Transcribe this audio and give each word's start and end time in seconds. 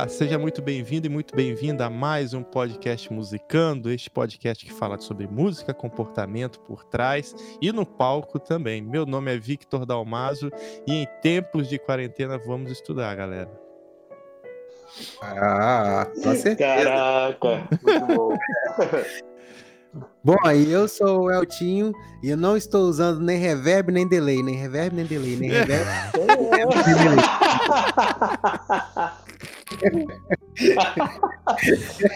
Olá, 0.00 0.08
seja 0.08 0.38
muito 0.38 0.62
bem-vindo 0.62 1.06
e 1.06 1.10
muito 1.10 1.36
bem-vinda 1.36 1.84
a 1.84 1.90
mais 1.90 2.32
um 2.32 2.42
podcast 2.42 3.12
Musicando, 3.12 3.90
este 3.90 4.08
podcast 4.08 4.64
que 4.64 4.72
fala 4.72 4.96
sobre 4.96 5.26
música, 5.26 5.74
comportamento 5.74 6.58
por 6.60 6.84
trás 6.84 7.34
e 7.60 7.70
no 7.70 7.84
palco 7.84 8.38
também. 8.38 8.80
Meu 8.80 9.04
nome 9.04 9.30
é 9.30 9.38
Victor 9.38 9.84
Dalmaso 9.84 10.50
e 10.86 11.02
em 11.02 11.06
tempos 11.20 11.68
de 11.68 11.78
quarentena 11.78 12.38
vamos 12.38 12.70
estudar, 12.72 13.14
galera. 13.14 13.50
Ah, 15.20 16.06
com 16.14 16.34
certeza. 16.34 16.56
Caraca, 16.56 17.68
muito 17.82 18.06
bom. 18.06 18.34
Bom, 20.22 20.36
aí 20.44 20.70
eu 20.70 20.86
sou 20.86 21.24
o 21.24 21.30
Eltinho 21.30 21.92
e 22.22 22.30
eu 22.30 22.36
não 22.36 22.56
estou 22.56 22.82
usando 22.84 23.20
nem 23.20 23.36
reverb 23.36 23.90
nem 23.90 24.08
delay, 24.08 24.40
nem 24.40 24.54
reverb 24.54 24.94
nem 24.94 25.04
delay, 25.04 25.36
nem 25.36 25.50
reverb. 25.50 25.84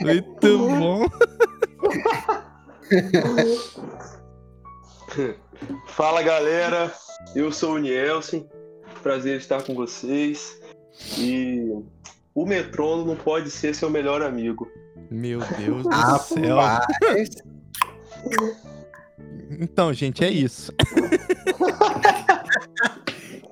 Muito 0.03 0.59
bom. 0.59 1.07
Fala 5.89 6.23
galera, 6.23 6.93
eu 7.35 7.53
sou 7.53 7.75
o 7.75 7.79
Nielsen, 7.79 8.49
prazer 9.03 9.39
estar 9.39 9.63
com 9.63 9.75
vocês. 9.75 10.61
E 11.19 11.71
o 12.35 12.47
metrônomo 12.47 13.07
não 13.07 13.17
pode 13.17 13.51
ser 13.51 13.75
seu 13.75 13.91
melhor 13.91 14.23
amigo. 14.23 14.71
Meu 15.11 15.41
Deus 15.59 15.85
do 15.85 16.19
céu. 16.19 16.59
Então, 19.61 19.93
gente, 19.93 20.25
é 20.25 20.31
isso. 20.31 20.73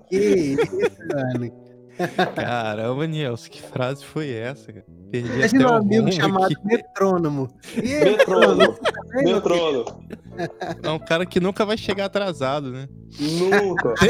que 0.08 0.16
isso, 0.18 0.76
mano. 1.14 1.61
Caramba, 2.34 3.06
Nielson, 3.06 3.50
que 3.50 3.62
frase 3.62 4.04
foi 4.04 4.30
essa, 4.32 4.72
cara? 4.72 4.86
Perdi 5.10 5.28
Imagina 5.30 5.70
um 5.72 5.74
amigo 5.76 6.12
chamado 6.12 6.46
aqui. 6.46 6.56
metrônomo. 6.66 7.48
Aí, 7.76 7.82
Metrônomo, 7.82 8.56
metrônomo? 9.14 9.24
metrônomo, 9.24 10.08
É 10.82 10.90
um 10.90 10.98
cara 10.98 11.26
que 11.26 11.38
nunca 11.38 11.66
vai 11.66 11.76
chegar 11.76 12.06
atrasado, 12.06 12.70
né? 12.70 12.88
nunca. 13.20 13.94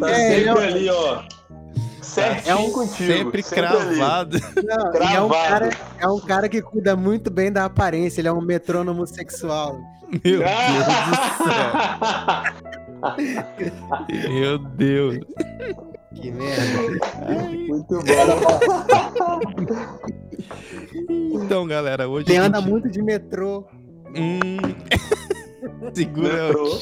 Tá 0.00 0.10
É, 0.10 0.28
sempre 0.36 0.48
eu- 0.50 0.58
ali, 0.58 0.88
ó. 0.90 1.22
Certinho 2.02 2.50
É 2.52 2.54
um 2.56 2.70
contigo. 2.72 2.96
sempre 3.12 3.40
ali. 3.40 3.50
cravado. 3.50 4.38
Não, 4.64 4.76
e 4.76 5.14
é, 5.14 5.20
um 5.20 5.28
Cravado. 5.28 5.28
cara, 5.28 5.70
é 6.00 6.08
um 6.08 6.18
cara 6.20 6.48
que 6.48 6.60
cuida 6.62 6.96
muito 6.96 7.30
bem 7.30 7.52
da 7.52 7.66
aparência, 7.66 8.20
ele 8.20 8.28
é 8.28 8.32
um 8.32 8.40
metrônomo 8.40 9.06
sexual. 9.06 9.78
Meu 10.24 10.40
Deus 10.40 10.84
do 11.06 11.14
céu. 11.44 11.70
Meu 14.30 14.58
Deus. 14.58 15.18
Que 16.14 16.30
merda. 16.30 16.98
Ai, 17.26 17.56
Muito 17.68 17.94
bom. 17.94 18.02
Então, 21.44 21.66
galera, 21.66 22.08
hoje. 22.08 22.26
Ele 22.30 22.38
a 22.38 22.44
anda 22.44 22.58
gente- 22.60 22.70
muito 22.70 22.88
de 22.90 23.00
metrô. 23.02 23.64
Hum. 24.16 24.58
Segura 25.94 26.48
Metrô. 26.48 26.78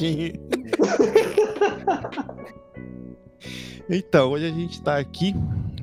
Então, 3.89 4.31
hoje 4.31 4.45
a 4.45 4.51
gente 4.51 4.81
tá 4.81 4.97
aqui 4.97 5.33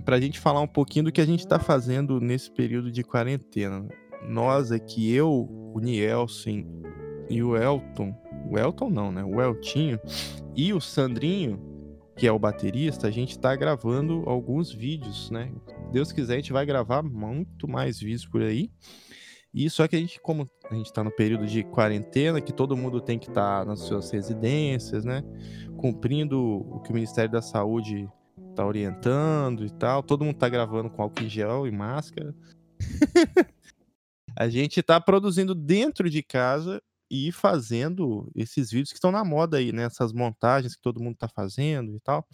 pra 0.04 0.20
gente 0.20 0.38
falar 0.38 0.60
um 0.60 0.66
pouquinho 0.66 1.06
do 1.06 1.12
que 1.12 1.20
a 1.20 1.26
gente 1.26 1.46
tá 1.46 1.58
fazendo 1.58 2.20
nesse 2.20 2.50
período 2.50 2.90
de 2.90 3.02
quarentena. 3.02 3.84
Nós 4.28 4.70
aqui, 4.72 5.12
eu, 5.12 5.48
o 5.74 5.78
Nielsen 5.80 6.66
e 7.28 7.42
o 7.42 7.56
Elton. 7.56 8.14
O 8.50 8.58
Elton 8.58 8.90
não, 8.90 9.12
né? 9.12 9.24
O 9.24 9.40
Eltinho 9.40 9.98
e 10.54 10.72
o 10.72 10.80
Sandrinho, 10.80 11.60
que 12.16 12.26
é 12.26 12.32
o 12.32 12.38
baterista, 12.38 13.08
a 13.08 13.10
gente 13.10 13.38
tá 13.38 13.54
gravando 13.54 14.22
alguns 14.26 14.72
vídeos, 14.72 15.30
né? 15.30 15.52
Deus 15.92 16.12
quiser, 16.12 16.34
a 16.34 16.36
gente 16.36 16.52
vai 16.52 16.64
gravar 16.64 17.02
muito 17.02 17.68
mais 17.68 17.98
vídeos 17.98 18.26
por 18.26 18.42
aí. 18.42 18.70
E 19.52 19.70
só 19.70 19.88
que 19.88 19.96
a 19.96 19.98
gente, 19.98 20.20
como 20.20 20.46
a 20.70 20.74
gente 20.74 20.92
tá 20.92 21.02
no 21.02 21.10
período 21.10 21.46
de 21.46 21.62
quarentena, 21.64 22.40
que 22.40 22.52
todo 22.52 22.76
mundo 22.76 23.00
tem 23.00 23.18
que 23.18 23.28
estar 23.28 23.64
nas 23.64 23.80
suas 23.80 24.10
residências, 24.10 25.04
né? 25.04 25.22
Cumprindo 25.78 26.38
o 26.40 26.80
que 26.80 26.90
o 26.90 26.94
Ministério 26.94 27.30
da 27.30 27.40
Saúde 27.40 28.08
tá 28.54 28.66
orientando 28.66 29.64
e 29.64 29.70
tal. 29.70 30.02
Todo 30.02 30.24
mundo 30.24 30.36
tá 30.36 30.48
gravando 30.48 30.90
com 30.90 31.02
álcool 31.02 31.24
em 31.24 31.28
gel 31.28 31.66
e 31.66 31.70
máscara. 31.70 32.34
a 34.36 34.48
gente 34.48 34.82
tá 34.82 35.00
produzindo 35.00 35.54
dentro 35.54 36.10
de 36.10 36.22
casa 36.22 36.82
e 37.10 37.32
fazendo 37.32 38.30
esses 38.34 38.70
vídeos 38.70 38.90
que 38.90 38.96
estão 38.96 39.12
na 39.12 39.24
moda 39.24 39.58
aí, 39.58 39.72
né? 39.72 39.84
Essas 39.84 40.12
montagens 40.12 40.74
que 40.76 40.82
todo 40.82 41.02
mundo 41.02 41.16
tá 41.16 41.28
fazendo 41.28 41.94
e 41.96 42.00
tal. 42.00 42.26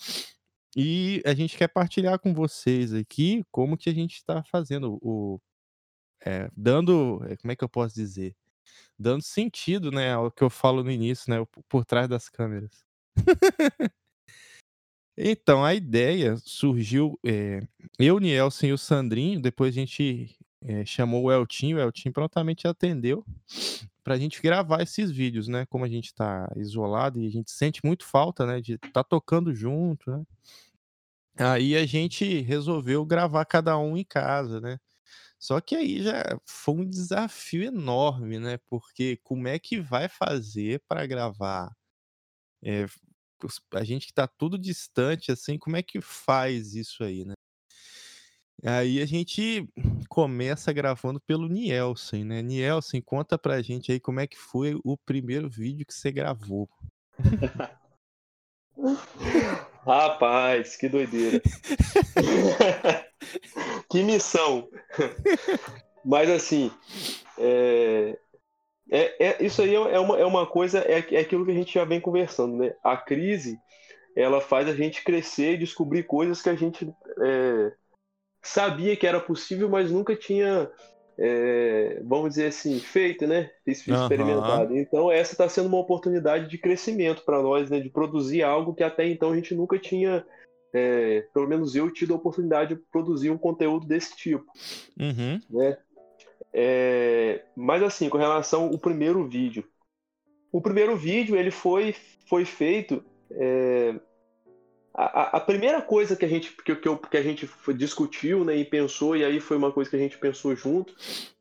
E 0.76 1.22
a 1.26 1.34
gente 1.34 1.56
quer 1.56 1.68
partilhar 1.68 2.18
com 2.18 2.32
vocês 2.34 2.94
aqui 2.94 3.44
como 3.50 3.76
que 3.76 3.90
a 3.90 3.94
gente 3.94 4.16
está 4.16 4.42
fazendo 4.44 4.98
o, 5.02 5.38
é, 6.24 6.50
dando, 6.56 7.22
é, 7.28 7.36
como 7.36 7.52
é 7.52 7.56
que 7.56 7.64
eu 7.64 7.68
posso 7.68 7.94
dizer? 7.94 8.34
Dando 8.98 9.22
sentido, 9.22 9.90
né, 9.90 10.12
ao 10.14 10.30
que 10.30 10.42
eu 10.42 10.50
falo 10.50 10.84
no 10.84 10.90
início, 10.90 11.30
né, 11.30 11.44
por 11.68 11.84
trás 11.84 12.08
das 12.08 12.28
câmeras. 12.28 12.84
Então, 15.14 15.62
a 15.62 15.74
ideia 15.74 16.36
surgiu, 16.38 17.18
é, 17.24 17.60
eu, 17.98 18.18
Nielsen 18.18 18.70
e 18.70 18.72
o 18.72 18.78
Sandrinho, 18.78 19.40
depois 19.42 19.74
a 19.74 19.78
gente 19.78 20.34
é, 20.62 20.86
chamou 20.86 21.24
o 21.24 21.30
Eltinho, 21.30 21.76
o 21.76 21.80
Eltinho 21.80 22.14
prontamente 22.14 22.66
atendeu 22.66 23.22
pra 24.04 24.18
gente 24.18 24.42
gravar 24.42 24.82
esses 24.82 25.10
vídeos, 25.10 25.48
né, 25.48 25.66
como 25.66 25.84
a 25.84 25.88
gente 25.88 26.14
tá 26.14 26.48
isolado 26.56 27.20
e 27.20 27.26
a 27.26 27.30
gente 27.30 27.50
sente 27.50 27.80
muito 27.84 28.04
falta, 28.06 28.46
né, 28.46 28.60
de 28.60 28.74
estar 28.74 29.04
tocando 29.04 29.54
junto, 29.54 30.10
né. 30.10 30.24
Aí 31.38 31.76
a 31.76 31.86
gente 31.86 32.40
resolveu 32.42 33.04
gravar 33.06 33.44
cada 33.46 33.78
um 33.78 33.96
em 33.96 34.04
casa, 34.04 34.60
né. 34.60 34.78
Só 35.38 35.60
que 35.60 35.76
aí 35.76 36.02
já 36.02 36.24
foi 36.46 36.74
um 36.76 36.88
desafio 36.90 37.64
enorme, 37.64 38.38
né? 38.40 38.58
Porque 38.68 39.18
como 39.24 39.48
é 39.48 39.58
que 39.58 39.80
vai 39.80 40.08
fazer 40.08 40.82
para 40.88 41.06
gravar? 41.06 41.70
Os- 43.44 43.60
a 43.74 43.82
gente 43.84 44.06
que 44.06 44.12
tá 44.14 44.26
tudo 44.26 44.58
distante, 44.58 45.32
assim, 45.32 45.58
como 45.58 45.76
é 45.76 45.82
que 45.82 46.00
faz 46.00 46.74
isso 46.74 47.02
aí, 47.04 47.24
né? 47.24 47.34
Aí 48.64 49.02
a 49.02 49.06
gente 49.06 49.68
começa 50.08 50.72
gravando 50.72 51.20
pelo 51.20 51.48
Nielsen, 51.48 52.24
né? 52.24 52.40
Nielsen, 52.42 53.02
conta 53.02 53.36
pra 53.36 53.60
gente 53.60 53.90
aí 53.90 53.98
como 53.98 54.20
é 54.20 54.26
que 54.26 54.38
foi 54.38 54.78
o 54.84 54.96
primeiro 54.96 55.50
vídeo 55.50 55.84
que 55.84 55.92
você 55.92 56.12
gravou. 56.12 56.68
Rapaz, 59.84 60.76
que 60.76 60.88
doideira. 60.88 61.42
que 63.90 64.02
missão. 64.04 64.68
Mas 66.04 66.30
assim, 66.30 66.70
é, 67.38 68.16
é- 68.90 69.26
é- 69.26 69.44
isso 69.44 69.62
aí 69.62 69.74
é 69.74 69.98
uma, 69.98 70.18
é 70.18 70.24
uma 70.24 70.46
coisa, 70.46 70.80
é, 70.80 71.04
é 71.14 71.20
aquilo 71.20 71.44
que 71.44 71.50
a 71.50 71.54
gente 71.54 71.74
já 71.74 71.84
vem 71.84 72.00
conversando, 72.00 72.56
né? 72.56 72.74
A 72.82 72.96
crise, 72.96 73.58
ela 74.16 74.40
faz 74.40 74.68
a 74.68 74.74
gente 74.74 75.02
crescer 75.02 75.54
e 75.54 75.58
descobrir 75.58 76.04
coisas 76.04 76.40
que 76.40 76.48
a 76.48 76.54
gente 76.54 76.88
é, 77.20 77.72
sabia 78.42 78.96
que 78.96 79.06
era 79.06 79.20
possível, 79.20 79.68
mas 79.68 79.90
nunca 79.90 80.16
tinha, 80.16 80.70
é, 81.16 82.02
vamos 82.04 82.30
dizer 82.30 82.46
assim, 82.46 82.78
feito, 82.80 83.26
né? 83.26 83.50
Experimentado. 83.66 84.76
Então, 84.76 85.10
essa 85.10 85.32
está 85.32 85.48
sendo 85.48 85.68
uma 85.68 85.78
oportunidade 85.78 86.48
de 86.48 86.58
crescimento 86.58 87.22
para 87.24 87.40
nós, 87.40 87.70
né? 87.70 87.78
De 87.78 87.88
produzir 87.88 88.42
algo 88.42 88.74
que 88.74 88.82
até 88.82 89.06
então 89.06 89.30
a 89.30 89.36
gente 89.36 89.54
nunca 89.54 89.78
tinha, 89.78 90.26
é, 90.74 91.24
pelo 91.32 91.48
menos 91.48 91.76
eu, 91.76 91.90
tido 91.90 92.12
a 92.12 92.16
oportunidade 92.16 92.74
de 92.74 92.82
produzir 92.90 93.30
um 93.30 93.38
conteúdo 93.38 93.86
desse 93.86 94.16
tipo 94.16 94.50
Uhum. 94.98 95.40
né? 95.48 95.78
É, 96.52 97.44
mas 97.56 97.82
assim, 97.82 98.08
com 98.08 98.18
relação 98.18 98.64
ao 98.64 98.78
primeiro 98.78 99.26
vídeo. 99.26 99.64
O 100.52 100.60
primeiro 100.60 100.94
vídeo 100.96 101.34
ele 101.36 101.50
foi, 101.50 101.94
foi 102.28 102.44
feito. 102.44 103.02
A, 104.94 105.36
a- 105.36 105.40
primeira 105.40 105.80
coisa 105.80 106.14
que 106.14 106.24
a 106.24 106.28
gente, 106.28 106.52
que, 106.62 106.74
que, 106.74 106.96
que 106.96 107.16
a 107.16 107.22
gente 107.22 107.48
discutiu 107.76 108.44
né, 108.44 108.56
e 108.56 108.64
pensou, 108.64 109.16
e 109.16 109.24
aí 109.24 109.40
foi 109.40 109.56
uma 109.56 109.72
coisa 109.72 109.88
que 109.90 109.96
a 109.96 109.98
gente 109.98 110.18
pensou 110.18 110.54
junto, 110.54 110.94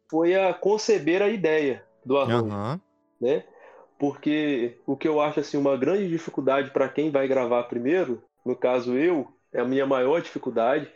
foi 0.10 0.36
a 0.36 0.54
conceber 0.54 1.22
a 1.22 1.30
ideia 1.30 1.84
do 2.06 2.18
arranjo 2.18 2.48
Aham. 2.48 2.82
né? 3.20 3.44
Porque 4.00 4.78
o 4.86 4.98
que 4.98 5.08
eu 5.08 5.22
acho 5.22 5.40
assim 5.40 5.58
uma 5.58 5.78
grande 5.78 6.08
dificuldade 6.10 6.72
para 6.72 6.90
quem 6.90 7.12
vai 7.12 7.28
gravar 7.28 7.64
primeiro, 7.64 8.24
no 8.46 8.56
caso 8.56 8.98
eu, 8.98 9.28
é 9.54 9.60
a 9.60 9.66
minha 9.66 9.86
maior 9.86 10.22
dificuldade 10.22 10.92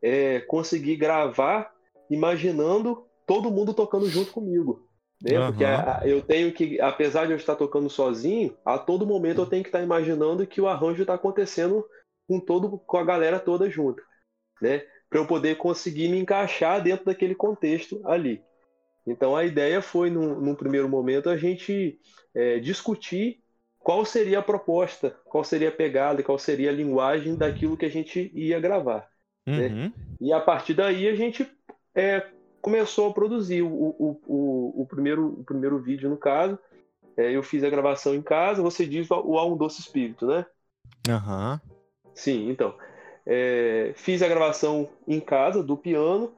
é 0.00 0.40
conseguir 0.40 0.96
gravar 0.96 1.72
imaginando 2.10 3.06
todo 3.26 3.50
mundo 3.50 3.74
tocando 3.74 4.08
junto 4.08 4.32
comigo. 4.32 4.85
Né? 5.22 5.38
Porque 5.46 5.64
a- 5.64 5.98
a- 5.98 6.08
eu 6.08 6.20
tenho 6.22 6.52
que, 6.52 6.80
apesar 6.80 7.26
de 7.26 7.32
eu 7.32 7.36
estar 7.36 7.56
tocando 7.56 7.88
sozinho, 7.88 8.56
a 8.64 8.78
todo 8.78 9.06
momento 9.06 9.40
eu 9.40 9.46
tenho 9.46 9.62
que 9.62 9.68
estar 9.68 9.82
imaginando 9.82 10.46
que 10.46 10.60
o 10.60 10.68
arranjo 10.68 11.02
está 11.02 11.14
acontecendo 11.14 11.84
com 12.28 12.40
todo 12.40 12.78
com 12.78 12.96
a 12.98 13.04
galera 13.04 13.38
toda 13.38 13.70
junto, 13.70 14.02
né? 14.60 14.82
Para 15.08 15.20
eu 15.20 15.26
poder 15.26 15.56
conseguir 15.56 16.08
me 16.08 16.18
encaixar 16.18 16.82
dentro 16.82 17.06
daquele 17.06 17.34
contexto 17.34 18.00
ali. 18.04 18.42
Então 19.06 19.36
a 19.36 19.44
ideia 19.44 19.80
foi, 19.80 20.10
num, 20.10 20.40
num 20.40 20.54
primeiro 20.54 20.88
momento, 20.88 21.30
a 21.30 21.36
gente 21.36 21.98
é, 22.34 22.58
discutir 22.58 23.40
qual 23.78 24.04
seria 24.04 24.40
a 24.40 24.42
proposta, 24.42 25.16
qual 25.26 25.44
seria 25.44 25.68
a 25.68 25.72
pegada, 25.72 26.22
qual 26.22 26.38
seria 26.38 26.70
a 26.70 26.72
linguagem 26.72 27.36
daquilo 27.36 27.76
que 27.76 27.86
a 27.86 27.90
gente 27.90 28.32
ia 28.34 28.58
gravar. 28.58 29.08
Né? 29.46 29.68
Uhum. 29.68 29.92
E 30.20 30.32
a 30.32 30.40
partir 30.40 30.74
daí 30.74 31.06
a 31.08 31.14
gente 31.14 31.48
é, 31.94 32.26
começou 32.66 33.08
a 33.08 33.14
produzir 33.14 33.62
o, 33.62 33.68
o, 33.68 34.20
o, 34.26 34.82
o, 34.82 34.86
primeiro, 34.86 35.28
o 35.38 35.44
primeiro 35.44 35.78
vídeo, 35.78 36.10
no 36.10 36.16
caso. 36.16 36.58
É, 37.16 37.30
eu 37.30 37.40
fiz 37.40 37.62
a 37.62 37.70
gravação 37.70 38.12
em 38.12 38.20
casa, 38.20 38.60
você 38.60 38.84
diz 38.84 39.08
o 39.08 39.38
A 39.38 39.46
um 39.46 39.56
Doce 39.56 39.80
Espírito, 39.80 40.26
né? 40.26 40.44
Aham. 41.08 41.60
Sim, 42.12 42.50
então. 42.50 42.74
É, 43.24 43.92
fiz 43.94 44.20
a 44.20 44.26
gravação 44.26 44.88
em 45.06 45.20
casa 45.20 45.62
do 45.62 45.76
piano, 45.76 46.32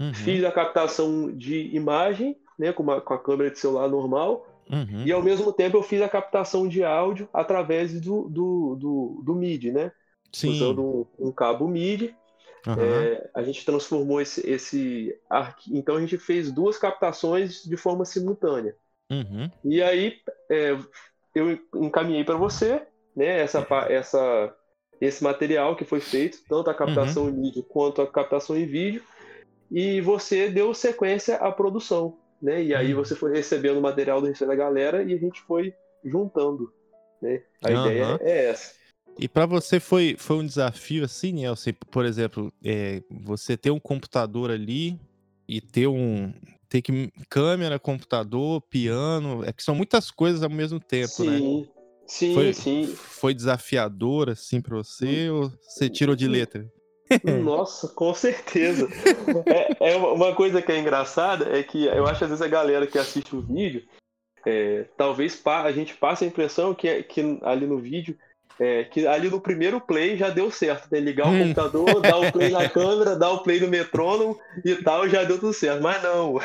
Uhum. 0.00 0.12
fiz 0.12 0.42
a 0.42 0.50
captação 0.50 1.30
de 1.30 1.68
imagem, 1.76 2.36
né, 2.58 2.72
com, 2.72 2.82
uma- 2.82 3.00
com 3.00 3.14
a 3.14 3.18
câmera 3.18 3.48
de 3.48 3.60
celular 3.60 3.88
normal, 3.88 4.44
Uhum. 4.68 5.04
e 5.06 5.12
ao 5.12 5.22
mesmo 5.22 5.52
tempo 5.52 5.76
eu 5.76 5.82
fiz 5.84 6.02
a 6.02 6.08
captação 6.08 6.66
de 6.66 6.82
áudio 6.82 7.28
através 7.32 8.00
do, 8.00 8.28
do, 8.28 8.74
do, 8.74 9.22
do 9.24 9.34
MIDI, 9.36 9.70
né? 9.70 9.92
Sim. 10.32 10.50
Usando 10.50 10.82
um, 11.20 11.28
um 11.28 11.32
cabo 11.32 11.68
MIDI. 11.68 12.16
Aham. 12.68 13.02
É, 13.02 13.30
a 13.34 13.42
gente 13.42 13.64
transformou 13.64 14.20
esse, 14.20 14.48
esse. 14.48 15.18
Então 15.70 15.96
a 15.96 16.00
gente 16.00 16.18
fez 16.18 16.52
duas 16.52 16.76
captações 16.76 17.62
de 17.64 17.76
forma 17.78 18.04
simultânea. 18.04 18.76
Uhum. 19.10 19.50
E 19.64 19.82
aí 19.82 20.20
é, 20.50 20.76
eu 21.34 21.58
encaminhei 21.76 22.24
para 22.24 22.36
você, 22.36 22.82
né? 23.16 23.40
Essa, 23.40 23.66
essa, 23.88 24.54
esse 25.00 25.24
material 25.24 25.76
que 25.76 25.84
foi 25.84 26.00
feito, 26.00 26.38
tanto 26.46 26.68
a 26.68 26.74
captação 26.74 27.30
em 27.30 27.32
mídia 27.32 27.62
quanto 27.62 28.02
a 28.02 28.06
captação 28.06 28.56
em 28.56 28.66
vídeo, 28.66 29.02
e 29.70 30.00
você 30.02 30.50
deu 30.50 30.74
sequência 30.74 31.36
à 31.36 31.50
produção, 31.50 32.18
né? 32.40 32.62
E 32.62 32.74
aí 32.74 32.92
Uhum. 32.92 33.02
você 33.02 33.14
foi 33.14 33.32
recebendo 33.32 33.78
o 33.78 33.82
material 33.82 34.20
do 34.20 34.26
restante 34.26 34.48
da 34.48 34.54
galera 34.54 35.02
e 35.02 35.14
a 35.14 35.18
gente 35.18 35.40
foi 35.42 35.74
juntando, 36.04 36.70
né? 37.22 37.42
A 37.64 37.70
ideia 37.70 38.18
é 38.20 38.44
essa. 38.50 38.76
E 39.18 39.28
pra 39.28 39.46
você 39.46 39.80
foi, 39.80 40.14
foi 40.16 40.36
um 40.36 40.46
desafio 40.46 41.04
assim, 41.04 41.32
Nelson? 41.32 41.72
Por 41.90 42.04
exemplo, 42.04 42.52
é, 42.64 43.02
você 43.10 43.56
ter 43.56 43.70
um 43.70 43.80
computador 43.80 44.50
ali 44.50 44.98
e 45.48 45.60
ter 45.60 45.88
um. 45.88 46.32
Ter 46.68 46.82
que. 46.82 47.10
Câmera, 47.28 47.78
computador, 47.78 48.60
piano. 48.62 49.42
É 49.44 49.52
que 49.52 49.62
são 49.62 49.74
muitas 49.74 50.10
coisas 50.10 50.42
ao 50.42 50.50
mesmo 50.50 50.78
tempo, 50.78 51.24
né? 51.24 51.38
sim, 51.38 51.68
sim, 52.06 52.34
Foi, 52.34 52.52
sim. 52.52 52.86
foi 52.86 53.34
desafiador, 53.34 54.30
assim, 54.30 54.60
pra 54.60 54.76
você? 54.76 55.28
Ou 55.30 55.50
você 55.62 55.88
tirou 55.88 56.14
de 56.14 56.28
letra? 56.28 56.64
Nossa, 57.24 57.88
com 57.88 58.14
certeza. 58.14 58.88
É, 59.80 59.92
é 59.94 59.96
uma 59.96 60.34
coisa 60.34 60.62
que 60.62 60.70
é 60.70 60.78
engraçada 60.78 61.56
é 61.56 61.62
que 61.62 61.86
eu 61.86 62.06
acho 62.06 62.22
às 62.22 62.30
vezes 62.30 62.42
a 62.42 62.48
galera 62.48 62.86
que 62.86 62.98
assiste 62.98 63.34
o 63.34 63.40
vídeo, 63.40 63.82
é, 64.46 64.84
talvez 64.96 65.42
a 65.44 65.72
gente 65.72 65.94
passe 65.94 66.24
a 66.24 66.28
impressão 66.28 66.74
que, 66.74 66.86
é- 66.86 67.02
que 67.02 67.20
ali 67.42 67.66
no 67.66 67.78
vídeo, 67.78 68.16
é, 68.60 68.84
que 68.84 69.06
ali 69.06 69.28
no 69.30 69.40
primeiro 69.40 69.80
play 69.80 70.16
já 70.16 70.30
deu 70.30 70.50
certo, 70.50 70.88
né? 70.90 70.98
Ligar 71.00 71.28
o 71.28 71.32
Hum. 71.32 71.38
computador, 71.40 72.00
dar 72.00 72.16
o 72.16 72.32
play 72.32 72.50
na 72.50 72.68
câmera, 72.68 73.16
dar 73.16 73.30
o 73.30 73.42
play 73.42 73.60
no 73.60 73.68
metrônomo 73.68 74.38
e 74.64 74.74
tal, 74.76 75.08
já 75.08 75.24
deu 75.24 75.38
tudo 75.38 75.52
certo. 75.52 75.82
Mas 75.82 76.02
não. 76.02 76.38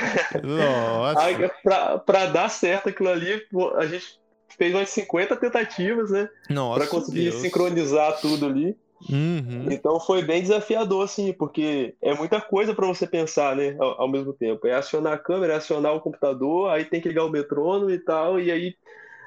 Nossa. 0.43 1.99
Pra 2.05 2.25
dar 2.27 2.49
certo 2.49 2.89
aquilo 2.89 3.09
ali, 3.09 3.41
a 3.75 3.85
gente 3.85 4.19
fez 4.57 4.73
umas 4.73 4.89
50 4.89 5.35
tentativas, 5.35 6.11
né? 6.11 6.29
Nossa. 6.49 6.79
Pra 6.79 6.87
conseguir 6.89 7.23
Deus. 7.31 7.35
sincronizar 7.35 8.19
tudo 8.21 8.45
ali. 8.45 8.77
Uhum. 9.09 9.67
Então 9.69 9.99
foi 9.99 10.21
bem 10.21 10.41
desafiador, 10.41 11.03
assim, 11.03 11.33
porque 11.33 11.93
é 12.01 12.13
muita 12.13 12.39
coisa 12.39 12.73
para 12.73 12.87
você 12.87 13.05
pensar, 13.05 13.55
né, 13.55 13.75
ao, 13.77 14.03
ao 14.03 14.07
mesmo 14.07 14.31
tempo. 14.31 14.65
É 14.65 14.73
acionar 14.75 15.13
a 15.13 15.17
câmera, 15.17 15.53
é 15.53 15.55
acionar 15.57 15.93
o 15.93 15.99
computador, 15.99 16.69
aí 16.69 16.85
tem 16.85 17.01
que 17.01 17.09
ligar 17.09 17.25
o 17.25 17.29
metrônomo 17.29 17.91
e 17.91 17.99
tal, 17.99 18.39
e 18.39 18.49
aí, 18.49 18.75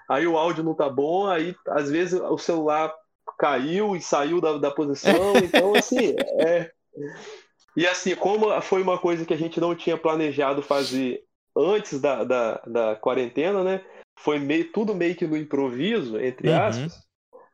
aí 0.08 0.26
o 0.26 0.36
áudio 0.36 0.62
não 0.64 0.74
tá 0.74 0.88
bom, 0.88 1.26
aí 1.26 1.54
às 1.68 1.90
vezes 1.90 2.20
o 2.20 2.38
celular 2.38 2.92
caiu 3.38 3.94
e 3.96 4.00
saiu 4.00 4.40
da, 4.40 4.56
da 4.58 4.70
posição, 4.70 5.34
então 5.42 5.74
assim, 5.74 6.14
é. 6.38 6.70
E 7.76 7.86
assim, 7.86 8.14
como 8.16 8.58
foi 8.62 8.80
uma 8.82 8.98
coisa 8.98 9.24
que 9.26 9.34
a 9.34 9.36
gente 9.36 9.60
não 9.60 9.74
tinha 9.74 9.98
planejado 9.98 10.62
fazer 10.62 11.22
antes 11.54 12.00
da, 12.00 12.24
da, 12.24 12.62
da 12.66 12.96
quarentena, 12.96 13.62
né? 13.62 13.82
Foi 14.18 14.38
meio, 14.38 14.72
tudo 14.72 14.94
meio 14.94 15.14
que 15.14 15.26
no 15.26 15.36
improviso, 15.36 16.18
entre 16.18 16.48
Uhum. 16.48 16.56
aspas. 16.58 17.06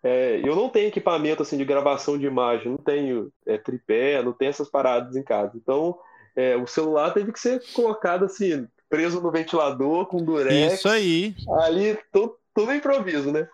É, 0.05 0.41
eu 0.45 0.55
não 0.57 0.69
tenho 0.69 0.89
equipamento 0.89 1.43
assim 1.43 1.57
de 1.57 1.65
gravação 1.65 2.19
de 2.19 2.27
imagem, 2.27 2.71
não 2.71 2.79
tenho 2.79 3.33
é, 3.47 3.57
tripé, 3.59 4.23
não 4.23 4.33
tenho 4.33 4.51
essas 4.51 4.69
paradas 4.69 5.15
em 5.17 5.23
casa. 5.23 5.53
Então, 5.57 5.97
é, 6.37 6.57
o 6.57 6.67
celular 6.67 7.13
teve 7.13 7.33
que 7.33 7.39
ser 7.41 7.61
colocado 7.73 8.25
assim, 8.25 8.67
preso 8.89 9.21
no 9.21 9.31
ventilador 9.31 10.07
com 10.07 10.25
durex, 10.25 10.75
Isso 10.75 10.89
aí. 10.89 11.35
ali 11.61 11.97
tudo, 12.13 12.37
tudo 12.55 12.75
improviso, 12.75 13.33
né? 13.33 13.49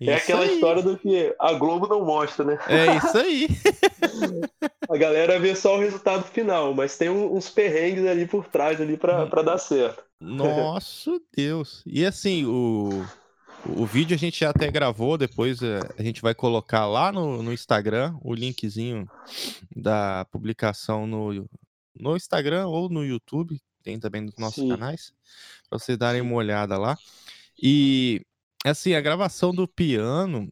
é 0.00 0.16
isso 0.16 0.24
aquela 0.24 0.44
aí. 0.44 0.54
história 0.54 0.82
do 0.82 0.96
que 0.96 1.34
a 1.38 1.52
Globo 1.54 1.86
não 1.86 2.04
mostra, 2.04 2.44
né? 2.44 2.58
É 2.68 2.96
isso 2.96 3.18
aí. 3.18 3.48
A 4.88 4.96
galera 4.98 5.40
vê 5.40 5.56
só 5.56 5.76
o 5.76 5.80
resultado 5.80 6.24
final, 6.24 6.74
mas 6.74 6.96
tem 6.98 7.08
uns 7.08 7.48
perrengues 7.48 8.06
ali 8.06 8.26
por 8.26 8.46
trás 8.46 8.80
ali 8.80 8.96
para 8.96 9.42
dar 9.42 9.58
certo. 9.58 10.04
Nosso 10.20 11.20
Deus. 11.34 11.82
E 11.86 12.04
assim, 12.04 12.44
o, 12.44 13.04
o 13.66 13.86
vídeo 13.86 14.14
a 14.14 14.18
gente 14.18 14.40
já 14.40 14.50
até 14.50 14.70
gravou, 14.70 15.16
depois 15.16 15.62
eh, 15.62 15.80
a 15.98 16.02
gente 16.02 16.20
vai 16.20 16.34
colocar 16.34 16.86
lá 16.86 17.10
no, 17.10 17.42
no 17.42 17.52
Instagram 17.52 18.14
o 18.22 18.34
linkzinho 18.34 19.08
da 19.74 20.26
publicação 20.30 21.06
no, 21.06 21.48
no 21.98 22.16
Instagram 22.16 22.66
ou 22.66 22.88
no 22.88 23.04
YouTube, 23.04 23.60
tem 23.82 23.98
também 23.98 24.20
nos 24.20 24.36
nossos 24.36 24.62
Sim. 24.62 24.68
canais, 24.68 25.12
para 25.68 25.78
vocês 25.78 25.96
darem 25.96 26.20
uma 26.20 26.34
olhada 26.34 26.76
lá. 26.76 26.96
E 27.60 28.24
assim, 28.70 28.94
a 28.94 29.00
gravação 29.00 29.54
do 29.54 29.68
piano 29.68 30.50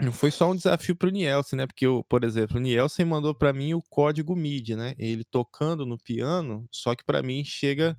não 0.00 0.12
foi 0.12 0.30
só 0.30 0.50
um 0.50 0.56
desafio 0.56 0.96
para 0.96 1.08
o 1.08 1.12
Nielsen, 1.12 1.56
né? 1.58 1.66
Porque, 1.66 1.86
eu, 1.86 2.04
por 2.08 2.24
exemplo, 2.24 2.56
o 2.56 2.60
Nielsen 2.60 3.04
mandou 3.04 3.34
para 3.34 3.52
mim 3.52 3.74
o 3.74 3.82
código 3.82 4.34
MIDI, 4.34 4.74
né? 4.74 4.94
Ele 4.98 5.24
tocando 5.24 5.84
no 5.84 5.98
piano, 5.98 6.66
só 6.70 6.94
que 6.94 7.04
para 7.04 7.22
mim 7.22 7.44
chega, 7.44 7.94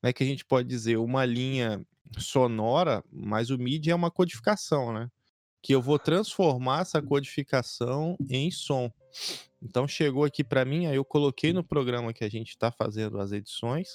como 0.00 0.10
é 0.10 0.12
que 0.12 0.22
a 0.22 0.26
gente 0.26 0.44
pode 0.44 0.68
dizer, 0.68 0.96
uma 0.96 1.24
linha 1.24 1.84
sonora, 2.18 3.02
mas 3.12 3.50
o 3.50 3.58
MIDI 3.58 3.90
é 3.90 3.94
uma 3.94 4.10
codificação, 4.10 4.92
né? 4.92 5.08
Que 5.62 5.74
eu 5.74 5.80
vou 5.80 5.98
transformar 5.98 6.82
essa 6.82 7.00
codificação 7.00 8.16
em 8.28 8.50
som. 8.50 8.90
Então 9.62 9.88
chegou 9.88 10.24
aqui 10.24 10.44
para 10.44 10.64
mim, 10.64 10.86
aí 10.86 10.96
eu 10.96 11.04
coloquei 11.04 11.52
no 11.52 11.64
programa 11.64 12.12
que 12.12 12.24
a 12.24 12.28
gente 12.28 12.50
está 12.50 12.70
fazendo 12.70 13.18
as 13.18 13.32
edições 13.32 13.88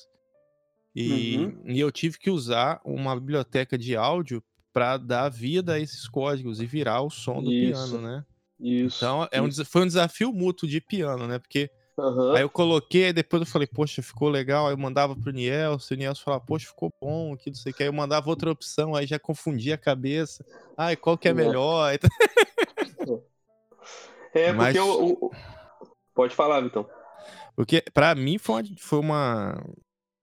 e, 0.96 1.38
Uhum. 1.38 1.64
e 1.66 1.80
eu 1.80 1.92
tive 1.92 2.18
que 2.18 2.30
usar 2.30 2.82
uma 2.84 3.16
biblioteca 3.16 3.78
de 3.78 3.96
áudio 3.96 4.44
para 4.74 4.98
dar 4.98 5.30
vida 5.30 5.74
a 5.74 5.80
esses 5.80 6.08
códigos 6.08 6.62
e 6.62 6.66
virar 6.66 7.02
o 7.02 7.10
som 7.10 7.42
do 7.44 7.52
Isso. 7.52 7.90
piano, 7.92 8.02
né? 8.08 8.26
Isso. 8.60 8.98
Então 8.98 9.28
é 9.32 9.42
um 9.42 9.48
isso. 9.48 9.58
desa- 9.58 9.70
foi 9.70 9.82
um 9.84 9.88
desafio 9.88 10.32
mútuo 10.32 10.68
de 10.70 10.80
piano, 10.80 11.28
né? 11.28 11.40
Porque 11.40 11.70
Aham. 12.00 12.36
aí 12.36 12.42
eu 12.42 12.50
coloquei, 12.50 13.06
aí 13.06 13.14
depois 13.14 13.42
eu 13.42 13.46
falei, 13.48 13.68
poxa, 13.68 14.02
ficou 14.02 14.30
legal. 14.30 14.68
Aí 14.68 14.74
eu 14.74 14.78
mandava 14.78 15.16
pro 15.16 15.32
Nielson, 15.32 15.94
o 15.94 15.98
Nielson 15.98 16.24
falava, 16.24 16.44
poxa, 16.46 16.68
ficou 16.68 16.92
bom, 17.02 17.34
aqui, 17.34 17.50
não 17.50 17.56
sei 17.56 17.72
o 17.72 17.76
que. 17.76 17.84
Aí 17.84 17.90
eu 17.90 17.94
mandava 17.94 18.30
outra 18.30 18.52
opção, 18.52 18.96
aí 18.96 19.06
já 19.08 19.18
confundia 19.20 19.76
a 19.76 19.78
cabeça. 19.78 20.46
Ai, 20.78 20.96
qual 20.96 21.18
que 21.18 21.28
é 21.28 21.34
Nossa. 21.34 21.46
melhor? 21.48 21.98
É, 24.34 24.54
Mas- 24.54 24.78
porque 24.78 24.80
o, 24.80 25.26
o- 25.26 25.32
Pode 26.14 26.36
falar, 26.36 26.62
Vitão. 26.62 26.88
Porque 27.56 27.84
pra 27.94 28.16
mim 28.16 28.38
foi 28.38 28.56
uma, 28.62 28.64
foi 28.78 29.00
uma- 29.00 29.64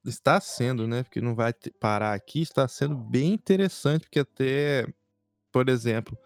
Está 0.05 0.41
sendo, 0.41 0.87
né? 0.87 1.03
Porque 1.03 1.21
não 1.21 1.35
vai 1.35 1.53
parar 1.81 2.15
aqui, 2.15 2.41
está 2.43 2.67
sendo 2.69 2.97
bem 2.97 3.33
interessante, 3.35 4.03
porque 4.03 4.21
até, 4.21 4.87
por 5.53 5.69
exemplo, 5.69 6.19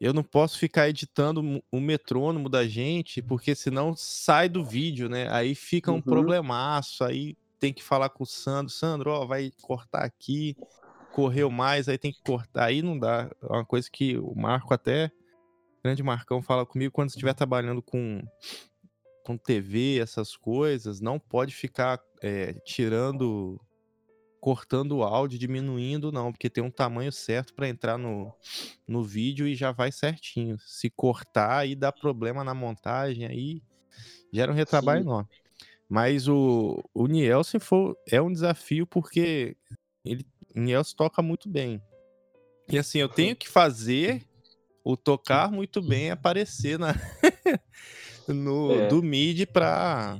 eu 0.00 0.12
não 0.12 0.22
posso 0.22 0.58
ficar 0.58 0.88
editando 0.88 1.42
o 1.72 1.80
metrônomo 1.80 2.48
da 2.48 2.66
gente, 2.66 3.22
porque 3.22 3.54
senão 3.54 3.94
sai 3.96 4.48
do 4.48 4.64
vídeo, 4.64 5.08
né? 5.08 5.28
Aí 5.32 5.54
fica 5.54 5.90
um 5.92 5.96
Uhum. 5.96 6.02
problemaço, 6.02 7.04
aí 7.04 7.36
tem 7.58 7.72
que 7.72 7.82
falar 7.82 8.10
com 8.10 8.22
o 8.24 8.26
Sandro, 8.26 8.72
Sandro, 8.72 9.10
ó, 9.10 9.26
vai 9.26 9.50
cortar 9.62 10.04
aqui, 10.04 10.56
correu 11.10 11.50
mais, 11.50 11.88
aí 11.88 11.98
tem 11.98 12.12
que 12.12 12.22
cortar, 12.22 12.66
aí 12.66 12.82
não 12.82 12.98
dá. 12.98 13.30
É 13.42 13.46
uma 13.46 13.64
coisa 13.64 13.88
que 13.90 14.16
o 14.18 14.34
Marco 14.36 14.72
até, 14.74 15.10
grande 15.84 16.02
Marcão, 16.02 16.42
fala 16.42 16.66
comigo 16.66 16.92
quando 16.92 17.10
estiver 17.10 17.34
trabalhando 17.34 17.82
com 17.82 18.22
com 19.28 19.36
TV, 19.36 19.98
essas 19.98 20.34
coisas, 20.34 21.02
não 21.02 21.18
pode 21.18 21.54
ficar 21.54 22.00
é, 22.22 22.54
tirando, 22.64 23.60
cortando 24.40 24.92
o 24.92 25.02
áudio, 25.02 25.38
diminuindo, 25.38 26.10
não, 26.10 26.32
porque 26.32 26.48
tem 26.48 26.64
um 26.64 26.70
tamanho 26.70 27.12
certo 27.12 27.52
para 27.52 27.68
entrar 27.68 27.98
no, 27.98 28.32
no 28.86 29.04
vídeo 29.04 29.46
e 29.46 29.54
já 29.54 29.70
vai 29.70 29.92
certinho. 29.92 30.56
Se 30.60 30.88
cortar, 30.88 31.58
aí 31.58 31.74
dá 31.74 31.92
problema 31.92 32.42
na 32.42 32.54
montagem, 32.54 33.26
aí 33.26 33.62
gera 34.32 34.50
um 34.50 34.54
retrabalho 34.54 35.02
Sim. 35.02 35.06
enorme. 35.06 35.28
Mas 35.86 36.26
o, 36.26 36.82
o 36.94 37.06
Nielsen 37.06 37.60
foi, 37.60 37.94
é 38.10 38.22
um 38.22 38.32
desafio 38.32 38.86
porque 38.86 39.54
ele, 40.06 40.26
o 40.56 40.60
Nielsen 40.60 40.96
toca 40.96 41.20
muito 41.20 41.50
bem. 41.50 41.82
E 42.66 42.78
assim, 42.78 42.98
eu 42.98 43.10
tenho 43.10 43.36
que 43.36 43.46
fazer 43.46 44.26
o 44.82 44.96
tocar 44.96 45.52
muito 45.52 45.82
bem 45.82 46.10
aparecer 46.10 46.78
na, 46.78 46.94
no, 48.32 48.72
É. 48.72 48.88
do 48.88 49.02
MIDI 49.02 49.46
pra, 49.46 50.18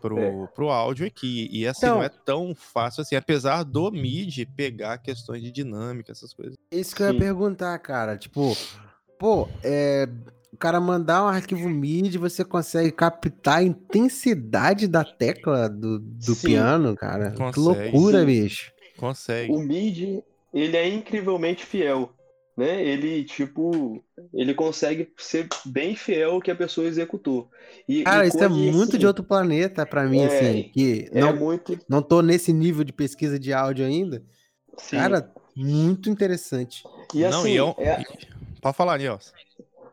pro, 0.00 0.18
É. 0.18 0.46
pro 0.54 0.68
áudio 0.70 1.06
aqui. 1.06 1.48
E 1.52 1.66
assim, 1.66 1.86
Então- 1.86 1.96
não 1.98 2.02
é 2.04 2.08
tão 2.08 2.54
fácil 2.54 3.02
assim, 3.02 3.16
apesar 3.16 3.62
do 3.64 3.90
MIDI 3.90 4.46
pegar 4.46 4.98
questões 4.98 5.42
de 5.42 5.50
dinâmica, 5.50 6.12
essas 6.12 6.32
coisas. 6.32 6.54
Isso 6.70 6.94
que 6.94 7.02
eu 7.02 7.12
ia 7.12 7.18
perguntar, 7.18 7.78
cara. 7.78 8.16
Tipo, 8.16 8.56
pô, 9.18 9.48
é, 9.62 10.08
o 10.52 10.56
cara 10.56 10.80
mandar 10.80 11.24
um 11.24 11.28
arquivo 11.28 11.68
MIDI, 11.68 12.18
você 12.18 12.44
consegue 12.44 12.90
captar 12.92 13.58
a 13.58 13.62
intensidade 13.62 14.86
da 14.88 15.04
tecla 15.04 15.68
do, 15.68 15.98
do 15.98 16.34
Sim. 16.34 16.48
piano, 16.48 16.96
cara. 16.96 17.30
que 17.32 17.36
Consegue, 17.36 17.60
loucura, 17.60 18.20
sim. 18.20 18.26
bicho. 18.26 18.72
Consegue. 18.96 19.52
O 19.52 19.58
MIDI, 19.60 20.22
ele 20.52 20.76
é 20.76 20.88
incrivelmente 20.88 21.64
fiel, 21.64 22.12
né? 22.58 22.84
Ele, 22.84 23.22
tipo, 23.24 24.02
ele 24.34 24.52
consegue 24.52 25.12
ser 25.16 25.46
bem 25.64 25.94
fiel 25.94 26.32
ao 26.32 26.40
que 26.40 26.50
a 26.50 26.56
pessoa 26.56 26.88
executou. 26.88 27.48
E, 27.88 28.02
Cara, 28.02 28.24
e 28.24 28.28
isso 28.28 28.42
é 28.42 28.48
muito 28.48 28.90
assim, 28.90 28.98
de 28.98 29.06
outro 29.06 29.22
planeta 29.22 29.86
pra 29.86 30.04
mim, 30.04 30.22
É, 30.22 30.26
assim. 30.26 30.62
Que 30.74 31.08
É 31.12 31.20
não, 31.20 31.36
muito... 31.36 31.78
não 31.88 32.02
tô 32.02 32.20
nesse 32.20 32.52
nível 32.52 32.82
de 32.82 32.92
pesquisa 32.92 33.38
de 33.38 33.52
áudio 33.52 33.86
ainda. 33.86 34.24
Sim. 34.76 34.96
Cara, 34.96 35.32
muito 35.54 36.10
interessante. 36.10 36.82
e 37.14 37.20
não, 37.20 37.40
assim, 37.40 37.52
e 37.52 37.56
é 37.56 37.64
um... 37.64 37.74
é- 37.78 38.02
Pode 38.60 38.76
falar, 38.76 38.98
Nilson. 38.98 39.30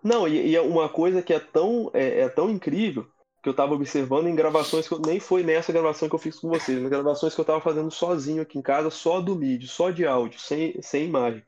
Não, 0.03 0.27
e, 0.27 0.47
e 0.49 0.55
é 0.55 0.61
uma 0.61 0.89
coisa 0.89 1.21
que 1.21 1.33
é 1.33 1.39
tão, 1.39 1.91
é, 1.93 2.21
é 2.21 2.29
tão 2.29 2.49
incrível 2.49 3.05
que 3.43 3.49
eu 3.49 3.53
tava 3.53 3.75
observando 3.75 4.25
em 4.27 4.33
gravações 4.35 4.87
que 4.87 4.93
eu 4.95 4.99
nem 4.99 5.19
foi 5.19 5.43
nessa 5.43 5.71
gravação 5.71 6.09
que 6.09 6.15
eu 6.15 6.19
fiz 6.19 6.39
com 6.39 6.49
vocês, 6.49 6.81
nas 6.81 6.89
gravações 6.89 7.35
que 7.35 7.39
eu 7.41 7.45
tava 7.45 7.61
fazendo 7.61 7.91
sozinho 7.91 8.41
aqui 8.41 8.57
em 8.57 8.61
casa, 8.61 8.89
só 8.89 9.21
do 9.21 9.35
MIDI, 9.35 9.67
só 9.67 9.91
de 9.91 10.03
áudio, 10.03 10.39
sem, 10.39 10.81
sem 10.81 11.05
imagem. 11.05 11.43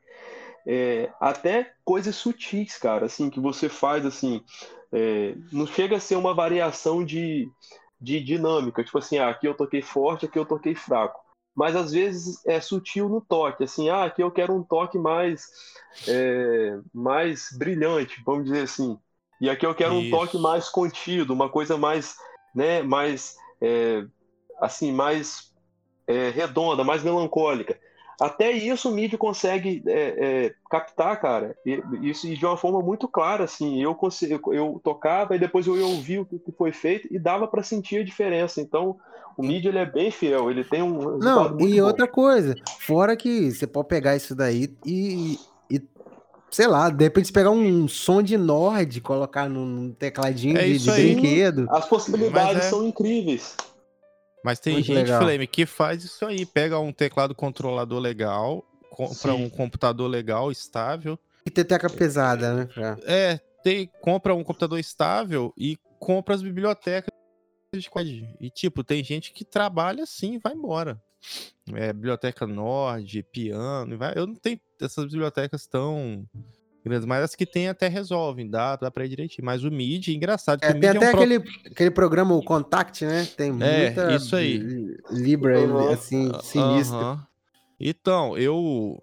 É, 0.70 1.10
até 1.18 1.72
coisas 1.82 2.14
sutis, 2.14 2.76
cara, 2.76 3.06
assim, 3.06 3.30
que 3.30 3.40
você 3.40 3.70
faz 3.70 4.04
assim, 4.04 4.44
é, 4.92 5.34
não 5.50 5.66
chega 5.66 5.96
a 5.96 6.00
ser 6.00 6.16
uma 6.16 6.34
variação 6.34 7.02
de, 7.02 7.50
de 7.98 8.20
dinâmica, 8.20 8.84
tipo 8.84 8.98
assim, 8.98 9.16
ah, 9.16 9.30
aqui 9.30 9.48
eu 9.48 9.54
toquei 9.54 9.80
forte, 9.80 10.26
aqui 10.26 10.38
eu 10.38 10.44
toquei 10.44 10.74
fraco. 10.74 11.18
Mas 11.56 11.74
às 11.74 11.92
vezes 11.92 12.44
é 12.46 12.60
sutil 12.60 13.08
no 13.08 13.22
toque, 13.22 13.64
assim, 13.64 13.88
ah, 13.88 14.04
aqui 14.04 14.22
eu 14.22 14.30
quero 14.30 14.54
um 14.54 14.62
toque 14.62 14.98
mais, 14.98 15.46
é, 16.06 16.78
mais 16.92 17.48
brilhante, 17.56 18.22
vamos 18.22 18.44
dizer 18.44 18.64
assim. 18.64 18.98
E 19.40 19.48
aqui 19.48 19.64
eu 19.64 19.74
quero 19.74 19.94
um 19.94 20.02
Isso. 20.02 20.10
toque 20.10 20.36
mais 20.36 20.68
contido, 20.68 21.32
uma 21.32 21.48
coisa 21.48 21.78
mais, 21.78 22.14
né, 22.54 22.82
mais, 22.82 23.36
é, 23.62 24.04
assim, 24.60 24.92
mais 24.92 25.50
é, 26.06 26.28
redonda, 26.28 26.84
mais 26.84 27.02
melancólica. 27.02 27.80
Até 28.20 28.50
isso 28.50 28.90
o 28.90 28.92
MIDI 28.92 29.16
consegue 29.16 29.82
é, 29.86 30.46
é, 30.46 30.54
captar, 30.68 31.20
cara. 31.20 31.56
E, 31.64 31.80
isso 32.02 32.28
de 32.28 32.44
uma 32.44 32.56
forma 32.56 32.82
muito 32.82 33.06
clara, 33.06 33.44
assim. 33.44 33.80
Eu, 33.80 33.96
eu, 34.22 34.54
eu 34.54 34.80
tocava 34.82 35.36
e 35.36 35.38
depois 35.38 35.66
eu 35.66 35.76
ia 35.76 35.86
ouvir 35.86 36.18
o 36.18 36.26
que 36.26 36.52
foi 36.56 36.72
feito 36.72 37.06
e 37.12 37.18
dava 37.18 37.46
para 37.46 37.62
sentir 37.62 38.00
a 38.00 38.04
diferença. 38.04 38.60
Então, 38.60 38.96
o 39.36 39.42
MIDI 39.42 39.68
ele 39.68 39.78
é 39.78 39.86
bem 39.86 40.10
fiel. 40.10 40.50
Ele 40.50 40.64
tem 40.64 40.82
um 40.82 41.18
Não, 41.18 41.50
muito 41.50 41.68
e 41.68 41.80
bom. 41.80 41.86
outra 41.86 42.08
coisa, 42.08 42.56
fora 42.80 43.16
que 43.16 43.52
você 43.52 43.68
pode 43.68 43.86
pegar 43.86 44.16
isso 44.16 44.34
daí 44.34 44.68
e, 44.84 45.38
e, 45.70 45.80
sei 46.50 46.66
lá, 46.66 46.90
de 46.90 47.04
repente 47.04 47.28
você 47.28 47.32
pegar 47.32 47.50
um 47.50 47.86
som 47.86 48.20
de 48.20 48.36
Nord, 48.36 49.00
colocar 49.00 49.48
num, 49.48 49.92
tecladinho 49.92 50.58
É 50.58 50.64
de, 50.64 50.78
de 50.78 50.90
brinquedo. 50.90 51.68
As 51.70 51.86
possibilidades 51.88 52.64
é- 52.64 52.70
são 52.70 52.84
incríveis. 52.84 53.56
Mas 54.48 54.58
tem 54.58 54.72
Muito 54.72 54.86
gente, 54.86 54.96
legal. 54.96 55.20
Flame, 55.20 55.46
que 55.46 55.66
faz 55.66 56.02
isso 56.02 56.24
aí. 56.24 56.46
Pega 56.46 56.78
um 56.78 56.90
teclado 56.90 57.34
controlador 57.34 57.98
legal, 57.98 58.64
compra 58.88 59.32
Sim. 59.32 59.44
um 59.44 59.50
computador 59.50 60.08
legal, 60.08 60.50
estável. 60.50 61.18
E 61.44 61.50
teteca 61.50 61.90
pesada, 61.90 62.54
né? 62.54 62.64
pra- 62.64 62.96
É, 63.04 63.38
tem, 63.62 63.90
compra 64.00 64.34
um 64.34 64.42
computador 64.42 64.78
estável 64.78 65.52
e 65.54 65.76
compra 66.00 66.34
as 66.34 66.40
bibliotecas 66.40 67.12
de. 67.74 67.90
E, 68.40 68.48
tipo, 68.48 68.82
tem 68.82 69.04
gente 69.04 69.34
que 69.34 69.44
trabalha 69.44 70.04
assim 70.04 70.36
e 70.36 70.38
vai 70.38 70.54
embora. 70.54 70.98
É, 71.74 71.92
biblioteca 71.92 72.46
Nord, 72.46 73.22
piano, 73.24 73.98
vai. 73.98 74.14
Eu 74.16 74.26
não 74.26 74.34
tenho 74.34 74.58
essas 74.80 75.04
bibliotecas 75.04 75.66
tão 75.66 76.24
grandes, 76.88 77.06
mas 77.06 77.22
as 77.24 77.34
que 77.34 77.46
tem 77.46 77.68
até 77.68 77.88
resolvem, 77.88 78.48
dá, 78.48 78.76
dá 78.76 78.90
pra 78.90 79.04
ir 79.04 79.08
direitinho. 79.08 79.44
Mas 79.44 79.62
o 79.64 79.70
MIDI, 79.70 80.14
engraçado, 80.14 80.60
que 80.60 80.66
É, 80.66 80.70
o 80.70 80.80
tem 80.80 80.90
até 80.90 80.98
é 80.98 81.00
um 81.00 81.10
pro- 81.10 81.20
aquele, 81.22 81.36
aquele 81.70 81.90
programa, 81.90 82.34
o 82.34 82.42
Contact, 82.42 83.04
né? 83.04 83.26
Tem 83.26 83.50
É, 83.50 83.52
muita 83.84 84.16
isso 84.16 84.34
aí. 84.36 84.58
li- 84.58 84.96
Libra, 85.10 85.58
Uhum. 85.60 85.90
assim, 85.90 86.32
sinistra. 86.42 86.98
Aham. 86.98 87.26
Então, 87.78 88.36
eu. 88.36 89.00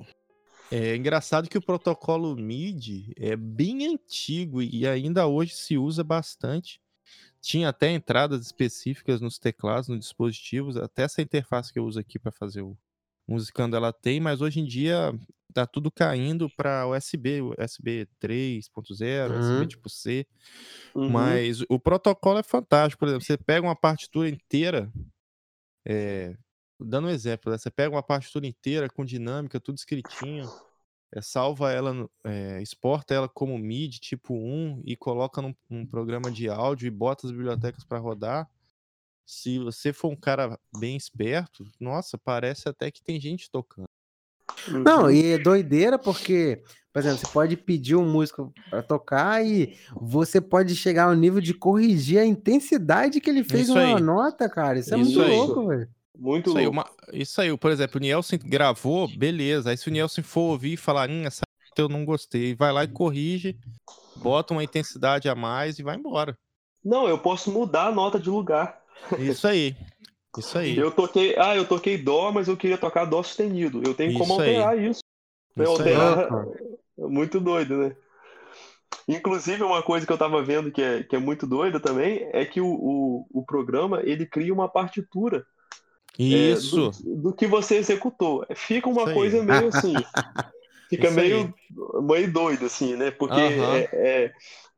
É 0.71 0.95
engraçado 0.95 1.47
que 1.47 1.57
o 1.57 1.61
protocolo 1.61 2.35
MIDI 2.35 3.13
é 3.17 3.35
bem 3.35 3.85
antigo 3.87 4.61
e 4.61 4.87
ainda 4.87 5.27
hoje 5.27 5.53
se 5.53 5.77
usa 5.77 6.03
bastante. 6.03 6.81
Tinha 7.39 7.69
até 7.69 7.91
entradas 7.91 8.43
específicas 8.43 9.21
nos 9.21 9.37
teclados, 9.37 9.87
nos 9.87 9.99
dispositivos, 9.99 10.75
até 10.75 11.03
essa 11.03 11.21
interface 11.21 11.71
que 11.71 11.77
eu 11.77 11.85
uso 11.85 11.99
aqui 11.99 12.17
para 12.17 12.31
fazer 12.31 12.63
o 12.63 12.75
musicando 13.27 13.75
ela 13.75 13.91
tem, 13.91 14.19
mas 14.19 14.41
hoje 14.41 14.59
em 14.59 14.65
dia 14.65 15.13
tá 15.53 15.65
tudo 15.65 15.89
caindo 15.89 16.49
para 16.49 16.85
USB, 16.87 17.41
USB 17.41 18.07
3.0, 18.19 19.31
Uhum. 19.31 19.39
USB 19.39 19.67
tipo 19.67 19.89
C. 19.89 20.27
Uhum. 20.93 21.09
Mas 21.09 21.61
o 21.69 21.79
protocolo 21.79 22.39
é 22.39 22.43
fantástico. 22.43 22.99
Por 22.99 23.07
exemplo, 23.07 23.25
você 23.25 23.37
pega 23.37 23.65
uma 23.65 23.75
partitura 23.75 24.27
inteira, 24.27 24.91
é, 25.87 26.35
dando 26.79 27.07
um 27.07 27.11
exemplo, 27.11 27.51
né, 27.51 27.57
você 27.57 27.71
pega 27.71 27.95
uma 27.95 28.03
partitura 28.03 28.45
inteira 28.45 28.89
com 28.89 29.05
dinâmica, 29.05 29.59
tudo 29.59 29.77
escritinho, 29.77 30.45
é, 31.13 31.21
salva 31.21 31.71
ela, 31.71 32.09
é, 32.25 32.61
exporta 32.61 33.13
ela 33.13 33.29
como 33.29 33.57
MIDI 33.57 33.99
tipo 33.99 34.33
1 34.33 34.81
e 34.83 34.97
coloca 34.97 35.41
num, 35.41 35.55
num 35.69 35.85
programa 35.85 36.29
de 36.29 36.49
áudio 36.49 36.87
e 36.87 36.91
bota 36.91 37.27
as 37.27 37.31
bibliotecas 37.31 37.85
para 37.85 37.97
rodar. 37.97 38.49
Se 39.25 39.57
você 39.59 39.91
for 39.91 40.11
um 40.11 40.15
cara 40.15 40.59
bem 40.77 40.95
esperto, 40.95 41.65
nossa, 41.79 42.17
parece 42.17 42.69
até 42.69 42.91
que 42.91 43.01
tem 43.03 43.19
gente 43.19 43.49
tocando. 43.49 43.87
Uhum. 44.67 44.83
Não, 44.83 45.11
e 45.11 45.31
é 45.33 45.37
doideira 45.37 45.97
porque, 45.97 46.61
por 46.93 46.99
exemplo, 46.99 47.17
você 47.19 47.27
pode 47.27 47.57
pedir 47.57 47.95
um 47.95 48.09
músico 48.09 48.53
para 48.69 48.83
tocar 48.83 49.43
e 49.45 49.75
você 49.95 50.39
pode 50.39 50.75
chegar 50.75 51.05
ao 51.05 51.15
nível 51.15 51.41
de 51.41 51.53
corrigir 51.53 52.19
a 52.19 52.25
intensidade 52.25 53.19
que 53.19 53.29
ele 53.29 53.43
fez 53.43 53.69
aí. 53.71 53.99
nota, 54.01 54.47
cara. 54.49 54.79
Isso 54.79 54.93
é 54.93 54.99
Isso 54.99 55.17
muito 55.19 55.21
aí. 55.21 55.37
louco, 55.37 55.67
velho. 55.67 55.89
Muito 56.17 56.49
Isso 56.51 56.57
aí, 56.57 56.65
louco. 56.65 56.79
uma- 56.79 56.89
isso 57.11 57.41
aí, 57.41 57.57
por 57.57 57.71
exemplo, 57.71 57.97
o 57.97 58.01
Nielsen 58.01 58.39
gravou, 58.39 59.07
beleza. 59.07 59.71
Aí 59.71 59.77
se 59.77 59.89
o 59.89 59.91
Nielsen 59.91 60.23
for 60.23 60.51
ouvir 60.51 60.73
e 60.73 60.77
falar, 60.77 61.09
hum, 61.09 61.25
essa 61.25 61.41
nota 61.69 61.81
eu 61.81 61.89
não 61.89 62.05
gostei, 62.05 62.55
vai 62.55 62.71
lá 62.71 62.83
e 62.83 62.87
corrige, 62.87 63.59
bota 64.15 64.53
uma 64.53 64.63
intensidade 64.63 65.27
a 65.27 65.35
mais 65.35 65.77
e 65.79 65.83
vai 65.83 65.97
embora. 65.97 66.37
Não, 66.83 67.07
eu 67.07 67.17
posso 67.17 67.51
mudar 67.51 67.87
a 67.87 67.91
nota 67.91 68.19
de 68.19 68.29
lugar. 68.29 68.84
Isso 69.19 69.47
aí. 69.47 69.75
Isso 70.37 70.57
aí. 70.57 70.77
Eu 70.77 70.91
toquei, 70.91 71.35
ah, 71.37 71.55
eu 71.55 71.65
toquei 71.67 71.97
dó, 71.97 72.31
mas 72.31 72.47
eu 72.47 72.57
queria 72.57 72.77
tocar 72.77 73.05
dó 73.05 73.23
sustenido. 73.23 73.81
Eu 73.85 73.93
tenho 73.93 74.13
como 74.13 74.33
Isso 74.33 74.41
aí. 74.41 74.55
alterar 74.57 74.79
isso. 74.79 75.01
Né, 75.55 75.63
Isso 75.63 75.81
aí. 75.81 75.93
alterar-. 75.95 76.47
É 76.97 77.05
muito 77.05 77.39
doido, 77.39 77.77
né? 77.77 77.95
Inclusive, 79.07 79.61
uma 79.63 79.83
coisa 79.83 80.05
que 80.05 80.11
eu 80.11 80.17
tava 80.17 80.41
vendo 80.41 80.71
que 80.71 80.81
é, 80.81 81.03
que 81.03 81.15
é 81.15 81.19
muito 81.19 81.45
doida 81.45 81.79
também 81.79 82.27
é 82.33 82.43
que 82.45 82.59
o, 82.59 82.67
o, 82.67 83.27
o 83.31 83.45
programa 83.45 84.01
ele 84.03 84.25
cria 84.25 84.53
uma 84.53 84.67
partitura 84.67 85.45
é, 86.19 86.23
Isso. 86.23 86.91
do, 87.03 87.21
do 87.21 87.33
que 87.33 87.45
você 87.45 87.75
executou. 87.75 88.45
Fica 88.55 88.89
uma 88.89 89.01
Isso 89.01 89.09
aí. 89.09 89.15
coisa 89.15 89.43
meio 89.43 89.67
assim. 89.67 89.95
Fica 90.89 91.07
Isso 91.07 91.15
meio, 91.15 91.53
meio 92.01 92.31
doido, 92.31 92.65
assim, 92.65 92.95
né? 92.95 93.11
Porque 93.11 93.33
Aham. 93.33 93.75
é- 93.75 93.89
é, 93.91 94.33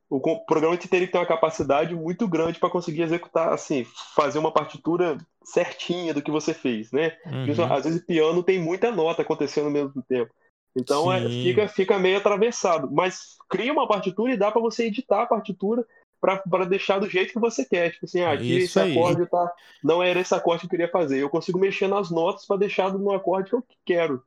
o 0.10 0.46
programa 0.46 0.78
teria 0.78 1.06
que 1.06 1.12
ter 1.12 1.20
uma 1.20 1.26
capacidade 1.26 1.94
muito 1.94 2.28
grande 2.28 2.60
para 2.60 2.70
conseguir 2.70 3.02
executar, 3.02 3.52
assim, 3.52 3.86
fazer 4.16 4.40
uma 4.40 4.52
partitura 4.52 5.18
certinha 5.44 6.14
do 6.14 6.22
que 6.22 6.32
você 6.32 6.54
fez, 6.54 6.92
né? 6.92 7.12
Porque, 7.24 7.62
Uhum. 7.62 7.74
Às 7.74 7.84
vezes 7.84 8.02
o 8.02 8.06
piano 8.06 8.42
tem 8.44 8.60
muita 8.60 8.92
nota 8.92 9.22
acontecendo 9.22 9.66
ao 9.66 9.72
mesmo 9.72 10.02
tempo. 10.08 10.32
Então 10.76 11.12
é, 11.12 11.28
fica, 11.28 11.68
fica 11.68 12.00
meio 12.00 12.18
atravessado. 12.18 12.90
Mas 12.92 13.36
cria 13.50 13.74
uma 13.74 13.88
partitura 13.88 14.34
e 14.34 14.38
dá 14.38 14.52
para 14.52 14.62
você 14.62 14.86
editar 14.86 15.24
a 15.24 15.28
partitura 15.28 15.86
para 16.22 16.66
deixar 16.66 17.00
do 17.00 17.10
jeito 17.10 17.34
que 17.34 17.40
você 17.40 17.66
quer. 17.66 17.92
Tipo 17.92 18.06
assim, 18.06 18.22
ah, 18.22 18.32
aqui 18.32 18.58
Isso 18.58 18.66
esse 18.66 18.80
aí. 18.80 18.98
acorde 18.98 19.26
tá. 19.26 19.52
Não 19.84 20.02
era 20.02 20.20
esse 20.20 20.34
acorde 20.34 20.62
que 20.62 20.66
eu 20.68 20.70
queria 20.70 20.90
fazer. 20.90 21.20
Eu 21.20 21.30
consigo 21.30 21.60
mexer 21.60 21.88
nas 21.88 22.10
notas 22.10 22.46
para 22.46 22.58
deixar 22.58 22.94
no 22.94 23.12
acorde 23.12 23.50
que 23.50 23.56
eu 23.56 23.64
quero. 23.86 24.24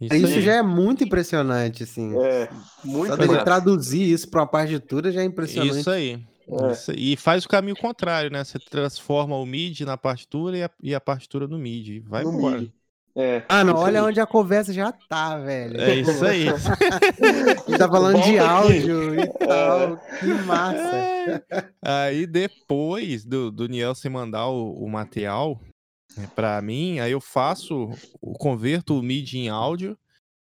Isso, 0.00 0.14
Isso 0.16 0.40
já 0.40 0.54
é 0.56 0.62
muito 0.62 1.04
impressionante, 1.04 1.82
assim. 1.84 2.12
É, 2.18 2.48
muito 2.84 3.10
Só 3.10 3.16
dele 3.16 3.38
traduzir 3.44 4.02
isso 4.02 4.28
para 4.28 4.40
uma 4.42 4.46
partitura 4.46 5.10
já 5.12 5.22
é 5.22 5.24
impressionante. 5.24 5.78
Isso 5.80 5.90
aí. 5.90 6.20
É. 6.46 6.72
Isso. 6.72 6.92
E 6.94 7.16
faz 7.16 7.44
o 7.44 7.48
caminho 7.48 7.76
contrário, 7.76 8.30
né? 8.30 8.44
Você 8.44 8.58
transforma 8.58 9.36
o 9.36 9.46
MIDI 9.46 9.84
na 9.84 9.96
partitura 9.96 10.58
e 10.58 10.62
a, 10.64 10.70
e 10.82 10.94
a 10.94 11.00
partitura 11.00 11.46
no 11.46 11.58
MIDI. 11.58 12.00
Vai 12.00 12.22
no 12.24 12.32
embora. 12.36 12.58
MIDI. 12.58 12.72
É, 13.16 13.44
Ah, 13.48 13.62
não, 13.62 13.76
olha 13.76 14.00
aí. 14.02 14.08
onde 14.08 14.18
a 14.20 14.26
conversa 14.26 14.72
já 14.72 14.90
tá, 14.90 15.38
velho. 15.38 15.80
É 15.80 15.94
isso 15.94 16.24
aí. 16.26 16.46
A 16.50 17.70
gente 17.70 17.78
tá 17.78 17.88
falando 17.88 18.20
de 18.20 18.36
Volta 18.36 18.58
aqui. 18.66 18.80
áudio 18.82 19.20
e 19.20 19.26
tal. 19.38 19.96
Que 20.18 20.26
massa. 20.44 20.96
É. 20.96 21.42
Aí 21.80 22.26
depois 22.26 23.24
do, 23.24 23.52
do 23.52 23.68
Nielsen 23.68 24.10
mandar 24.10 24.48
o, 24.48 24.72
o 24.84 24.90
material 24.90 25.60
né, 26.16 26.26
pra 26.34 26.60
mim, 26.62 27.00
aí 27.00 27.12
eu 27.12 27.20
faço, 27.20 27.90
o 28.20 28.32
converto 28.34 28.98
o 28.98 29.02
MIDI 29.02 29.38
em 29.38 29.48
áudio, 29.48 29.98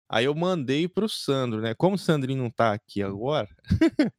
aí 0.09 0.25
eu 0.25 0.35
mandei 0.35 0.87
pro 0.87 1.07
Sandro, 1.07 1.61
né? 1.61 1.73
Como 1.75 1.95
o 1.95 1.99
Sandrinho 1.99 2.41
não 2.43 2.49
tá 2.49 2.73
aqui 2.73 3.01
agora, 3.01 3.47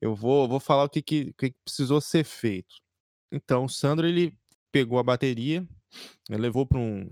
eu 0.00 0.14
vou, 0.14 0.48
vou 0.48 0.60
falar 0.60 0.84
o 0.84 0.88
que, 0.88 1.02
que, 1.02 1.30
o 1.30 1.34
que 1.34 1.54
precisou 1.64 2.00
ser 2.00 2.24
feito. 2.24 2.76
Então, 3.32 3.64
o 3.64 3.68
Sandro, 3.68 4.06
ele 4.06 4.36
pegou 4.72 4.98
a 4.98 5.02
bateria, 5.02 5.66
levou 6.28 6.66
para 6.66 6.78
um. 6.78 7.08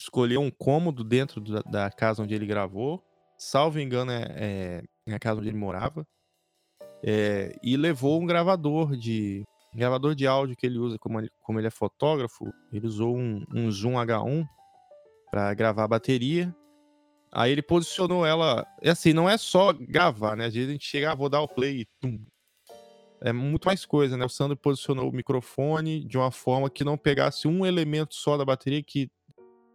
escolheu 0.00 0.40
um 0.40 0.50
cômodo 0.50 1.04
dentro 1.04 1.40
da, 1.40 1.60
da, 1.62 1.90
casa 1.90 2.22
onde 2.22 2.34
ele 2.34 2.46
gravou. 2.46 3.04
Salvo 3.38 3.78
engano, 3.80 4.12
é, 4.12 4.82
é 5.06 5.14
a 5.14 5.18
casa 5.18 5.40
onde 5.40 5.48
ele 5.48 5.58
morava. 5.58 6.06
É, 7.02 7.56
e 7.62 7.76
levou 7.76 8.20
um 8.20 8.26
gravador 8.26 8.96
de 8.96 9.44
gravador 9.74 10.14
de 10.14 10.26
áudio 10.26 10.56
que 10.56 10.66
ele 10.66 10.78
usa, 10.78 10.98
como 10.98 11.20
ele, 11.20 11.30
como 11.40 11.58
ele 11.60 11.66
é 11.66 11.70
fotógrafo, 11.70 12.52
ele 12.72 12.86
usou 12.86 13.16
um, 13.16 13.44
um 13.54 13.70
Zoom 13.70 13.94
H1 13.94 14.46
para 15.30 15.54
gravar 15.54 15.84
a 15.84 15.88
bateria. 15.88 16.54
Aí 17.32 17.52
ele 17.52 17.62
posicionou 17.62 18.26
ela. 18.26 18.66
É 18.82 18.90
assim, 18.90 19.12
não 19.12 19.28
é 19.28 19.38
só 19.38 19.72
gravar, 19.72 20.36
né? 20.36 20.46
Às 20.46 20.54
vezes 20.54 20.68
a 20.68 20.72
gente 20.72 20.86
chega, 20.86 21.12
ah, 21.12 21.14
vou 21.14 21.28
dar 21.28 21.40
o 21.40 21.48
play 21.48 21.82
e 21.82 21.84
tum. 22.00 22.20
É 23.22 23.32
muito 23.32 23.66
mais 23.66 23.84
coisa, 23.84 24.16
né? 24.16 24.24
O 24.24 24.28
Sandro 24.28 24.56
posicionou 24.56 25.08
o 25.08 25.12
microfone 25.12 26.04
de 26.04 26.18
uma 26.18 26.30
forma 26.30 26.70
que 26.70 26.82
não 26.82 26.96
pegasse 26.96 27.46
um 27.46 27.64
elemento 27.64 28.14
só 28.14 28.36
da 28.36 28.44
bateria, 28.44 28.82
que 28.82 29.10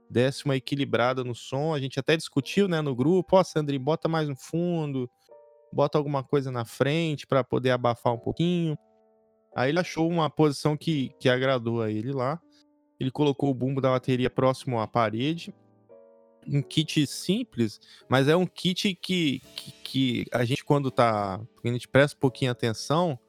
desse 0.09 0.45
uma 0.45 0.55
equilibrada 0.55 1.23
no 1.23 1.35
som. 1.35 1.73
A 1.73 1.79
gente 1.79 1.99
até 1.99 2.17
discutiu, 2.17 2.67
né, 2.67 2.81
no 2.81 2.95
grupo, 2.95 3.37
ó, 3.37 3.41
oh, 3.41 3.79
bota 3.79 4.07
mais 4.09 4.27
no 4.27 4.35
fundo, 4.35 5.09
bota 5.71 5.97
alguma 5.97 6.23
coisa 6.23 6.51
na 6.51 6.65
frente 6.65 7.27
para 7.27 7.43
poder 7.43 7.71
abafar 7.71 8.13
um 8.13 8.19
pouquinho. 8.19 8.77
Aí 9.55 9.71
ele 9.71 9.79
achou 9.79 10.09
uma 10.09 10.29
posição 10.29 10.75
que, 10.75 11.09
que 11.19 11.29
agradou 11.29 11.81
a 11.81 11.89
ele 11.89 12.11
lá. 12.11 12.39
Ele 12.99 13.09
colocou 13.09 13.49
o 13.49 13.53
bumbo 13.53 13.81
da 13.81 13.89
bateria 13.89 14.29
próximo 14.29 14.79
à 14.79 14.87
parede 14.87 15.53
um 16.47 16.61
kit 16.61 17.05
simples, 17.07 17.79
mas 18.07 18.27
é 18.27 18.35
um 18.35 18.45
kit 18.45 18.95
que, 18.95 19.39
que, 19.55 19.71
que, 19.83 20.25
a 20.31 20.45
gente, 20.45 20.63
quando 20.63 20.91
tá. 20.91 21.41
A 21.63 21.67
gente 21.67 21.87
presta 21.87 22.15
um 22.15 22.19
pouquinho 22.19 22.51
atenção, 22.51 23.19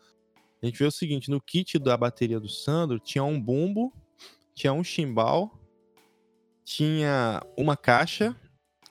a 0.62 0.66
gente 0.66 0.78
vê 0.78 0.84
o 0.84 0.90
seguinte: 0.90 1.30
no 1.30 1.40
kit 1.40 1.78
da 1.78 1.96
bateria 1.96 2.38
do 2.38 2.48
Sandro 2.48 2.98
tinha 2.98 3.24
um 3.24 3.40
bumbo, 3.40 3.92
tinha 4.54 4.72
um 4.72 4.84
chimbal, 4.84 5.58
tinha 6.64 7.42
uma 7.56 7.76
caixa 7.76 8.36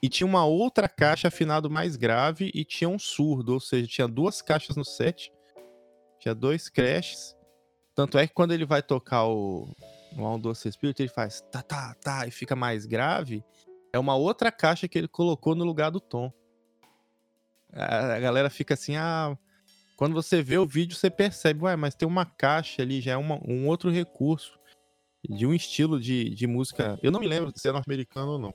e 0.02 0.10
tinha 0.10 0.28
uma 0.28 0.46
outra 0.46 0.88
caixa 0.90 1.28
afinado 1.28 1.70
mais 1.70 1.96
grave 1.96 2.52
e 2.54 2.66
tinha 2.66 2.90
um 2.90 3.00
surdo, 3.00 3.54
ou 3.54 3.60
seja, 3.60 3.88
tinha 3.88 4.08
duas 4.08 4.42
caixas 4.42 4.76
no 4.76 4.86
set, 4.86 5.32
tinha 6.26 6.34
dois 6.36 6.68
crashes. 6.70 7.36
Tanto 7.94 8.18
é 8.18 8.26
que 8.28 8.34
quando 8.34 8.54
ele 8.54 8.66
vai 8.66 8.82
tocar 8.82 9.26
o, 9.26 9.70
o 10.18 10.22
On 10.24 10.40
Doce 10.40 10.72
Spirit, 10.72 11.02
ele 11.02 11.10
faz 11.10 11.42
tá, 11.52 11.62
tá, 11.62 11.94
tá, 11.96 12.28
e 12.28 12.32
fica 12.32 12.56
mais 12.56 12.86
grave 12.86 13.44
é 13.96 14.00
uma 14.00 14.16
outra 14.16 14.52
caixa 14.52 14.90
que 14.90 14.98
ele 14.98 15.08
colocou 15.08 15.56
no 15.56 15.64
lugar 15.64 15.90
do 15.90 16.02
tom. 16.02 16.32
A, 17.72 18.20
galera 18.20 18.50
fica 18.50 18.74
assim, 18.74 18.98
ah, 18.98 19.38
quando 19.96 20.14
você 20.14 20.44
vê 20.44 20.58
o 20.58 20.66
vídeo, 20.66 20.98
você 20.98 21.10
percebe, 21.10 21.64
ué, 21.64 21.78
mas 21.78 21.96
tem 21.96 22.06
uma 22.06 22.26
caixa 22.26 22.82
ali, 22.82 23.00
já 23.00 23.14
é 23.14 23.18
uma, 23.18 23.40
um 23.48 23.68
outro 23.68 23.90
recurso 23.90 24.60
de 25.28 25.48
um 25.48 25.54
estilo 25.54 25.98
de, 25.98 26.30
de 26.30 26.46
música. 26.46 27.00
Eu 27.02 27.10
não 27.10 27.22
me 27.22 27.28
lembro 27.28 27.54
se 27.56 27.70
é 27.70 27.72
norte-americano 27.72 28.34
ou 28.34 28.40
não. 28.40 28.54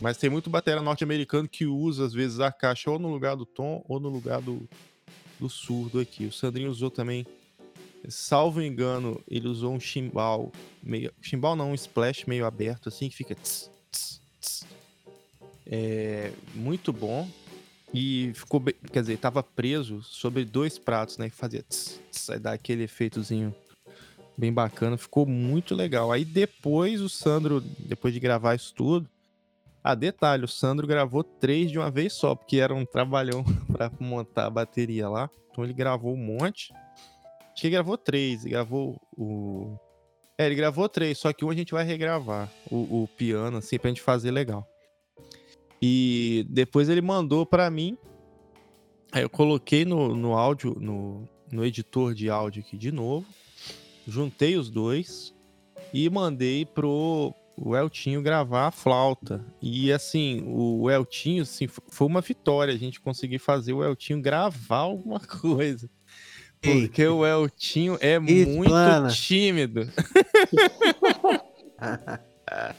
Mas 0.00 0.16
tem 0.16 0.30
muito 0.30 0.48
bateria 0.48 0.80
norte-americano 0.80 1.46
que 1.46 1.66
usa, 1.66 2.06
às 2.06 2.14
vezes, 2.14 2.40
a 2.40 2.50
caixa 2.50 2.90
ou 2.90 2.98
no 2.98 3.08
lugar 3.08 3.36
do 3.36 3.44
tom 3.44 3.84
ou 3.86 4.00
no 4.00 4.08
lugar 4.08 4.40
do, 4.40 4.66
do 5.40 5.48
surdo 5.48 5.98
aqui. 5.98 6.26
O 6.26 6.32
Sandrinho 6.32 6.70
usou 6.70 6.90
também, 6.90 7.26
salvo 8.08 8.62
engano, 8.62 9.20
ele 9.28 9.48
usou 9.48 9.72
um 9.72 9.80
chimbal 9.80 10.52
meio. 10.82 11.12
Chimbal 11.20 11.56
não, 11.56 11.70
um 11.70 11.74
splash 11.74 12.26
meio 12.26 12.46
aberto, 12.46 12.88
assim, 12.88 13.08
que 13.08 13.16
fica. 13.16 13.34
Tss, 13.34 13.70
é, 15.66 16.32
muito 16.54 16.92
bom. 16.92 17.28
E 17.92 18.32
ficou, 18.34 18.62
quer 18.92 19.00
dizer, 19.00 19.18
tava 19.18 19.42
preso 19.42 20.02
sobre 20.02 20.44
dois 20.44 20.78
pratos, 20.78 21.18
né? 21.18 21.28
Que 21.28 21.36
fazia 21.36 21.62
tss, 21.62 22.00
tss, 22.12 22.40
dar 22.40 22.52
aquele 22.52 22.84
efeitozinho 22.84 23.54
bem 24.36 24.52
bacana. 24.52 24.96
Ficou 24.96 25.26
muito 25.26 25.74
legal. 25.74 26.12
Aí 26.12 26.24
depois 26.24 27.00
o 27.00 27.08
Sandro, 27.08 27.60
depois 27.60 28.14
de 28.14 28.20
gravar 28.20 28.54
isso 28.54 28.72
tudo. 28.74 29.08
Ah, 29.82 29.94
detalhe, 29.94 30.44
o 30.44 30.48
Sandro 30.48 30.86
gravou 30.86 31.24
três 31.24 31.70
de 31.70 31.78
uma 31.78 31.90
vez 31.90 32.12
só, 32.12 32.34
porque 32.34 32.58
era 32.58 32.74
um 32.74 32.84
trabalhão 32.84 33.42
para 33.72 33.90
montar 33.98 34.46
a 34.46 34.50
bateria 34.50 35.08
lá. 35.08 35.30
Então 35.50 35.64
ele 35.64 35.72
gravou 35.72 36.14
um 36.14 36.18
monte. 36.18 36.72
Acho 37.52 37.62
que 37.62 37.66
ele 37.66 37.74
gravou 37.74 37.96
três. 37.96 38.44
Ele 38.44 38.52
gravou 38.52 39.00
o. 39.16 39.76
É, 40.36 40.46
ele 40.46 40.54
gravou 40.54 40.88
três, 40.88 41.18
só 41.18 41.32
que 41.32 41.44
um 41.44 41.50
a 41.50 41.54
gente 41.54 41.72
vai 41.72 41.84
regravar. 41.84 42.50
O, 42.70 43.02
o 43.02 43.08
piano, 43.16 43.58
assim, 43.58 43.78
pra 43.78 43.88
gente 43.88 44.02
fazer 44.02 44.30
legal. 44.30 44.66
E 45.80 46.46
depois 46.48 46.88
ele 46.88 47.00
mandou 47.00 47.46
para 47.46 47.70
mim. 47.70 47.96
Aí 49.12 49.22
eu 49.22 49.30
coloquei 49.30 49.84
no, 49.84 50.14
no 50.14 50.36
áudio, 50.36 50.76
no, 50.78 51.28
no 51.50 51.64
editor 51.64 52.14
de 52.14 52.28
áudio 52.28 52.62
aqui 52.62 52.76
de 52.76 52.92
novo. 52.92 53.26
Juntei 54.06 54.56
os 54.56 54.70
dois 54.70 55.34
e 55.92 56.08
mandei 56.08 56.64
pro 56.64 57.34
o 57.62 57.76
Eltinho 57.76 58.22
gravar 58.22 58.68
a 58.68 58.70
flauta. 58.70 59.44
E 59.60 59.92
assim, 59.92 60.42
o 60.46 60.90
Eltinho 60.90 61.42
assim, 61.42 61.68
foi 61.68 62.06
uma 62.06 62.22
vitória 62.22 62.72
a 62.72 62.78
gente 62.78 63.00
conseguir 63.00 63.38
fazer 63.38 63.74
o 63.74 63.84
Eltinho 63.84 64.22
gravar 64.22 64.78
alguma 64.78 65.20
coisa. 65.40 65.88
Porque 66.60 67.06
o 67.06 67.24
Eltinho 67.24 67.98
é 68.00 68.18
muito 68.18 68.70
tímido. 69.12 69.88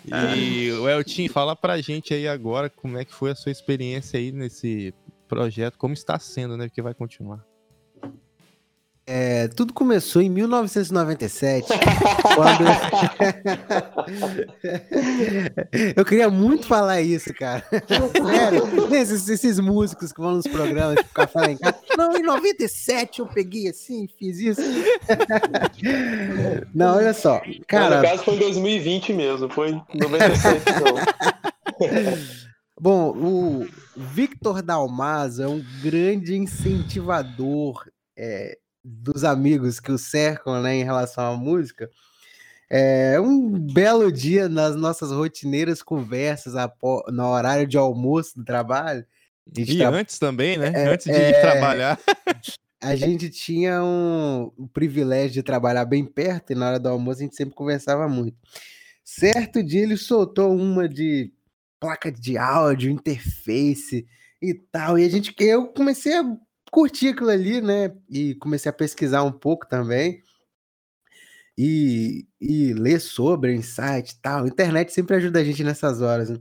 E 0.05 0.69
o 0.73 0.89
Eltin, 0.89 1.29
fala 1.29 1.55
pra 1.55 1.79
gente 1.79 2.13
aí 2.13 2.27
agora 2.27 2.69
como 2.69 2.97
é 2.97 3.05
que 3.05 3.13
foi 3.13 3.31
a 3.31 3.35
sua 3.35 3.53
experiência 3.53 4.19
aí 4.19 4.29
nesse 4.31 4.93
projeto, 5.29 5.77
como 5.77 5.93
está 5.93 6.19
sendo, 6.19 6.57
né? 6.57 6.67
Porque 6.67 6.81
vai 6.81 6.93
continuar. 6.93 7.41
É, 9.13 9.49
tudo 9.49 9.73
começou 9.73 10.21
em 10.21 10.29
1997, 10.29 11.67
quando 12.33 12.63
eu 15.97 16.05
queria 16.05 16.29
muito 16.29 16.65
falar 16.65 17.01
isso, 17.01 17.33
cara. 17.33 17.61
Sério, 17.69 18.95
esses, 18.95 19.27
esses, 19.27 19.59
músicos 19.59 20.13
que 20.13 20.21
vão 20.21 20.35
nos 20.35 20.47
programas 20.47 20.97
ficar 21.05 21.27
falando, 21.27 21.59
não, 21.97 22.15
em 22.15 22.23
97 22.23 23.19
eu 23.19 23.27
peguei 23.27 23.67
assim, 23.67 24.07
fiz 24.17 24.39
isso. 24.39 24.61
Não, 26.73 26.95
olha 26.95 27.13
só, 27.13 27.41
cara. 27.67 27.97
No 27.97 28.03
caso 28.03 28.23
foi 28.23 28.35
em 28.35 28.39
2020 28.39 29.11
mesmo, 29.11 29.49
foi 29.49 29.71
em 29.71 29.83
97 29.93 30.63
não. 30.79 30.95
Bom, 32.79 33.09
o 33.09 33.67
Victor 33.97 34.61
Dalmaso 34.61 35.43
é 35.43 35.49
um 35.49 35.61
grande 35.83 36.37
incentivador 36.37 37.83
é, 38.17 38.57
dos 38.83 39.23
amigos 39.23 39.79
que 39.79 39.91
o 39.91 39.97
cercam 39.97 40.61
né, 40.61 40.75
em 40.75 40.83
relação 40.83 41.33
à 41.33 41.37
música. 41.37 41.89
É 42.69 43.19
um 43.19 43.49
belo 43.51 44.11
dia 44.11 44.47
nas 44.47 44.75
nossas 44.75 45.11
rotineiras 45.11 45.83
conversas 45.83 46.53
no 47.09 47.27
horário 47.27 47.67
de 47.67 47.77
almoço 47.77 48.37
do 48.37 48.45
trabalho. 48.45 49.05
E 49.57 49.77
tra... 49.77 49.89
antes 49.89 50.17
também, 50.17 50.57
né? 50.57 50.71
É, 50.73 50.87
antes 50.87 51.05
de 51.05 51.11
é... 51.11 51.29
ir 51.31 51.41
trabalhar. 51.41 51.99
A 52.81 52.95
gente 52.95 53.29
tinha 53.29 53.83
um, 53.83 54.51
o 54.57 54.67
privilégio 54.67 55.33
de 55.33 55.43
trabalhar 55.43 55.85
bem 55.85 56.03
perto 56.03 56.51
e 56.51 56.55
na 56.55 56.67
hora 56.67 56.79
do 56.79 56.89
almoço 56.89 57.19
a 57.19 57.23
gente 57.23 57.35
sempre 57.35 57.53
conversava 57.53 58.07
muito. 58.07 58.37
Certo 59.03 59.61
dia 59.61 59.83
ele 59.83 59.97
soltou 59.97 60.55
uma 60.55 60.89
de 60.89 61.31
placa 61.79 62.11
de 62.11 62.37
áudio, 62.37 62.89
interface 62.89 64.07
e 64.41 64.53
tal. 64.53 64.97
E 64.97 65.05
a 65.05 65.09
gente, 65.09 65.35
eu 65.39 65.67
comecei 65.67 66.15
a 66.15 66.23
curti 66.71 67.09
aquilo 67.09 67.29
ali, 67.29 67.61
né? 67.61 67.93
E 68.09 68.33
comecei 68.35 68.69
a 68.69 68.73
pesquisar 68.73 69.23
um 69.23 69.31
pouco 69.31 69.67
também. 69.67 70.23
E, 71.57 72.25
e 72.39 72.73
ler 72.73 72.99
sobre 72.99 73.53
insight 73.53 74.13
e 74.13 74.21
tal. 74.21 74.45
A 74.45 74.47
internet 74.47 74.91
sempre 74.91 75.17
ajuda 75.17 75.39
a 75.39 75.43
gente 75.43 75.63
nessas 75.63 76.01
horas, 76.01 76.29
né? 76.29 76.39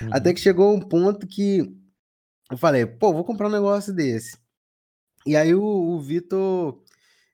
Uhum. 0.00 0.08
Até 0.12 0.32
que 0.32 0.40
chegou 0.40 0.72
um 0.72 0.80
ponto 0.80 1.26
que 1.26 1.76
eu 2.50 2.56
falei, 2.56 2.86
pô, 2.86 3.12
vou 3.12 3.24
comprar 3.24 3.48
um 3.48 3.52
negócio 3.52 3.92
desse. 3.92 4.38
E 5.26 5.36
aí 5.36 5.54
o, 5.54 5.62
o 5.62 6.00
Vitor 6.00 6.82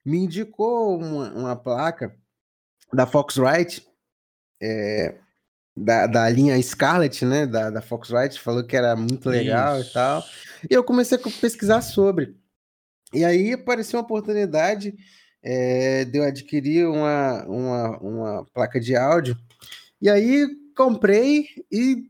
me 0.03 0.17
indicou 0.17 0.97
uma, 0.97 1.31
uma, 1.31 1.55
placa 1.55 2.17
da 2.91 3.05
Foxrite, 3.05 3.87
é, 4.61 5.20
da, 5.75 6.07
da 6.07 6.29
linha 6.29 6.61
Scarlett, 6.61 7.25
né? 7.25 7.45
Da, 7.45 7.69
da 7.69 7.81
Foxrite, 7.81 8.39
falou 8.39 8.63
que 8.63 8.75
era 8.75 8.95
muito 8.95 9.29
legal 9.29 9.79
Isso. 9.79 9.89
e 9.89 9.93
tal. 9.93 10.23
E 10.69 10.73
eu 10.73 10.83
comecei 10.83 11.17
a 11.17 11.21
pesquisar 11.39 11.81
sobre. 11.81 12.35
E 13.13 13.25
aí 13.25 13.53
apareceu 13.53 13.99
uma 13.99 14.05
oportunidade 14.05 14.93
é, 15.43 16.05
de 16.05 16.17
eu 16.17 16.23
adquirir 16.23 16.87
uma, 16.87 17.45
uma, 17.45 17.97
uma 17.99 18.45
placa 18.53 18.79
de 18.79 18.95
áudio. 18.95 19.37
E 20.01 20.09
aí 20.09 20.47
comprei 20.75 21.47
e 21.71 22.09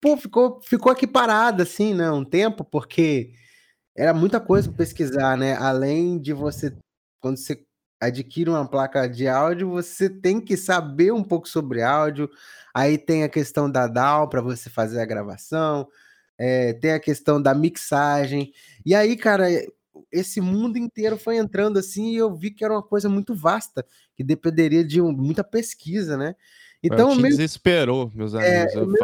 pô, 0.00 0.16
ficou, 0.16 0.60
ficou 0.62 0.90
aqui 0.90 1.06
parada, 1.06 1.62
assim, 1.62 1.94
né? 1.94 2.10
Um 2.10 2.24
tempo, 2.24 2.64
porque 2.64 3.32
era 3.96 4.14
muita 4.14 4.40
coisa 4.40 4.68
para 4.68 4.78
pesquisar, 4.78 5.36
né? 5.36 5.54
Além 5.56 6.18
de 6.18 6.32
você, 6.32 6.74
quando 7.20 7.36
você 7.36 7.62
adquire 8.00 8.48
uma 8.48 8.66
placa 8.66 9.06
de 9.06 9.28
áudio, 9.28 9.70
você 9.70 10.08
tem 10.08 10.40
que 10.40 10.56
saber 10.56 11.12
um 11.12 11.22
pouco 11.22 11.48
sobre 11.48 11.82
áudio. 11.82 12.30
Aí 12.74 12.96
tem 12.96 13.22
a 13.24 13.28
questão 13.28 13.70
da 13.70 13.86
DAW 13.86 14.28
para 14.28 14.40
você 14.40 14.70
fazer 14.70 15.00
a 15.00 15.04
gravação, 15.04 15.86
é, 16.38 16.72
tem 16.72 16.92
a 16.92 17.00
questão 17.00 17.40
da 17.40 17.54
mixagem. 17.54 18.52
E 18.86 18.94
aí, 18.94 19.16
cara, 19.16 19.46
esse 20.10 20.40
mundo 20.40 20.78
inteiro 20.78 21.18
foi 21.18 21.36
entrando 21.36 21.78
assim 21.78 22.12
e 22.12 22.16
eu 22.16 22.34
vi 22.34 22.50
que 22.50 22.64
era 22.64 22.72
uma 22.72 22.82
coisa 22.82 23.08
muito 23.08 23.34
vasta, 23.34 23.84
que 24.16 24.24
dependeria 24.24 24.84
de 24.84 25.00
um, 25.00 25.12
muita 25.12 25.44
pesquisa, 25.44 26.16
né? 26.16 26.34
Então, 26.82 27.14
me 27.14 27.28
desesperou, 27.28 28.10
meus 28.14 28.32
é, 28.34 28.62
amigos. 28.62 28.98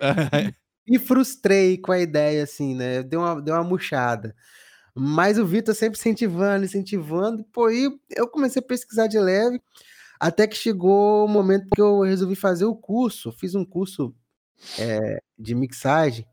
É, 0.00 0.54
me 0.88 0.98
frustrei 0.98 1.76
com 1.76 1.92
a 1.92 1.98
ideia, 1.98 2.42
assim, 2.42 2.74
né? 2.74 3.02
Deu 3.02 3.20
uma, 3.20 3.42
deu 3.42 3.54
uma 3.54 3.64
murchada. 3.64 4.34
Mas 4.94 5.38
o 5.38 5.46
Vitor 5.46 5.74
sempre 5.74 5.98
incentivando, 5.98 6.64
incentivando. 6.64 7.44
Pô, 7.52 7.66
aí 7.66 7.90
eu 8.10 8.28
comecei 8.28 8.60
a 8.60 8.66
pesquisar 8.66 9.06
de 9.06 9.18
leve, 9.18 9.60
até 10.20 10.46
que 10.46 10.56
chegou 10.56 11.24
o 11.24 11.28
momento 11.28 11.68
que 11.74 11.80
eu 11.80 12.00
resolvi 12.00 12.34
fazer 12.34 12.64
o 12.64 12.76
curso. 12.76 13.32
Fiz 13.32 13.54
um 13.54 13.64
curso 13.64 14.14
é, 14.78 15.20
de 15.38 15.54
mixagem. 15.54 16.26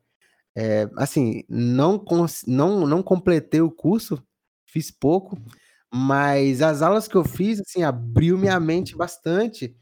É, 0.56 0.90
assim, 0.98 1.44
não, 1.50 2.04
não, 2.48 2.88
não 2.88 3.04
completei 3.04 3.62
o 3.62 3.70
curso, 3.72 4.24
fiz 4.66 4.90
pouco, 4.90 5.38
mas 5.94 6.62
as 6.62 6.82
aulas 6.82 7.08
que 7.08 7.16
eu 7.16 7.26
fiz, 7.26 7.60
assim, 7.60 7.84
abriu 7.84 8.38
minha 8.38 8.60
mente 8.60 8.96
bastante. 8.96 9.76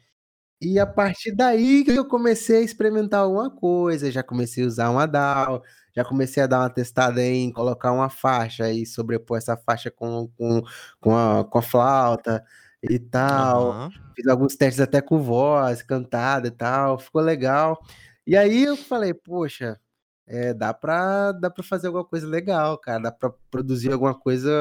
E 0.62 0.80
a 0.80 0.88
partir 0.88 1.36
daí 1.36 1.84
que 1.84 1.92
eu 1.92 2.06
comecei 2.06 2.58
a 2.58 2.62
experimentar 2.62 3.22
alguma 3.22 3.52
coisa, 3.52 4.12
já 4.12 4.24
comecei 4.24 4.64
a 4.64 4.68
usar 4.68 4.90
uma 4.90 5.06
DAW, 5.06 5.62
já 5.96 6.04
comecei 6.04 6.44
a 6.44 6.48
dar 6.48 6.60
uma 6.60 6.70
testada 6.70 7.24
em 7.24 7.52
colocar 7.52 7.92
uma 7.92 8.10
faixa 8.10 8.70
e 8.72 8.86
sobrepor 8.86 9.38
essa 9.38 9.56
faixa 9.56 9.92
com, 9.92 10.28
com, 10.38 10.62
com, 11.00 11.16
a, 11.16 11.44
com 11.46 11.58
a 11.58 11.62
flauta 11.62 12.44
e 12.82 12.98
tal. 13.00 13.72
Uhum. 13.72 13.92
Fiz 14.16 14.28
alguns 14.28 14.56
testes 14.56 14.82
até 14.82 15.02
com 15.02 15.22
voz, 15.22 15.82
cantada 15.82 16.48
e 16.48 16.52
tal, 16.52 16.98
ficou 16.98 17.22
legal. 17.22 17.80
E 18.26 18.36
aí 18.36 18.64
eu 18.64 18.76
falei, 18.76 19.14
poxa, 19.14 19.80
é, 20.26 20.54
dá 20.54 20.74
para 20.74 21.32
dá 21.34 21.50
pra 21.50 21.64
fazer 21.64 21.88
alguma 21.88 22.06
coisa 22.06 22.26
legal, 22.28 22.78
cara, 22.78 23.04
dá 23.04 23.12
para 23.12 23.32
produzir 23.52 23.92
alguma 23.92 24.16
coisa 24.16 24.52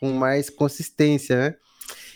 com 0.00 0.12
mais 0.12 0.48
consistência, 0.48 1.36
né? 1.36 1.56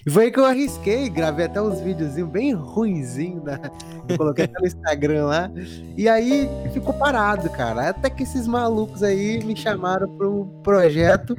E 0.04 0.10
foi 0.10 0.24
aí 0.24 0.30
que 0.30 0.40
eu 0.40 0.44
arrisquei, 0.44 1.08
gravei 1.08 1.46
até 1.46 1.60
uns 1.60 1.80
videozinhos 1.80 2.30
bem 2.30 2.52
ruinzinhos, 2.52 3.42
da... 3.44 3.60
eu 4.08 4.16
coloquei 4.16 4.46
até 4.46 4.58
no 4.58 4.66
Instagram 4.66 5.26
lá, 5.26 5.50
e 5.96 6.08
aí 6.08 6.48
ficou 6.72 6.94
parado, 6.94 7.50
cara. 7.50 7.90
Até 7.90 8.08
que 8.08 8.22
esses 8.22 8.46
malucos 8.46 9.02
aí 9.02 9.42
me 9.44 9.54
chamaram 9.54 10.08
para 10.16 10.28
um 10.28 10.46
projeto 10.62 11.36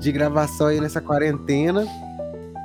de 0.00 0.12
gravação 0.12 0.68
aí 0.68 0.80
nessa 0.80 1.00
quarentena. 1.00 1.86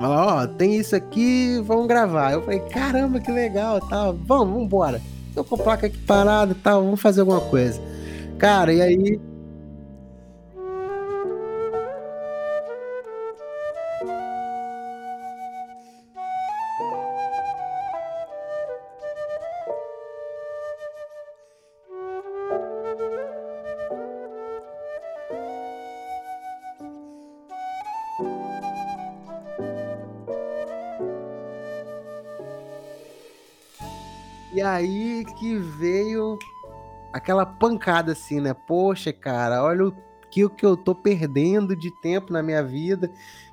Ó, 0.01 0.43
oh, 0.43 0.47
tem 0.47 0.75
isso 0.75 0.95
aqui, 0.95 1.61
vamos 1.63 1.87
gravar. 1.87 2.33
Eu 2.33 2.41
falei, 2.41 2.59
caramba, 2.59 3.19
que 3.19 3.31
legal, 3.31 3.79
tal. 3.81 4.13
Vamos, 4.13 4.47
vamos 4.47 4.63
embora. 4.63 5.01
Tô 5.33 5.43
com 5.43 5.55
a 5.55 5.57
placa 5.57 5.87
aqui 5.87 5.97
parada 5.99 6.55
tal, 6.63 6.83
vamos 6.83 7.01
fazer 7.01 7.21
alguma 7.21 7.41
coisa. 7.41 7.79
Cara, 8.37 8.73
e 8.73 8.81
aí 8.81 9.19
aí 34.73 35.25
que 35.37 35.57
veio 35.57 36.37
aquela 37.11 37.45
pancada 37.45 38.11
assim, 38.11 38.39
né? 38.39 38.53
Poxa, 38.53 39.13
cara, 39.13 39.63
olha 39.63 39.87
o 39.87 39.95
que, 40.31 40.43
o 40.43 40.49
que 40.49 40.65
eu 40.65 40.75
tô 40.75 40.95
perdendo 40.95 41.75
de 41.75 41.91
tempo 42.01 42.33
na 42.33 42.41
minha 42.41 42.63
vida. 42.63 43.09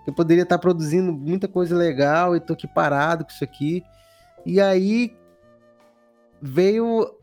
Eu 0.06 0.12
poderia 0.12 0.42
estar 0.44 0.59
produzindo 0.59 1.12
muita 1.12 1.46
coisa 1.46 1.76
legal 1.76 2.35
e 2.35 2.40
tô 2.40 2.54
aqui 2.54 2.66
parado 2.66 3.24
com 3.24 3.30
isso 3.30 3.44
aqui. 3.44 3.83
E 4.46 4.61
aí 4.61 5.14
veio 6.40 7.14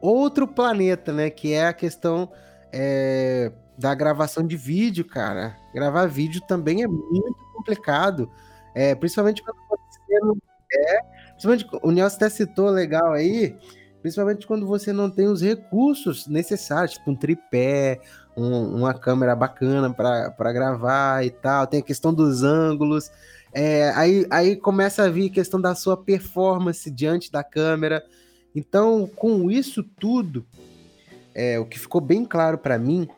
outro 0.00 0.46
planeta, 0.46 1.12
né? 1.12 1.28
Que 1.28 1.52
é 1.52 1.66
a 1.66 1.72
questão 1.72 2.30
é, 2.72 3.52
da 3.76 3.94
gravação 3.94 4.46
de 4.46 4.56
vídeo, 4.56 5.04
cara. 5.04 5.56
Gravar 5.74 6.06
vídeo 6.06 6.40
também 6.46 6.82
é 6.82 6.86
muito 6.86 7.38
complicado. 7.54 8.30
É, 8.74 8.94
principalmente 8.94 9.42
quando 9.42 9.58
você 9.68 10.20
não 10.20 10.36
é 10.72 11.19
Principalmente, 11.40 11.66
o 11.82 11.90
Nelson 11.90 12.16
até 12.16 12.28
citou 12.28 12.68
legal 12.68 13.12
aí, 13.12 13.56
principalmente 14.02 14.46
quando 14.46 14.66
você 14.66 14.92
não 14.92 15.10
tem 15.10 15.26
os 15.26 15.40
recursos 15.40 16.26
necessários, 16.26 16.92
tipo 16.92 17.10
um 17.10 17.16
tripé, 17.16 18.00
um, 18.36 18.76
uma 18.76 18.92
câmera 18.92 19.34
bacana 19.34 19.92
para 19.92 20.52
gravar 20.52 21.24
e 21.24 21.30
tal, 21.30 21.66
tem 21.66 21.80
a 21.80 21.84
questão 21.84 22.12
dos 22.12 22.42
ângulos. 22.42 23.10
É, 23.52 23.90
aí, 23.96 24.26
aí 24.30 24.56
começa 24.56 25.02
a 25.04 25.08
vir 25.08 25.30
a 25.30 25.34
questão 25.34 25.60
da 25.60 25.74
sua 25.74 25.96
performance 25.96 26.90
diante 26.90 27.32
da 27.32 27.42
câmera. 27.42 28.04
Então, 28.54 29.08
com 29.16 29.50
isso 29.50 29.82
tudo, 29.82 30.44
é, 31.34 31.58
o 31.58 31.64
que 31.64 31.78
ficou 31.78 32.00
bem 32.00 32.24
claro 32.24 32.58
para 32.58 32.78
mim 32.78 33.08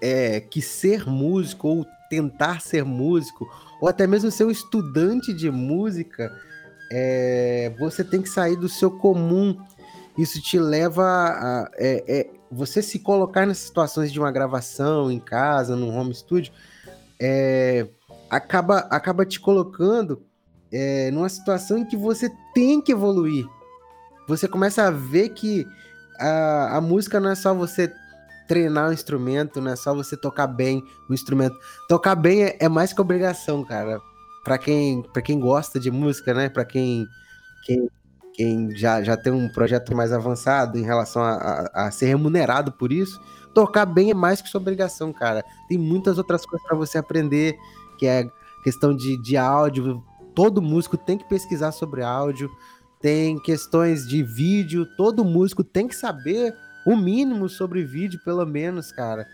é 0.00 0.40
que 0.40 0.60
ser 0.60 1.06
músico 1.06 1.68
ou 1.68 1.86
tentar 2.08 2.60
ser 2.60 2.84
músico, 2.84 3.46
ou 3.80 3.88
até 3.88 4.06
mesmo 4.06 4.30
ser 4.30 4.44
um 4.44 4.50
estudante 4.50 5.32
de 5.32 5.50
música, 5.50 6.34
é, 6.90 7.74
você 7.78 8.02
tem 8.02 8.22
que 8.22 8.28
sair 8.28 8.56
do 8.56 8.68
seu 8.68 8.90
comum. 8.90 9.56
Isso 10.16 10.40
te 10.40 10.58
leva 10.58 11.04
a 11.04 11.70
é, 11.76 12.04
é, 12.08 12.30
você 12.50 12.82
se 12.82 12.98
colocar 12.98 13.46
nas 13.46 13.58
situações 13.58 14.10
de 14.10 14.18
uma 14.18 14.32
gravação 14.32 15.10
em 15.10 15.20
casa, 15.20 15.76
no 15.76 15.88
home 15.88 16.14
studio, 16.14 16.52
é, 17.20 17.86
acaba, 18.30 18.78
acaba 18.90 19.26
te 19.26 19.38
colocando 19.38 20.22
é, 20.72 21.10
numa 21.10 21.28
situação 21.28 21.78
em 21.78 21.84
que 21.84 21.96
você 21.96 22.30
tem 22.54 22.80
que 22.80 22.92
evoluir. 22.92 23.46
Você 24.26 24.48
começa 24.48 24.84
a 24.84 24.90
ver 24.90 25.30
que 25.30 25.66
a, 26.18 26.76
a 26.76 26.80
música 26.80 27.20
não 27.20 27.30
é 27.30 27.34
só 27.34 27.54
você 27.54 27.92
treinar 28.46 28.88
o 28.88 28.92
instrumento, 28.92 29.60
não 29.60 29.72
é 29.72 29.76
só 29.76 29.94
você 29.94 30.16
tocar 30.16 30.46
bem 30.46 30.82
o 31.08 31.14
instrumento. 31.14 31.56
Tocar 31.88 32.14
bem 32.14 32.44
é, 32.44 32.56
é 32.60 32.68
mais 32.68 32.92
que 32.92 33.00
obrigação, 33.00 33.62
cara 33.62 34.00
para 34.44 34.58
quem, 34.58 35.02
quem 35.24 35.40
gosta 35.40 35.78
de 35.78 35.90
música, 35.90 36.32
né? 36.32 36.48
Para 36.48 36.64
quem, 36.64 37.06
quem, 37.64 37.88
quem 38.34 38.76
já, 38.76 39.02
já 39.02 39.16
tem 39.16 39.32
um 39.32 39.48
projeto 39.48 39.94
mais 39.94 40.12
avançado 40.12 40.78
em 40.78 40.82
relação 40.82 41.22
a, 41.22 41.32
a, 41.34 41.86
a 41.86 41.90
ser 41.90 42.06
remunerado 42.06 42.72
por 42.72 42.92
isso, 42.92 43.20
tocar 43.54 43.84
bem 43.86 44.10
é 44.10 44.14
mais 44.14 44.40
que 44.40 44.48
sua 44.48 44.60
obrigação, 44.60 45.12
cara. 45.12 45.44
Tem 45.68 45.76
muitas 45.76 46.18
outras 46.18 46.46
coisas 46.46 46.66
para 46.66 46.76
você 46.76 46.98
aprender, 46.98 47.56
que 47.98 48.06
é 48.06 48.28
questão 48.62 48.94
de, 48.94 49.20
de 49.22 49.36
áudio. 49.36 50.02
Todo 50.34 50.62
músico 50.62 50.96
tem 50.96 51.18
que 51.18 51.28
pesquisar 51.28 51.72
sobre 51.72 52.02
áudio. 52.02 52.50
Tem 53.00 53.38
questões 53.40 54.06
de 54.06 54.22
vídeo. 54.22 54.86
Todo 54.96 55.24
músico 55.24 55.64
tem 55.64 55.88
que 55.88 55.94
saber 55.94 56.54
o 56.86 56.96
mínimo 56.96 57.48
sobre 57.48 57.84
vídeo, 57.84 58.20
pelo 58.24 58.46
menos, 58.46 58.92
cara. 58.92 59.26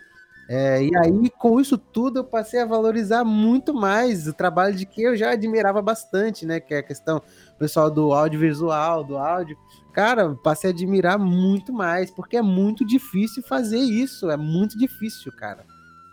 É, 0.47 0.83
e 0.83 0.95
aí, 0.95 1.29
com 1.31 1.59
isso 1.59 1.77
tudo, 1.77 2.19
eu 2.19 2.23
passei 2.23 2.61
a 2.61 2.65
valorizar 2.65 3.23
muito 3.23 3.73
mais 3.73 4.27
o 4.27 4.33
trabalho 4.33 4.75
de 4.75 4.85
que 4.85 5.01
eu 5.01 5.15
já 5.15 5.31
admirava 5.31 5.81
bastante, 5.81 6.45
né? 6.45 6.59
Que 6.59 6.75
é 6.75 6.77
a 6.79 6.83
questão 6.83 7.21
pessoal 7.57 7.89
do 7.89 8.13
audiovisual, 8.13 9.03
do 9.03 9.17
áudio. 9.17 9.57
Cara, 9.91 10.35
passei 10.43 10.69
a 10.69 10.73
admirar 10.73 11.17
muito 11.17 11.73
mais, 11.73 12.11
porque 12.11 12.37
é 12.37 12.41
muito 12.41 12.85
difícil 12.85 13.41
fazer 13.41 13.79
isso. 13.79 14.29
É 14.29 14.37
muito 14.37 14.77
difícil, 14.77 15.31
cara. 15.31 15.65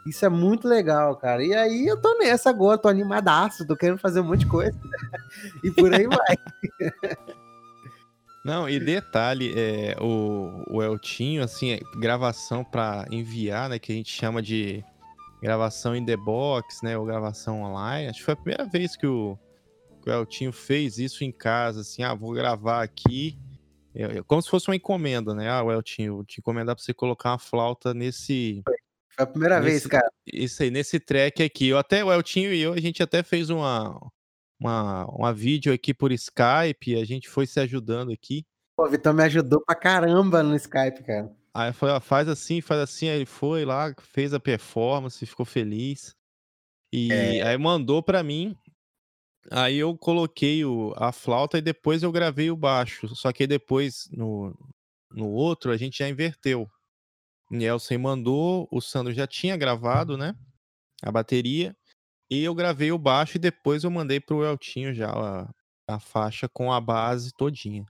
Isso 0.06 0.24
é 0.24 0.28
muito 0.28 0.66
legal, 0.66 1.14
cara. 1.16 1.44
E 1.44 1.54
aí 1.54 1.86
eu 1.86 2.00
tô 2.00 2.16
nessa 2.18 2.50
agora, 2.50 2.78
tô 2.78 2.88
animadaço, 2.88 3.66
tô 3.66 3.76
querendo 3.76 3.98
fazer 3.98 4.20
um 4.20 4.24
monte 4.24 4.40
de 4.40 4.46
coisa. 4.46 4.78
e 5.62 5.70
por 5.70 5.92
aí 5.92 6.06
vai. 6.06 6.36
Não, 8.44 8.68
e 8.68 8.80
detalhe, 8.80 9.54
é, 9.56 9.96
o, 10.00 10.64
o 10.68 10.82
Eltinho, 10.82 11.44
assim, 11.44 11.72
é, 11.72 11.80
gravação 11.96 12.64
para 12.64 13.06
enviar, 13.10 13.68
né, 13.68 13.78
que 13.78 13.92
a 13.92 13.94
gente 13.94 14.10
chama 14.10 14.42
de 14.42 14.84
gravação 15.40 15.94
in 15.94 16.04
the 16.04 16.16
box, 16.16 16.82
né, 16.82 16.98
ou 16.98 17.04
gravação 17.04 17.62
online. 17.62 18.08
Acho 18.08 18.18
que 18.18 18.24
foi 18.24 18.34
a 18.34 18.36
primeira 18.36 18.64
vez 18.64 18.96
que 18.96 19.06
o, 19.06 19.38
que 20.02 20.10
o 20.10 20.12
Eltinho 20.12 20.52
fez 20.52 20.98
isso 20.98 21.22
em 21.22 21.30
casa, 21.30 21.82
assim, 21.82 22.02
ah, 22.02 22.14
vou 22.14 22.32
gravar 22.32 22.82
aqui, 22.82 23.38
é, 23.94 24.18
é 24.18 24.22
como 24.22 24.42
se 24.42 24.50
fosse 24.50 24.68
uma 24.68 24.76
encomenda, 24.76 25.34
né? 25.34 25.48
Ah, 25.48 25.62
o 25.62 25.70
Eltinho, 25.70 26.16
vou 26.16 26.24
te 26.24 26.40
encomendar 26.40 26.74
para 26.74 26.82
você 26.82 26.92
colocar 26.92 27.30
uma 27.30 27.38
flauta 27.38 27.94
nesse... 27.94 28.62
Foi 28.64 29.24
a 29.24 29.26
primeira 29.26 29.60
nesse, 29.60 29.70
vez, 29.70 29.86
cara. 29.86 30.10
Isso 30.26 30.62
aí, 30.62 30.70
nesse 30.70 30.98
track 30.98 31.42
aqui. 31.42 31.68
Eu 31.68 31.78
até, 31.78 32.02
o 32.02 32.10
Eltinho 32.10 32.52
e 32.52 32.60
eu, 32.60 32.72
a 32.72 32.80
gente 32.80 33.02
até 33.02 33.22
fez 33.22 33.50
uma, 33.50 34.00
uma, 34.62 35.06
uma 35.06 35.32
vídeo 35.34 35.72
aqui 35.72 35.92
por 35.92 36.12
Skype, 36.12 36.96
a 36.96 37.04
gente 37.04 37.28
foi 37.28 37.46
se 37.46 37.58
ajudando 37.58 38.12
aqui. 38.12 38.46
Pô, 38.76 38.86
o 38.86 38.88
Vitor 38.88 39.12
me 39.12 39.24
ajudou 39.24 39.60
pra 39.60 39.74
caramba 39.74 40.42
no 40.42 40.54
Skype, 40.54 41.02
cara. 41.02 41.34
Aí 41.52 41.72
foi, 41.72 41.90
ó, 41.90 42.00
faz 42.00 42.28
assim, 42.28 42.60
faz 42.60 42.80
assim, 42.80 43.08
aí 43.08 43.16
ele 43.16 43.26
foi 43.26 43.64
lá, 43.64 43.94
fez 44.00 44.32
a 44.32 44.40
performance, 44.40 45.26
ficou 45.26 45.44
feliz. 45.44 46.14
E 46.92 47.12
é. 47.12 47.42
aí 47.42 47.58
mandou 47.58 48.02
pra 48.02 48.22
mim. 48.22 48.56
Aí 49.50 49.76
eu 49.76 49.96
coloquei 49.98 50.64
o, 50.64 50.94
a 50.96 51.10
flauta 51.10 51.58
e 51.58 51.62
depois 51.62 52.02
eu 52.02 52.12
gravei 52.12 52.50
o 52.50 52.56
baixo. 52.56 53.14
Só 53.14 53.32
que 53.32 53.46
depois, 53.46 54.08
no, 54.12 54.56
no 55.10 55.28
outro, 55.28 55.72
a 55.72 55.76
gente 55.76 55.98
já 55.98 56.08
inverteu. 56.08 56.70
Nielsen 57.50 57.98
mandou, 57.98 58.66
o 58.70 58.80
Sandro 58.80 59.12
já 59.12 59.26
tinha 59.26 59.56
gravado, 59.56 60.16
né? 60.16 60.34
a 61.02 61.10
bateria, 61.10 61.76
e 62.32 62.44
eu 62.44 62.54
gravei 62.54 62.90
o 62.90 62.96
baixo 62.96 63.36
e 63.36 63.38
depois 63.38 63.84
eu 63.84 63.90
mandei 63.90 64.18
pro 64.18 64.42
Eltinho 64.42 64.94
já 64.94 65.10
a, 65.10 65.50
a 65.86 66.00
faixa 66.00 66.48
com 66.48 66.72
a 66.72 66.80
base 66.80 67.30
todinha. 67.36 67.84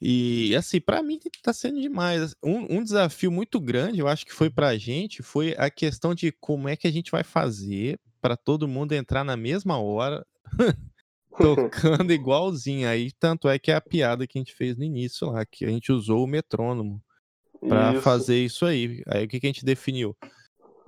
E 0.00 0.56
assim, 0.56 0.80
para 0.80 1.04
mim 1.04 1.20
tá 1.40 1.52
sendo 1.52 1.80
demais. 1.80 2.34
Um, 2.42 2.78
um, 2.78 2.82
desafio 2.82 3.30
muito 3.30 3.60
grande, 3.60 4.00
eu 4.00 4.08
acho 4.08 4.26
que 4.26 4.32
foi 4.32 4.50
pra 4.50 4.76
gente, 4.76 5.22
foi 5.22 5.54
a 5.56 5.70
questão 5.70 6.16
de 6.16 6.32
como 6.32 6.68
é 6.68 6.74
que 6.74 6.88
a 6.88 6.90
gente 6.90 7.12
vai 7.12 7.22
fazer 7.22 8.00
para 8.20 8.36
todo 8.36 8.66
mundo 8.66 8.90
entrar 8.90 9.22
na 9.22 9.36
mesma 9.36 9.78
hora, 9.78 10.26
tocando 11.38 12.10
igualzinho. 12.12 12.88
Aí, 12.88 13.12
tanto 13.12 13.48
é 13.48 13.56
que 13.56 13.70
é 13.70 13.76
a 13.76 13.80
piada 13.80 14.26
que 14.26 14.36
a 14.36 14.40
gente 14.40 14.52
fez 14.52 14.76
no 14.76 14.82
início 14.82 15.30
lá, 15.30 15.46
que 15.46 15.64
a 15.64 15.68
gente 15.68 15.92
usou 15.92 16.24
o 16.24 16.26
metrônomo 16.26 17.00
para 17.68 18.00
fazer 18.00 18.44
isso 18.44 18.66
aí. 18.66 19.00
Aí 19.06 19.26
o 19.26 19.28
que, 19.28 19.38
que 19.38 19.46
a 19.46 19.50
gente 19.50 19.64
definiu? 19.64 20.16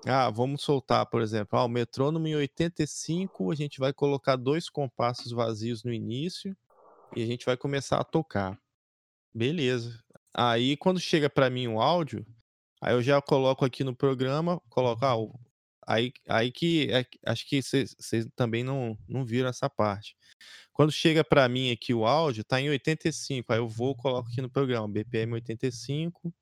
Ah, 0.06 0.28
vamos 0.28 0.62
soltar, 0.62 1.06
por 1.06 1.22
exemplo, 1.22 1.58
ah, 1.58 1.64
o 1.64 1.68
metrônomo 1.68 2.26
em 2.28 2.34
85, 2.34 3.50
a 3.50 3.54
gente 3.54 3.78
vai 3.78 3.90
colocar 3.92 4.36
dois 4.36 4.68
compassos 4.68 5.32
vazios 5.32 5.82
no 5.82 5.92
início 5.92 6.54
e 7.16 7.22
a 7.22 7.26
gente 7.26 7.46
vai 7.46 7.56
começar 7.56 7.98
a 7.98 8.04
tocar. 8.04 8.58
Beleza. 9.32 9.98
Aí 10.34 10.76
quando 10.76 11.00
chega 11.00 11.30
para 11.30 11.48
mim 11.48 11.68
o 11.68 11.80
áudio, 11.80 12.26
aí 12.82 12.92
eu 12.92 13.00
já 13.02 13.22
coloco 13.22 13.64
aqui 13.64 13.82
no 13.82 13.96
programa, 13.96 14.60
coloco, 14.68 15.04
ah, 15.06 15.16
aí, 15.86 16.12
aí 16.28 16.52
que 16.52 16.90
é, 16.92 17.06
acho 17.24 17.48
que 17.48 17.62
vocês 17.62 18.28
também 18.36 18.62
não, 18.62 18.98
não 19.08 19.24
viram 19.24 19.48
essa 19.48 19.70
parte. 19.70 20.14
Quando 20.70 20.92
chega 20.92 21.24
para 21.24 21.48
mim 21.48 21.70
aqui 21.70 21.94
o 21.94 22.04
áudio, 22.04 22.44
tá 22.44 22.60
em 22.60 22.68
85, 22.68 23.52
aí 23.52 23.58
eu 23.58 23.68
vou 23.68 23.94
coloco 23.96 24.28
aqui 24.28 24.42
no 24.42 24.50
programa, 24.50 24.86
BPM 24.86 25.32
85, 25.34 26.34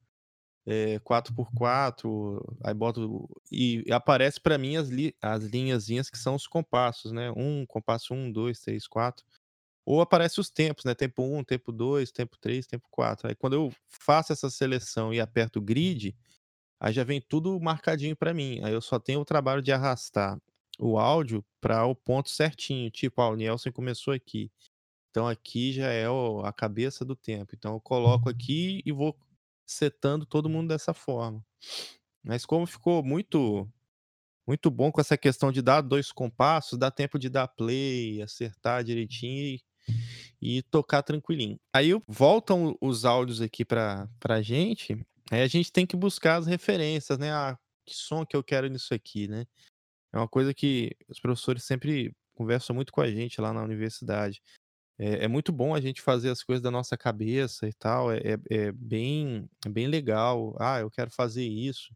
é, 0.67 0.99
4x4, 1.01 2.57
aí 2.63 2.75
boto. 2.75 3.29
E 3.51 3.85
aparece 3.91 4.41
para 4.41 4.59
mim 4.59 4.77
as, 4.77 4.89
li, 4.89 5.15
as 5.21 5.45
linhazinhas 5.45 6.09
que 6.11 6.19
são 6.19 6.35
os 6.35 6.47
compassos, 6.47 7.13
né? 7.13 7.33
Um, 7.37 7.67
compasso 7.67 8.15
1, 8.15 8.31
2, 8.33 8.61
3, 8.61 8.87
4. 8.87 9.25
Ou 9.85 10.01
aparece 10.01 10.41
os 10.41 10.51
tempos, 10.51 10.85
né? 10.85 10.95
Tempo 10.95 11.23
1, 11.23 11.45
tempo 11.45 11.73
2, 11.73 12.13
tempo 12.13 12.37
3, 12.41 12.67
tempo 12.67 12.87
4. 12.91 13.29
Aí 13.29 13.35
quando 13.35 13.55
eu 13.55 13.73
faço 13.89 14.33
essa 14.33 14.49
seleção 14.51 15.13
e 15.13 15.21
aperto 15.21 15.59
o 15.59 15.63
grid, 15.63 16.17
aí 16.81 16.93
já 16.93 17.05
vem 17.05 17.21
tudo 17.21 17.59
marcadinho 17.61 18.17
para 18.17 18.35
mim. 18.35 18.61
Aí 18.63 18.73
eu 18.73 18.81
só 18.81 18.99
tenho 18.99 19.21
o 19.21 19.25
trabalho 19.25 19.63
de 19.63 19.73
arrastar 19.73 20.39
o 20.79 20.99
áudio 20.99 21.45
para 21.61 21.85
o 21.87 21.95
ponto 21.95 22.31
certinho. 22.31 22.91
Tipo, 22.91 23.21
ah, 23.23 23.31
o 23.31 23.37
Nielsen 23.37 23.73
começou 23.73 24.15
aqui. 24.15 24.51
Então 25.11 25.29
aqui 25.29 25.73
já 25.73 25.89
é 25.93 26.07
a 26.45 26.53
cabeça 26.53 27.05
do 27.05 27.17
tempo. 27.17 27.55
Então 27.57 27.75
eu 27.75 27.81
coloco 27.81 28.29
aqui 28.29 28.83
e 28.87 28.93
vou 28.93 29.17
setando 29.73 30.27
todo 30.27 30.49
mundo 30.49 30.69
dessa 30.69 30.95
forma. 30.95 31.45
Mas 32.23 32.47
como 32.47 32.67
ficou 32.67 33.03
muito 33.03 33.69
muito 34.47 34.71
bom 34.71 34.91
com 34.91 35.01
essa 35.01 35.17
questão 35.17 35.53
de 35.53 35.63
dar 35.63 35.81
dois 35.83 36.11
compassos, 36.11 36.79
dá 36.79 36.91
tempo 36.91 37.19
de 37.19 37.29
dar 37.29 37.47
play, 37.47 38.21
acertar 38.23 38.83
direitinho 38.83 39.59
e, 40.41 40.59
e 40.59 40.63
tocar 40.63 41.03
tranquilinho. 41.03 41.59
Aí 41.73 41.91
voltam 42.07 42.77
os 42.81 43.05
áudios 43.05 43.41
aqui 43.41 43.65
para 43.65 44.09
pra 44.19 44.43
gente, 44.43 44.95
aí 45.31 45.43
a 45.43 45.47
gente 45.47 45.71
tem 45.71 45.87
que 45.87 45.97
buscar 45.97 46.37
as 46.37 46.47
referências, 46.47 47.19
né? 47.19 47.33
Ah, 47.33 47.57
que 47.87 47.95
som 47.95 48.27
que 48.27 48.37
eu 48.37 48.43
quero 48.43 48.69
nisso 48.69 48.93
aqui, 48.95 49.29
né? 49.29 49.47
É 50.13 50.19
uma 50.19 50.29
coisa 50.29 50.53
que 50.53 50.91
os 51.09 51.21
professores 51.21 51.65
sempre 51.65 52.13
conversam 52.35 52.75
muito 52.75 52.93
com 52.93 53.01
a 53.01 53.11
gente 53.11 53.41
lá 53.41 53.53
na 53.53 53.63
universidade. 53.63 54.43
É, 55.05 55.25
é, 55.25 55.29
muito 55.29 55.51
bom 55.51 55.75
a 55.75 55.81
gente 55.81 56.01
fazer 56.01 56.31
as 56.31 56.45
coisas 56.45 56.63
da 56.63 56.71
nossa 56.71 56.97
cabeça 56.97 57.69
e 57.69 57.73
tal. 57.73 58.13
É, 58.13 58.19
é, 58.19 58.39
é 58.51 58.73
bem, 58.73 59.51
é 59.67 59.69
bem 59.69 59.89
legal. 59.89 60.57
Ah, 60.61 60.79
eu 60.79 60.89
quero 60.93 61.11
fazer 61.11 61.45
isso. 61.45 61.93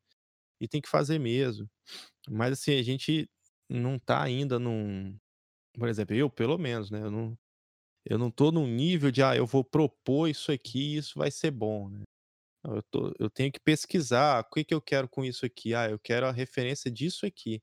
E 0.60 0.66
tem 0.66 0.80
que 0.80 0.88
fazer 0.88 1.20
mesmo. 1.20 1.70
Mas 2.28 2.54
assim, 2.54 2.78
a 2.78 2.82
gente 2.82 3.30
não 3.68 3.98
tá 3.98 4.22
ainda 4.22 4.58
num. 4.58 5.16
Por 5.78 5.88
exemplo, 5.88 6.16
eu, 6.16 6.30
pelo 6.30 6.58
menos, 6.58 6.90
né? 6.90 7.00
Eu 7.02 7.10
não, 7.12 7.38
eu 8.06 8.18
não 8.18 8.30
tô 8.30 8.52
num 8.52 8.66
nível 8.66 9.12
de, 9.12 9.22
ah, 9.22 9.36
eu 9.36 9.46
vou 9.46 9.64
propor 9.64 10.28
isso 10.28 10.52
aqui 10.52 10.94
e 10.94 10.96
isso 10.98 11.18
vai 11.18 11.30
ser 11.30 11.52
bom, 11.52 11.88
né? 11.90 12.02
Eu, 12.64 12.82
tô, 12.90 13.14
eu 13.20 13.30
tenho 13.30 13.52
que 13.52 13.60
pesquisar 13.60 14.40
o 14.40 14.44
que, 14.54 14.64
que 14.64 14.74
eu 14.74 14.82
quero 14.82 15.08
com 15.08 15.24
isso 15.24 15.46
aqui. 15.46 15.74
Ah, 15.74 15.88
eu 15.90 15.98
quero 16.00 16.26
a 16.26 16.32
referência 16.32 16.90
disso 16.90 17.26
aqui. 17.26 17.62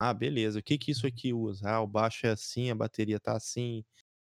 Ah, 0.00 0.14
beleza. 0.14 0.60
O 0.60 0.62
que 0.62 0.78
que 0.78 0.92
isso 0.92 1.06
aqui 1.06 1.32
usa? 1.32 1.68
Ah, 1.70 1.80
o 1.82 1.86
baixo 1.88 2.26
é 2.26 2.30
assim, 2.30 2.70
a 2.70 2.74
bateria 2.74 3.20
tá 3.20 3.36
assim, 3.36 3.84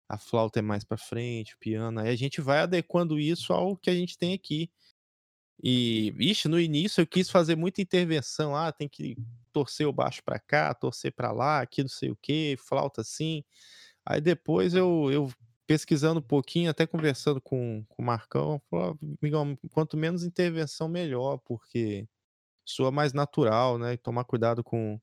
a 0.09 0.19
flauta 0.19 0.59
é 0.61 0.63
mais 0.63 0.85
para 0.85 0.97
frente, 0.97 1.55
o 1.55 1.59
piano. 1.59 2.01
Aí 2.01 2.09
a 2.09 2.17
gente 2.17 2.41
vai 2.41 2.61
adequando 2.61 3.19
isso 3.19 3.53
ao 3.53 3.77
que 3.77 3.91
a 3.91 3.95
gente 3.95 4.17
tem 4.19 4.35
aqui. 4.35 4.71
E, 5.63 6.15
ixi, 6.19 6.49
no 6.49 6.61
início 6.61 7.01
eu 7.03 7.07
quis 7.07 7.31
fazer 7.31 7.57
muita 7.57 7.83
intervenção. 7.83 8.55
Ah, 8.57 8.73
tem 8.73 8.89
que 8.89 9.17
torcer 9.53 9.87
o 9.87 9.93
baixo 9.93 10.23
para 10.25 10.39
cá, 10.39 10.73
torcer 10.75 11.13
para 11.13 11.33
lá, 11.33 11.61
aqui 11.61 11.83
não 11.83 11.89
sei 11.91 12.11
o 12.11 12.17
que, 12.17 12.57
flauta 12.59 13.01
assim. 13.03 13.45
Aí 14.07 14.21
depois 14.21 14.75
eu, 14.75 15.11
eu 15.13 15.31
pesquisando 15.67 16.21
um 16.21 16.23
pouquinho, 16.23 16.71
até 16.71 16.87
conversando 16.87 17.41
com, 17.41 17.85
com 17.89 18.03
o 18.03 18.07
Marcão, 18.07 18.61
falou, 18.71 18.99
quanto 19.73 19.97
menos 19.97 20.25
intervenção, 20.25 20.89
melhor, 20.89 21.39
porque 21.39 22.09
soa 22.67 22.91
mais 22.93 23.13
natural, 23.13 23.79
né? 23.79 23.97
Tomar 23.99 24.25
cuidado 24.25 24.65
com, 24.65 25.01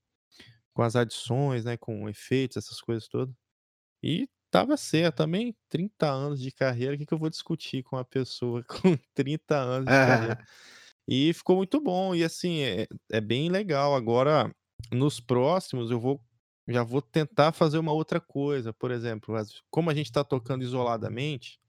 com 0.73 0.83
as 0.83 0.95
adições, 0.95 1.65
né? 1.65 1.77
Com 1.77 2.09
efeitos, 2.09 2.57
essas 2.57 2.81
coisas 2.81 3.07
todas. 3.07 3.35
E 4.03 4.29
Tava 4.55 4.77
certo, 4.77 5.17
também 5.17 5.53
30 5.67 6.09
anos 6.09 6.39
de 6.39 6.49
carreira, 6.49 6.95
o 6.95 6.97
que, 6.97 7.05
que 7.05 7.13
eu 7.13 7.17
vou 7.17 7.29
discutir 7.29 7.83
com 7.83 7.97
uma 7.97 8.05
pessoa 8.05 8.63
com 8.69 8.95
30 9.13 9.57
anos 9.57 9.85
de 9.85 9.91
carreira? 9.91 10.45
E 11.07 11.31
ficou 11.33 11.57
muito 11.57 11.79
bom, 11.79 12.15
e 12.15 12.23
assim, 12.23 12.61
é, 12.61 12.87
é 13.11 13.21
bem 13.21 13.47
legal. 13.47 13.93
Agora, 13.93 14.51
nos 14.91 15.19
próximos, 15.19 15.91
eu 15.91 15.99
vou 15.99 16.19
já 16.67 16.81
vou 16.83 16.99
tentar 16.99 17.51
fazer 17.51 17.77
uma 17.77 17.91
outra 17.91 18.19
coisa. 18.19 18.73
Por 18.73 18.89
exemplo, 18.89 19.35
como 19.69 19.91
a 19.91 19.93
gente 19.93 20.07
está 20.07 20.23
tocando 20.23 20.63
isoladamente, 20.63 21.59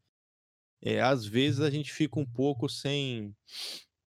é, 0.80 1.02
às 1.02 1.26
vezes 1.26 1.60
a 1.60 1.68
gente 1.68 1.92
fica 1.92 2.18
um 2.18 2.24
pouco 2.24 2.66
sem, 2.66 3.36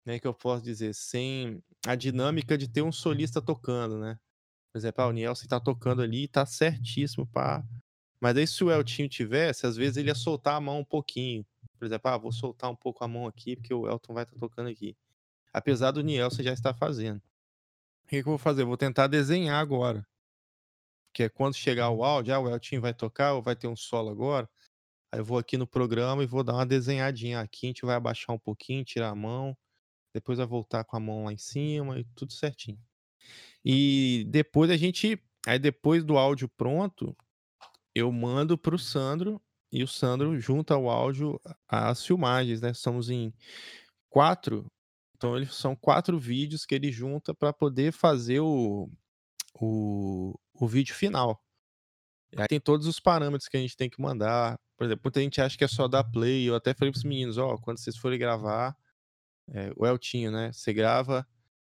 né, 0.04 0.20
que 0.20 0.28
eu 0.28 0.34
posso 0.34 0.62
dizer, 0.62 0.94
sem 0.94 1.60
a 1.86 1.96
dinâmica 1.96 2.56
de 2.56 2.68
ter 2.68 2.82
um 2.82 2.92
solista 2.92 3.42
tocando, 3.42 3.98
né? 3.98 4.16
Por 4.72 4.78
exemplo, 4.78 5.02
ah, 5.02 5.08
o 5.08 5.12
Nielsen 5.12 5.46
está 5.46 5.58
tocando 5.58 6.02
ali 6.02 6.24
e 6.24 6.28
tá 6.28 6.46
certíssimo 6.46 7.26
para 7.26 7.64
mas 8.20 8.36
aí 8.36 8.46
se 8.46 8.62
o 8.64 8.70
Eltinho 8.70 9.08
tivesse, 9.08 9.66
às 9.66 9.76
vezes 9.76 9.96
ele 9.96 10.08
ia 10.08 10.14
soltar 10.14 10.54
a 10.56 10.60
mão 10.60 10.80
um 10.80 10.84
pouquinho. 10.84 11.44
Por 11.78 11.84
exemplo, 11.84 12.10
ah, 12.10 12.16
vou 12.16 12.32
soltar 12.32 12.70
um 12.70 12.76
pouco 12.76 13.04
a 13.04 13.08
mão 13.08 13.26
aqui, 13.26 13.56
porque 13.56 13.72
o 13.74 13.88
Elton 13.88 14.14
vai 14.14 14.24
estar 14.24 14.34
tá 14.34 14.40
tocando 14.40 14.68
aqui. 14.68 14.96
Apesar 15.52 15.90
do 15.90 16.02
Nielsen 16.02 16.44
já 16.44 16.52
estar 16.52 16.74
fazendo. 16.74 17.18
O 17.18 18.08
que, 18.08 18.22
que 18.22 18.28
eu 18.28 18.32
vou 18.32 18.38
fazer? 18.38 18.62
Eu 18.62 18.66
vou 18.66 18.76
tentar 18.76 19.06
desenhar 19.06 19.60
agora. 19.60 20.06
Que 21.12 21.24
é 21.24 21.28
quando 21.28 21.54
chegar 21.54 21.90
o 21.90 22.04
áudio, 22.04 22.34
ah, 22.34 22.38
o 22.38 22.48
Eltinho 22.48 22.80
vai 22.80 22.94
tocar 22.94 23.34
ou 23.34 23.42
vai 23.42 23.56
ter 23.56 23.66
um 23.66 23.76
solo 23.76 24.10
agora. 24.10 24.48
Aí 25.12 25.20
eu 25.20 25.24
vou 25.24 25.38
aqui 25.38 25.56
no 25.56 25.66
programa 25.66 26.22
e 26.22 26.26
vou 26.26 26.42
dar 26.42 26.54
uma 26.54 26.66
desenhadinha. 26.66 27.40
Aqui 27.40 27.66
a 27.66 27.68
gente 27.68 27.86
vai 27.86 27.96
abaixar 27.96 28.34
um 28.34 28.38
pouquinho, 28.38 28.84
tirar 28.84 29.10
a 29.10 29.14
mão. 29.14 29.56
Depois 30.14 30.38
vai 30.38 30.46
voltar 30.46 30.84
com 30.84 30.96
a 30.96 31.00
mão 31.00 31.24
lá 31.24 31.32
em 31.32 31.38
cima 31.38 31.98
e 31.98 32.04
tudo 32.14 32.32
certinho. 32.32 32.78
E 33.64 34.24
depois 34.28 34.70
a 34.70 34.76
gente. 34.76 35.20
Aí 35.46 35.58
depois 35.58 36.04
do 36.04 36.18
áudio 36.18 36.48
pronto, 36.48 37.16
eu 37.96 38.12
mando 38.12 38.58
para 38.58 38.74
o 38.74 38.78
Sandro 38.78 39.40
e 39.72 39.82
o 39.82 39.88
Sandro 39.88 40.38
junta 40.38 40.76
o 40.76 40.90
áudio 40.90 41.40
às 41.66 42.04
filmagens, 42.04 42.60
né? 42.60 42.74
Somos 42.74 43.08
em 43.08 43.32
quatro, 44.10 44.66
então 45.16 45.34
eles 45.34 45.54
são 45.54 45.74
quatro 45.74 46.18
vídeos 46.18 46.66
que 46.66 46.74
ele 46.74 46.92
junta 46.92 47.34
para 47.34 47.54
poder 47.54 47.92
fazer 47.92 48.40
o, 48.40 48.90
o, 49.54 50.38
o 50.52 50.68
vídeo 50.68 50.94
final. 50.94 51.42
E 52.32 52.42
aí 52.42 52.46
tem 52.46 52.60
todos 52.60 52.86
os 52.86 53.00
parâmetros 53.00 53.48
que 53.48 53.56
a 53.56 53.60
gente 53.60 53.76
tem 53.76 53.88
que 53.88 54.00
mandar. 54.00 54.58
Por 54.76 54.84
exemplo, 54.84 55.02
muita 55.04 55.22
gente 55.22 55.40
acha 55.40 55.56
que 55.56 55.64
é 55.64 55.68
só 55.68 55.88
dar 55.88 56.04
play. 56.04 56.46
Eu 56.46 56.54
até 56.54 56.74
falei 56.74 56.92
para 56.92 56.98
os 56.98 57.04
meninos, 57.04 57.38
ó, 57.38 57.56
quando 57.56 57.78
vocês 57.78 57.96
forem 57.96 58.18
gravar, 58.18 58.76
é, 59.48 59.72
o 59.74 59.86
Eltinho, 59.86 60.30
né? 60.30 60.52
Você 60.52 60.70
grava 60.74 61.26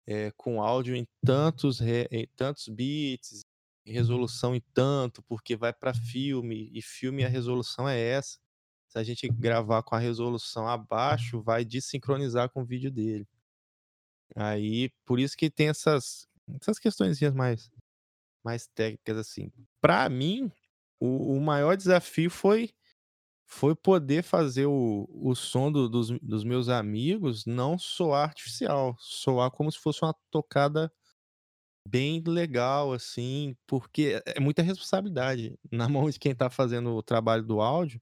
é, 0.07 0.31
com 0.39 0.63
áudio 0.63 0.97
em 0.97 1.07
tantos, 1.23 1.81
re, 1.81 2.09
em 2.11 2.27
tantos 2.35 2.67
bits, 2.69 3.45
resolução 3.87 4.55
em 4.55 4.63
tanto, 4.73 5.23
porque 5.25 5.57
vai 5.57 5.73
para 5.73 5.95
filme, 5.95 6.71
e 6.73 6.81
filme 6.81 7.25
a 7.25 7.29
resolução 7.29 7.89
é 7.89 8.01
essa. 8.01 8.39
Se 8.89 8.99
a 8.99 9.03
gente 9.03 9.29
gravar 9.29 9.83
com 9.83 9.95
a 9.95 9.99
resolução 9.99 10.69
abaixo, 10.69 11.43
vai 11.43 11.65
desincronizar 11.65 12.49
com 12.51 12.63
o 12.63 12.65
vídeo 12.65 12.91
dele. 12.91 13.27
Aí, 14.37 14.91
por 15.05 15.21
isso 15.21 15.37
que 15.37 15.51
tem 15.51 15.69
essas, 15.69 16.27
essas 16.61 16.79
questões 16.79 17.21
mais, 17.35 17.71
mais 18.43 18.67
técnicas 18.69 19.19
assim. 19.19 19.53
Para 19.81 20.09
mim, 20.09 20.51
o, 20.99 21.37
o, 21.37 21.41
maior 21.41 21.77
desafio 21.77 22.31
foi 22.31 22.71
foi 23.47 23.75
poder 23.75 24.23
fazer 24.23 24.67
o, 24.67 25.09
o 25.13 25.35
som 25.35 25.71
do, 25.71 25.89
dos, 25.89 26.11
dos 26.21 26.45
meus 26.45 26.69
amigos 26.69 27.45
não 27.45 27.79
soar 27.79 28.29
artificial, 28.31 28.97
soar 28.99 29.51
como 29.51 29.71
se 29.71 29.79
fosse 29.79 30.03
uma 30.03 30.15
tocada 30.31 30.91
bem 31.89 32.23
legal, 32.27 32.93
assim, 32.93 33.57
porque 33.67 34.21
é, 34.27 34.35
é 34.37 34.41
muita 34.41 34.63
responsabilidade 34.63 35.59
na 35.73 35.89
mão 35.89 36.09
de 36.11 36.19
quem 36.19 36.35
tá 36.35 36.51
fazendo 36.51 36.95
o 36.95 37.03
trabalho 37.03 37.45
do 37.45 37.61
áudio, 37.61 38.01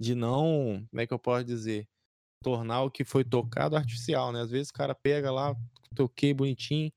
de 0.00 0.14
não, 0.14 0.86
como 0.90 1.00
é 1.00 1.06
que 1.06 1.14
eu 1.14 1.18
posso 1.18 1.44
dizer, 1.44 1.88
tornar 2.42 2.82
o 2.84 2.90
que 2.90 3.04
foi 3.04 3.24
tocado 3.24 3.76
artificial, 3.76 4.32
né? 4.32 4.42
Às 4.42 4.50
vezes 4.50 4.70
o 4.70 4.74
cara 4.74 4.94
pega 4.94 5.32
lá, 5.32 5.56
toquei 5.94 6.34
bonitinho, 6.34 6.92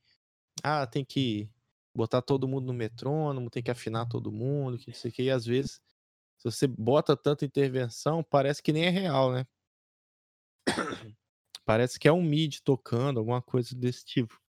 ah, 0.64 0.88
tem 0.88 1.06
que 1.06 1.50
botar 1.96 2.22
todo 2.22 2.48
mundo 2.48 2.68
no 2.68 2.74
metrônomo, 2.74 3.50
tem 3.50 3.64
que 3.64 3.72
afinar 3.72 4.08
todo 4.08 4.32
mundo, 4.32 4.78
que 4.78 4.90
não 4.90 4.96
sei 4.96 5.12
o 5.12 5.14
que, 5.14 5.24
e 5.24 5.32
às 5.32 5.46
vezes, 5.46 5.82
se 6.40 6.46
você 6.52 6.68
bota 6.68 7.18
tanta 7.18 7.46
intervenção, 7.46 8.24
parece 8.24 8.64
que 8.64 8.74
nem 8.74 8.86
é 8.86 8.90
real, 8.90 9.34
né? 9.34 9.46
Parece 11.66 12.00
que 12.00 12.08
é 12.08 12.12
um 12.12 12.22
MIDI 12.22 12.62
tocando, 12.62 13.20
alguma 13.20 13.42
coisa 13.42 13.76
desse 13.76 14.04
tipo. 14.06 14.43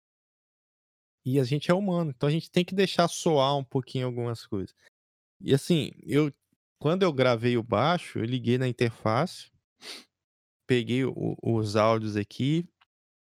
E 1.26 1.40
a 1.40 1.44
gente 1.44 1.72
é 1.72 1.74
humano, 1.74 2.12
então 2.16 2.28
a 2.28 2.32
gente 2.32 2.52
tem 2.52 2.66
que 2.66 2.76
deixar 2.76 3.08
soar 3.08 3.58
um 3.58 3.64
pouquinho 3.64 4.06
algumas 4.06 4.46
coisas. 4.46 4.76
E 5.42 5.54
assim, 5.54 5.92
eu 6.04 6.32
quando 6.80 7.04
eu 7.04 7.14
gravei 7.14 7.56
o 7.58 7.64
baixo, 7.64 8.20
eu 8.20 8.26
liguei 8.26 8.58
na 8.58 8.68
interface, 8.68 9.50
peguei 10.68 11.06
o- 11.06 11.38
os 11.42 11.76
áudios 11.78 12.16
aqui. 12.18 12.68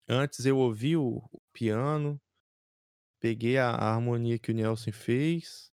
Antes 0.08 0.46
eu 0.46 0.58
ouvi 0.58 0.98
o, 0.98 1.18
o 1.32 1.40
piano, 1.54 2.20
peguei 3.22 3.58
a, 3.58 3.70
a 3.72 3.94
harmonia 3.94 4.38
que 4.38 4.52
o 4.52 4.54
Nelson 4.54 4.92
fez, 4.92 5.72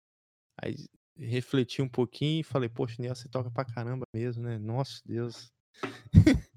aí 0.62 0.76
refleti 1.16 1.82
um 1.82 1.88
pouquinho 1.90 2.42
e 2.42 2.44
falei, 2.44 2.68
poxa, 2.70 2.96
Nelson, 3.00 3.24
você 3.24 3.30
toca 3.30 3.50
pra 3.52 3.64
caramba 3.66 4.06
mesmo, 4.14 4.44
né? 4.44 4.58
Nossa 4.58 5.00
Deus. 5.06 5.52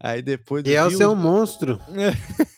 aí 0.00 0.22
depois 0.22 0.64
E 0.66 0.74
é 0.74 0.84
os- 0.84 1.18
monstro. 1.18 1.78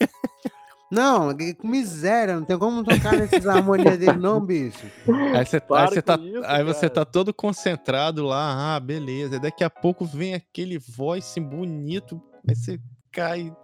Não, 0.91 1.33
que 1.37 1.57
miséria, 1.63 2.35
não 2.35 2.45
tem 2.45 2.59
como 2.59 2.83
tocar 2.83 3.17
nesses 3.17 3.47
harmonias 3.47 3.97
dele, 3.97 4.19
não, 4.19 4.41
bicho. 4.45 4.87
Aí 5.33 5.47
você, 5.47 5.63
aí 5.71 5.87
você 5.89 6.03
tá, 6.03 6.15
isso, 6.21 6.43
aí 6.45 6.65
você 6.65 6.89
tá 6.91 7.05
todo 7.05 7.33
concentrado 7.33 8.25
lá, 8.25 8.75
ah, 8.75 8.81
beleza. 8.81 9.37
Aí 9.37 9.41
daqui 9.41 9.63
a 9.63 9.71
pouco 9.71 10.05
vem 10.05 10.35
aquele 10.35 10.77
voice 10.79 11.39
bonito, 11.39 12.21
aí 12.49 12.57
você 12.57 12.81
cai. 13.13 13.55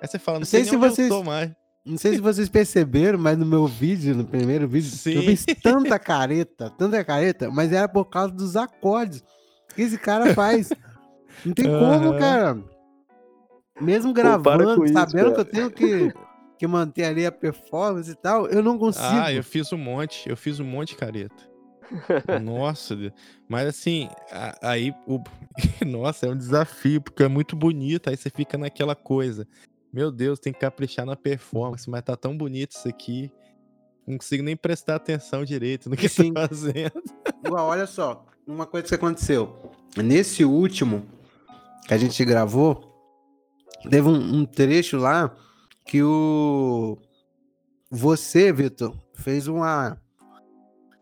Aí 0.00 0.08
você 0.08 0.18
fala, 0.18 0.38
não 0.38 0.40
Não 0.40 0.46
sei, 0.46 0.64
sei 0.64 0.70
se 0.70 0.76
vocês- 0.76 1.08
eu 1.10 1.16
tô 1.18 1.22
mais. 1.24 1.52
Não 1.84 1.98
sei 1.98 2.14
se 2.14 2.20
vocês 2.20 2.48
perceberam, 2.48 3.18
mas 3.18 3.36
no 3.38 3.46
meu 3.46 3.66
vídeo, 3.66 4.14
no 4.16 4.24
primeiro 4.24 4.66
vídeo, 4.68 4.88
eu 4.88 5.22
Sim. 5.22 5.22
fiz 5.36 5.44
tanta 5.62 5.98
careta, 5.98 6.70
tanta 6.70 7.04
careta, 7.04 7.50
mas 7.50 7.72
era 7.72 7.88
por 7.88 8.04
causa 8.06 8.32
dos 8.32 8.56
acordes 8.56 9.22
que 9.74 9.82
esse 9.82 9.98
cara 9.98 10.34
faz. 10.34 10.72
Não 11.44 11.52
tem 11.54 11.66
como, 11.66 12.10
Aham. 12.10 12.18
cara. 12.18 12.58
Mesmo 13.80 14.12
gravando, 14.12 14.84
isso, 14.84 14.92
sabendo 14.92 15.32
cara. 15.32 15.34
que 15.34 15.40
eu 15.40 15.44
tenho 15.44 15.70
que, 15.70 16.12
que 16.62 16.66
manter 16.68 17.04
ali 17.04 17.26
a 17.26 17.32
performance 17.32 18.08
e 18.08 18.14
tal, 18.14 18.46
eu 18.46 18.62
não 18.62 18.78
consigo. 18.78 19.04
Ah, 19.04 19.32
eu 19.32 19.42
fiz 19.42 19.72
um 19.72 19.76
monte, 19.78 20.28
eu 20.28 20.36
fiz 20.36 20.60
um 20.60 20.64
monte 20.64 20.90
de 20.90 20.96
careta. 20.96 21.50
Nossa, 22.40 22.94
Deus. 22.94 23.12
mas 23.48 23.66
assim, 23.66 24.08
a- 24.30 24.56
aí 24.70 24.94
o 25.06 25.20
nossa, 25.84 26.26
é 26.26 26.30
um 26.30 26.36
desafio, 26.36 27.00
porque 27.02 27.22
é 27.24 27.28
muito 27.28 27.56
bonito, 27.56 28.08
aí 28.08 28.16
você 28.16 28.30
fica 28.30 28.56
naquela 28.56 28.94
coisa. 28.94 29.46
Meu 29.92 30.10
Deus, 30.12 30.38
tem 30.38 30.52
que 30.52 30.60
caprichar 30.60 31.04
na 31.04 31.16
performance, 31.16 31.90
mas 31.90 32.02
tá 32.02 32.16
tão 32.16 32.36
bonito 32.36 32.70
isso 32.76 32.88
aqui. 32.88 33.30
Não 34.06 34.16
consigo 34.16 34.42
nem 34.44 34.56
prestar 34.56 34.94
atenção 34.96 35.44
direito 35.44 35.90
no 35.90 35.96
que 35.96 36.08
Sim. 36.08 36.32
tá 36.32 36.48
fazendo. 36.48 37.02
Olha 37.50 37.86
só, 37.86 38.24
uma 38.46 38.66
coisa 38.66 38.86
que 38.86 38.94
aconteceu. 38.94 39.54
Nesse 39.96 40.44
último 40.44 41.04
que 41.86 41.92
a 41.92 41.98
gente 41.98 42.24
gravou, 42.24 42.88
teve 43.90 44.08
um, 44.08 44.36
um 44.38 44.44
trecho 44.46 44.96
lá 44.96 45.34
que 45.84 46.02
o. 46.02 46.98
Você, 47.90 48.52
Vitor, 48.52 48.94
fez 49.14 49.46
uma. 49.46 50.00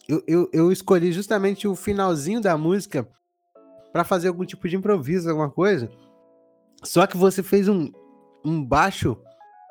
Eu, 0.09 0.23
eu, 0.27 0.51
eu 0.53 0.73
escolhi 0.73 1.13
justamente 1.13 1.69
o 1.69 1.77
finalzinho 1.77 2.41
da 2.41 2.57
música 2.57 3.09
pra 3.93 4.05
fazer 4.05 4.29
algum 4.29 4.45
tipo 4.45 4.69
de 4.69 4.77
improviso, 4.77 5.29
alguma 5.29 5.51
coisa. 5.51 5.91
Só 6.83 7.07
que 7.07 7.17
você 7.17 7.43
fez 7.43 7.69
um, 7.69 7.93
um 8.45 8.65
baixo 8.65 9.17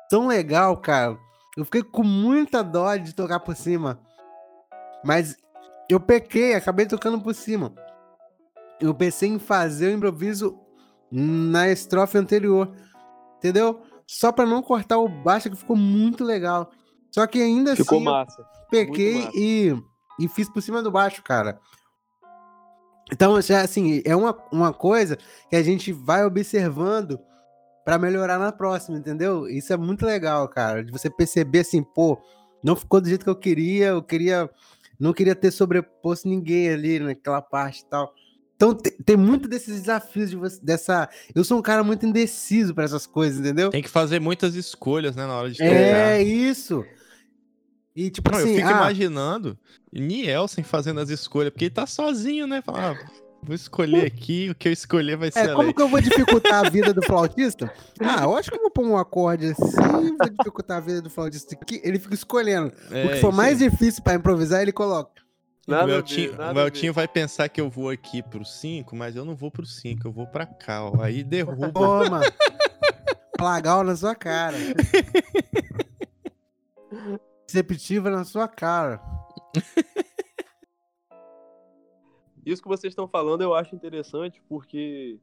tão 0.08 0.26
legal, 0.26 0.76
cara. 0.76 1.18
Eu 1.56 1.64
fiquei 1.64 1.82
com 1.82 2.02
muita 2.02 2.62
dó 2.62 2.96
de 2.96 3.14
tocar 3.14 3.40
por 3.40 3.54
cima. 3.54 4.00
Mas 5.04 5.36
eu 5.88 5.98
pequei, 5.98 6.54
acabei 6.54 6.86
tocando 6.86 7.20
por 7.20 7.34
cima. 7.34 7.74
Eu 8.80 8.94
pensei 8.94 9.28
em 9.28 9.38
fazer 9.38 9.88
o 9.88 9.96
improviso 9.96 10.58
na 11.10 11.68
estrofe 11.68 12.16
anterior, 12.16 12.72
entendeu? 13.36 13.82
Só 14.12 14.32
pra 14.32 14.44
não 14.44 14.60
cortar 14.60 14.98
o 14.98 15.08
baixo, 15.08 15.48
que 15.48 15.56
ficou 15.56 15.76
muito 15.76 16.24
legal. 16.24 16.68
Só 17.12 17.24
que 17.28 17.40
ainda 17.40 17.76
Ficou 17.76 17.98
assim, 17.98 18.04
massa. 18.04 18.44
pequei 18.68 19.18
massa. 19.26 19.30
e, 19.36 19.82
e 20.18 20.28
fiz 20.28 20.50
por 20.50 20.60
cima 20.60 20.82
do 20.82 20.90
baixo, 20.90 21.22
cara. 21.22 21.60
Então, 23.12 23.36
assim, 23.36 24.02
é 24.04 24.16
uma, 24.16 24.36
uma 24.50 24.72
coisa 24.72 25.16
que 25.48 25.54
a 25.54 25.62
gente 25.62 25.92
vai 25.92 26.24
observando 26.24 27.20
pra 27.84 28.00
melhorar 28.00 28.36
na 28.36 28.50
próxima, 28.50 28.98
entendeu? 28.98 29.48
Isso 29.48 29.72
é 29.72 29.76
muito 29.76 30.04
legal, 30.04 30.48
cara, 30.48 30.82
de 30.82 30.90
você 30.90 31.08
perceber 31.08 31.60
assim, 31.60 31.80
pô, 31.80 32.20
não 32.64 32.74
ficou 32.74 33.00
do 33.00 33.08
jeito 33.08 33.22
que 33.22 33.30
eu 33.30 33.36
queria, 33.36 33.86
eu 33.86 34.02
queria, 34.02 34.50
não 34.98 35.12
queria 35.12 35.36
ter 35.36 35.52
sobreposto 35.52 36.26
ninguém 36.26 36.68
ali 36.68 36.98
naquela 36.98 37.40
parte 37.40 37.82
e 37.82 37.86
tal. 37.86 38.12
Então, 38.60 38.74
te- 38.74 38.90
tem, 38.90 39.16
muito 39.16 39.48
desses 39.48 39.80
desafios 39.80 40.28
de 40.28 40.36
você, 40.36 40.60
dessa. 40.62 41.08
Eu 41.34 41.42
sou 41.42 41.58
um 41.58 41.62
cara 41.62 41.82
muito 41.82 42.04
indeciso 42.04 42.74
pra 42.74 42.84
essas 42.84 43.06
coisas, 43.06 43.40
entendeu? 43.40 43.70
Tem 43.70 43.82
que 43.82 43.88
fazer 43.88 44.20
muitas 44.20 44.54
escolhas, 44.54 45.16
né, 45.16 45.26
na 45.26 45.34
hora 45.34 45.50
de 45.50 45.56
tocar. 45.56 45.70
É 45.72 46.22
isso. 46.22 46.84
E 47.96 48.10
tipo 48.10 48.30
Não, 48.30 48.38
assim, 48.38 48.50
eu 48.50 48.56
fico 48.56 48.68
ah, 48.68 48.72
imaginando 48.72 49.58
Nielsen 49.90 50.62
fazendo 50.62 51.00
as 51.00 51.08
escolhas, 51.08 51.50
porque 51.52 51.64
ele 51.64 51.74
tá 51.74 51.86
sozinho, 51.86 52.46
né? 52.46 52.60
Fala, 52.60 52.90
ah, 52.92 53.10
vou 53.42 53.54
escolher 53.54 54.04
aqui, 54.04 54.50
o 54.50 54.54
que 54.54 54.68
eu 54.68 54.72
escolher 54.72 55.16
vai 55.16 55.30
ser 55.32 55.38
É, 55.38 55.48
como 55.54 55.62
lei. 55.62 55.72
que 55.72 55.80
eu 55.80 55.88
vou 55.88 56.00
dificultar 56.02 56.66
a 56.66 56.68
vida 56.68 56.92
do 56.92 57.00
flautista? 57.06 57.72
Ah, 57.98 58.24
eu 58.24 58.36
acho 58.36 58.50
que 58.50 58.58
eu 58.58 58.60
vou 58.60 58.70
pôr 58.70 58.84
um 58.86 58.96
acorde 58.98 59.46
assim, 59.46 60.16
vou 60.18 60.28
dificultar 60.38 60.76
a 60.76 60.80
vida 60.80 61.00
do 61.00 61.08
flautista 61.08 61.54
aqui. 61.54 61.80
Ele 61.82 61.98
fica 61.98 62.14
escolhendo. 62.14 62.70
É, 62.90 63.06
o 63.06 63.08
que 63.08 63.16
for 63.22 63.32
mais 63.32 63.60
aí. 63.62 63.70
difícil 63.70 64.02
pra 64.02 64.14
improvisar, 64.14 64.60
ele 64.60 64.70
coloca. 64.72 65.10
Nada 65.70 65.86
o 65.86 65.94
a 65.94 65.98
Eltinho, 65.98 66.30
ver, 66.32 66.38
nada 66.38 66.58
o 66.58 66.62
a 66.62 66.66
Eltinho 66.66 66.92
vai 66.92 67.08
pensar 67.08 67.48
que 67.48 67.60
eu 67.60 67.70
vou 67.70 67.90
aqui 67.90 68.22
pro 68.22 68.44
5, 68.44 68.94
mas 68.96 69.16
eu 69.16 69.24
não 69.24 69.36
vou 69.36 69.50
pro 69.50 69.64
5, 69.64 70.06
eu 70.06 70.12
vou 70.12 70.26
pra 70.26 70.44
cá, 70.44 70.84
ó. 70.84 71.02
Aí 71.02 71.22
derruba. 71.22 71.72
Toma! 71.72 72.20
Plagal 73.36 73.84
na 73.84 73.96
sua 73.96 74.14
cara. 74.14 74.56
Receptiva 77.48 78.10
na 78.10 78.24
sua 78.24 78.46
cara. 78.46 79.00
Isso 82.44 82.62
que 82.62 82.68
vocês 82.68 82.92
estão 82.92 83.06
falando 83.06 83.42
eu 83.42 83.54
acho 83.54 83.74
interessante 83.74 84.42
porque 84.48 85.18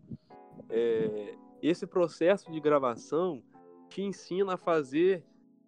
é, 0.70 1.36
esse 1.62 1.86
processo 1.86 2.52
de 2.52 2.60
gravação 2.60 3.44
te 3.90 4.02
ensina 4.02 4.54
a 4.54 4.58
fazer 4.58 5.24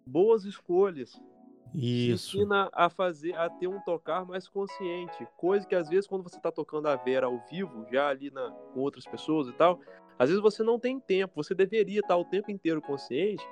boas 0.06 0.44
escolhas. 0.44 1.20
Isso. 1.74 2.36
ensina 2.36 2.68
a 2.72 2.88
fazer, 2.90 3.34
a 3.34 3.48
ter 3.48 3.66
um 3.66 3.80
tocar 3.80 4.24
mais 4.24 4.48
consciente. 4.48 5.26
Coisa 5.36 5.66
que 5.66 5.74
às 5.74 5.88
vezes 5.88 6.06
quando 6.06 6.22
você 6.22 6.36
está 6.36 6.50
tocando 6.50 6.88
a 6.88 6.96
Vera 6.96 7.26
ao 7.26 7.38
vivo, 7.50 7.86
já 7.90 8.08
ali 8.08 8.30
na, 8.30 8.50
com 8.50 8.80
outras 8.80 9.04
pessoas 9.04 9.48
e 9.48 9.52
tal, 9.52 9.80
às 10.18 10.28
vezes 10.28 10.42
você 10.42 10.62
não 10.62 10.78
tem 10.78 10.98
tempo. 10.98 11.42
Você 11.42 11.54
deveria 11.54 12.00
estar 12.00 12.16
o 12.16 12.24
tempo 12.24 12.50
inteiro 12.50 12.82
consciente, 12.82 13.44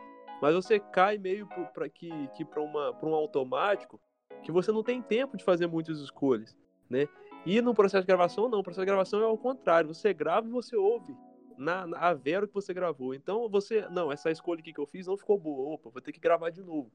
mas 0.42 0.54
você 0.54 0.78
cai 0.78 1.18
meio 1.18 1.48
para 1.72 1.88
que, 1.88 2.11
que 2.37 2.44
para 2.44 2.61
um 2.61 3.14
automático 3.14 4.00
que 4.42 4.52
você 4.52 4.70
não 4.70 4.83
tem 4.83 5.00
tempo 5.02 5.37
de 5.37 5.44
fazer 5.44 5.66
muitas 5.66 5.98
escolhas, 6.00 6.57
né? 6.88 7.09
E 7.46 7.61
no 7.62 7.74
processo 7.74 8.02
de 8.02 8.07
gravação, 8.07 8.48
não. 8.48 8.59
O 8.59 8.62
processo 8.62 8.83
de 8.83 8.87
gravação 8.87 9.20
é 9.20 9.24
ao 9.24 9.38
contrário. 9.38 9.92
Você 9.92 10.12
grava 10.12 10.46
e 10.46 10.50
você 10.50 10.76
ouve 10.76 11.16
na, 11.57 11.87
na 11.87 11.98
a 11.98 12.14
Vera 12.14 12.46
que 12.46 12.54
você 12.54 12.74
gravou. 12.74 13.14
Então 13.14 13.48
você, 13.48 13.88
não, 13.88 14.12
essa 14.12 14.31
escolha 14.31 14.61
aqui 14.61 14.72
que 14.72 14.81
eu 14.81 14.87
fiz 14.87 15.07
não 15.07 15.16
ficou 15.16 15.38
boa. 15.38 15.74
Opa, 15.74 15.90
vou 15.90 16.02
ter 16.02 16.12
que 16.12 16.20
gravar 16.20 16.50
de 16.50 16.62
novo, 16.62 16.93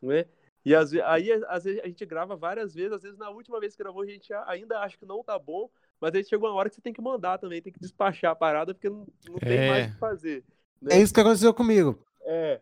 né? 0.00 0.26
E 0.64 0.74
às, 0.74 0.92
aí, 0.94 1.32
às 1.48 1.64
vezes, 1.64 1.80
a 1.82 1.86
gente 1.88 2.06
grava 2.06 2.36
várias 2.36 2.74
vezes, 2.74 2.92
às 2.92 3.02
vezes 3.02 3.18
na 3.18 3.30
última 3.30 3.58
vez 3.60 3.74
que 3.74 3.82
gravou 3.82 4.02
a 4.02 4.06
gente 4.06 4.32
ainda 4.46 4.78
acha 4.80 4.96
que 4.96 5.04
não 5.06 5.22
tá 5.24 5.38
bom, 5.38 5.68
mas 6.00 6.14
aí 6.14 6.24
chega 6.24 6.44
uma 6.44 6.54
hora 6.54 6.68
que 6.68 6.76
você 6.76 6.82
tem 6.82 6.92
que 6.92 7.02
mandar 7.02 7.38
também, 7.38 7.60
tem 7.62 7.72
que 7.72 7.80
despachar 7.80 8.32
a 8.32 8.36
parada, 8.36 8.72
porque 8.74 8.88
não, 8.88 9.06
não 9.24 9.40
tem 9.40 9.60
É. 9.60 9.62
mais 9.62 9.86
o 9.86 9.90
que 9.90 9.96
fazer. 9.98 10.44
né? 10.80 10.92
É 10.92 11.00
isso 11.00 11.12
que 11.12 11.20
aconteceu 11.20 11.52
comigo. 11.54 11.98
É, 12.22 12.60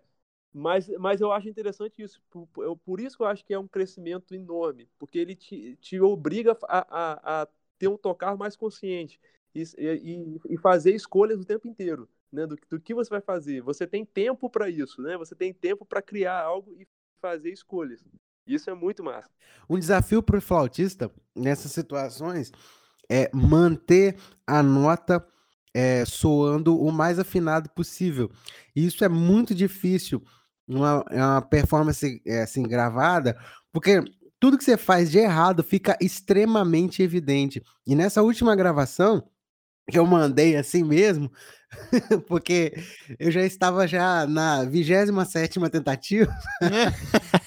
mas, 0.53 0.89
mas 0.99 1.21
eu 1.21 1.33
acho 1.33 1.49
interessante 1.49 2.03
isso. 2.03 2.23
Por, 2.31 2.47
por- 2.49 2.65
eu- 2.65 2.77
por 2.77 3.01
isso 3.01 3.17
que 3.17 3.23
eu 3.23 3.27
acho 3.29 3.45
que 3.45 3.55
é 3.55 3.59
um 3.59 3.69
crescimento 3.69 4.35
enorme, 4.35 4.89
porque 4.99 5.19
ele 5.19 5.35
te, 5.37 5.77
te 5.79 6.01
obriga 6.01 6.57
a, 6.69 7.41
a, 7.41 7.43
a 7.43 7.49
ter 7.79 7.89
um 7.89 7.97
tocar 7.99 8.37
mais 8.37 8.57
consciente 8.57 9.21
e, 9.55 9.63
e, 9.79 10.41
e 10.55 10.59
fazer 10.59 10.95
escolhas 10.95 11.41
o 11.41 11.45
tempo 11.47 11.69
inteiro, 11.69 12.09
né? 12.33 12.47
Do, 12.47 12.57
do 12.71 12.81
que 12.81 12.95
você 12.95 13.11
vai 13.11 13.21
fazer. 13.21 13.63
Você 13.63 13.87
tem 13.87 14.05
tempo 14.05 14.51
para 14.51 14.71
isso, 14.71 15.03
né? 15.03 15.17
Você 15.19 15.35
tem 15.35 15.53
tempo 15.55 15.85
para 15.87 16.03
criar 16.03 16.43
algo 16.43 16.75
e 16.81 16.87
fazer 17.21 17.51
escolhas. 17.51 18.01
Isso 18.47 18.71
é 18.71 18.75
muito 18.75 19.05
massa. 19.05 19.29
Um 19.68 19.79
desafio 19.79 20.23
para 20.23 20.39
o 20.39 20.43
flautista 20.43 21.11
nessas 21.37 21.73
situações 21.73 22.51
é 23.09 23.31
manter 23.33 24.16
a 24.47 24.62
nota 24.62 25.25
é, 25.75 26.05
soando 26.05 26.79
o 26.79 26.91
mais 26.91 27.18
afinado 27.18 27.71
possível. 27.71 28.31
Isso 28.75 29.05
é 29.05 29.09
muito 29.09 29.55
difícil 29.55 30.23
numa 30.66 31.05
uma 31.11 31.43
performance 31.43 32.23
é, 32.27 32.43
assim 32.43 32.62
gravada, 32.62 33.37
porque 33.73 34.03
tudo 34.39 34.57
que 34.57 34.64
você 34.64 34.77
faz 34.77 35.11
de 35.11 35.18
errado 35.18 35.62
fica 35.62 35.97
extremamente 36.01 37.03
evidente. 37.03 37.62
E 37.87 37.95
nessa 37.95 38.23
última 38.23 38.57
gravação 38.57 39.29
eu 39.99 40.07
mandei 40.07 40.57
assim 40.57 40.82
mesmo, 40.82 41.30
porque 42.26 42.72
eu 43.18 43.30
já 43.30 43.43
estava 43.43 43.86
já 43.86 44.26
na 44.26 44.64
27ª 44.64 45.70
tentativa 45.70 46.32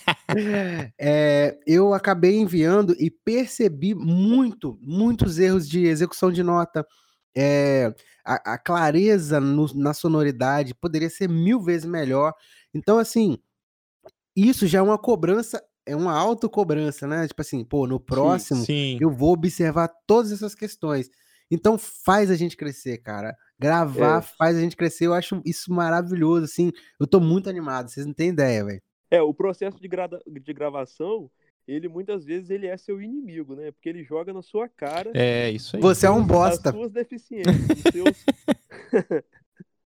É, 0.99 1.57
eu 1.65 1.93
acabei 1.93 2.37
enviando 2.37 2.95
e 2.99 3.09
percebi 3.09 3.93
muito, 3.93 4.77
muitos 4.81 5.39
erros 5.39 5.67
de 5.67 5.85
execução 5.85 6.31
de 6.31 6.43
nota. 6.43 6.85
É, 7.35 7.93
a, 8.25 8.53
a, 8.53 8.57
clareza 8.57 9.39
no, 9.39 9.71
na 9.75 9.93
sonoridade 9.93 10.73
poderia 10.73 11.09
ser 11.09 11.27
mil 11.29 11.61
vezes 11.61 11.85
melhor. 11.85 12.33
Então, 12.73 12.97
assim, 12.97 13.37
isso 14.35 14.67
já 14.67 14.79
é 14.79 14.81
uma 14.81 14.97
cobrança, 14.97 15.63
é 15.85 15.95
uma 15.95 16.13
autocobrança, 16.13 17.07
né? 17.07 17.27
Tipo 17.27 17.41
assim, 17.41 17.63
pô, 17.63 17.87
no 17.87 17.99
próximo 17.99 18.61
sim, 18.61 18.65
sim. 18.65 18.97
eu 19.01 19.11
vou 19.11 19.33
observar 19.33 19.89
todas 20.07 20.31
essas 20.31 20.55
questões. 20.55 21.09
Então 21.49 21.77
faz 21.77 22.31
a 22.31 22.35
gente 22.35 22.57
crescer, 22.57 22.97
cara. 22.99 23.35
Gravar 23.59 24.19
é. 24.19 24.21
faz 24.21 24.57
a 24.57 24.59
gente 24.59 24.75
crescer. 24.75 25.07
Eu 25.07 25.13
acho 25.13 25.41
isso 25.45 25.71
maravilhoso, 25.71 26.45
assim. 26.45 26.71
Eu 26.99 27.07
tô 27.07 27.19
muito 27.19 27.49
animado, 27.49 27.89
vocês 27.89 28.05
não 28.05 28.13
têm 28.13 28.29
ideia, 28.29 28.65
velho. 28.65 28.81
É, 29.09 29.21
o 29.21 29.33
processo 29.33 29.79
de, 29.79 29.87
gra... 29.87 30.09
de 30.27 30.53
gravação, 30.53 31.29
ele 31.67 31.87
muitas 31.87 32.25
vezes 32.25 32.49
ele 32.49 32.67
é 32.67 32.75
seu 32.77 33.01
inimigo, 33.01 33.55
né? 33.55 33.71
Porque 33.71 33.87
ele 33.87 34.03
joga 34.03 34.33
na 34.33 34.41
sua 34.41 34.67
cara. 34.67 35.11
É, 35.13 35.51
isso 35.51 35.75
aí. 35.75 35.81
Você 35.81 36.07
é 36.07 36.09
um 36.09 36.25
bosta. 36.25 36.69
As 36.69 36.75
suas 36.75 36.91
deficiências, 36.91 37.55
os 37.55 37.91
seus... 37.91 38.25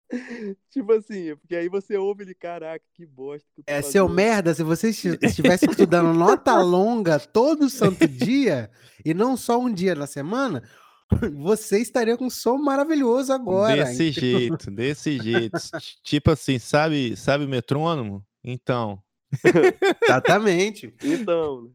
tipo 0.71 0.91
assim, 0.93 1.35
porque 1.35 1.55
aí 1.55 1.69
você 1.69 1.95
ouve 1.97 2.23
ele, 2.23 2.33
caraca, 2.33 2.83
que 2.93 3.05
bosta. 3.05 3.47
Que 3.55 3.63
é, 3.67 3.75
fazendo. 3.75 3.91
seu 3.91 4.09
merda, 4.09 4.53
se 4.53 4.63
você 4.63 4.89
estivesse 4.89 5.65
estudando 5.69 6.13
nota 6.13 6.59
longa 6.59 7.19
todo 7.19 7.69
santo 7.69 8.07
dia, 8.07 8.71
e 9.05 9.13
não 9.13 9.37
só 9.37 9.59
um 9.59 9.71
dia 9.71 9.93
na 9.93 10.07
semana, 10.07 10.63
você 11.37 11.79
estaria 11.79 12.17
com 12.17 12.25
um 12.25 12.29
som 12.29 12.57
maravilhoso 12.57 13.33
agora. 13.33 13.85
Desse 13.85 14.11
jeito, 14.11 14.71
desse 14.71 15.19
jeito. 15.19 15.57
tipo 16.03 16.31
assim, 16.31 16.59
sabe, 16.59 17.15
sabe 17.15 17.45
o 17.45 17.49
metrônomo? 17.49 18.25
Então. 18.43 19.01
Exatamente. 20.03 20.93
Então. 21.03 21.71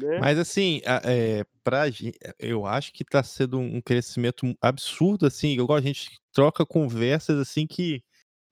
Né? 0.00 0.18
Mas 0.18 0.38
assim, 0.38 0.80
é, 0.84 1.44
pra, 1.62 1.84
eu 2.38 2.66
acho 2.66 2.92
que 2.92 3.02
está 3.02 3.22
sendo 3.22 3.58
um 3.58 3.80
crescimento 3.80 4.54
absurdo, 4.60 5.26
assim, 5.26 5.50
igual 5.50 5.78
a 5.78 5.82
gente 5.82 6.18
troca 6.32 6.66
conversas 6.66 7.38
assim 7.38 7.66
que 7.66 8.02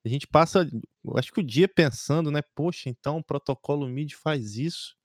a 0.05 0.09
gente 0.09 0.27
passa, 0.27 0.68
acho 1.16 1.33
que 1.33 1.41
o 1.41 1.45
dia 1.45 1.66
pensando, 1.66 2.31
né? 2.31 2.41
Poxa, 2.55 2.89
então 2.89 3.18
o 3.18 3.24
protocolo 3.24 3.89
MIDI 3.89 4.14
faz 4.14 4.57
isso. 4.57 4.95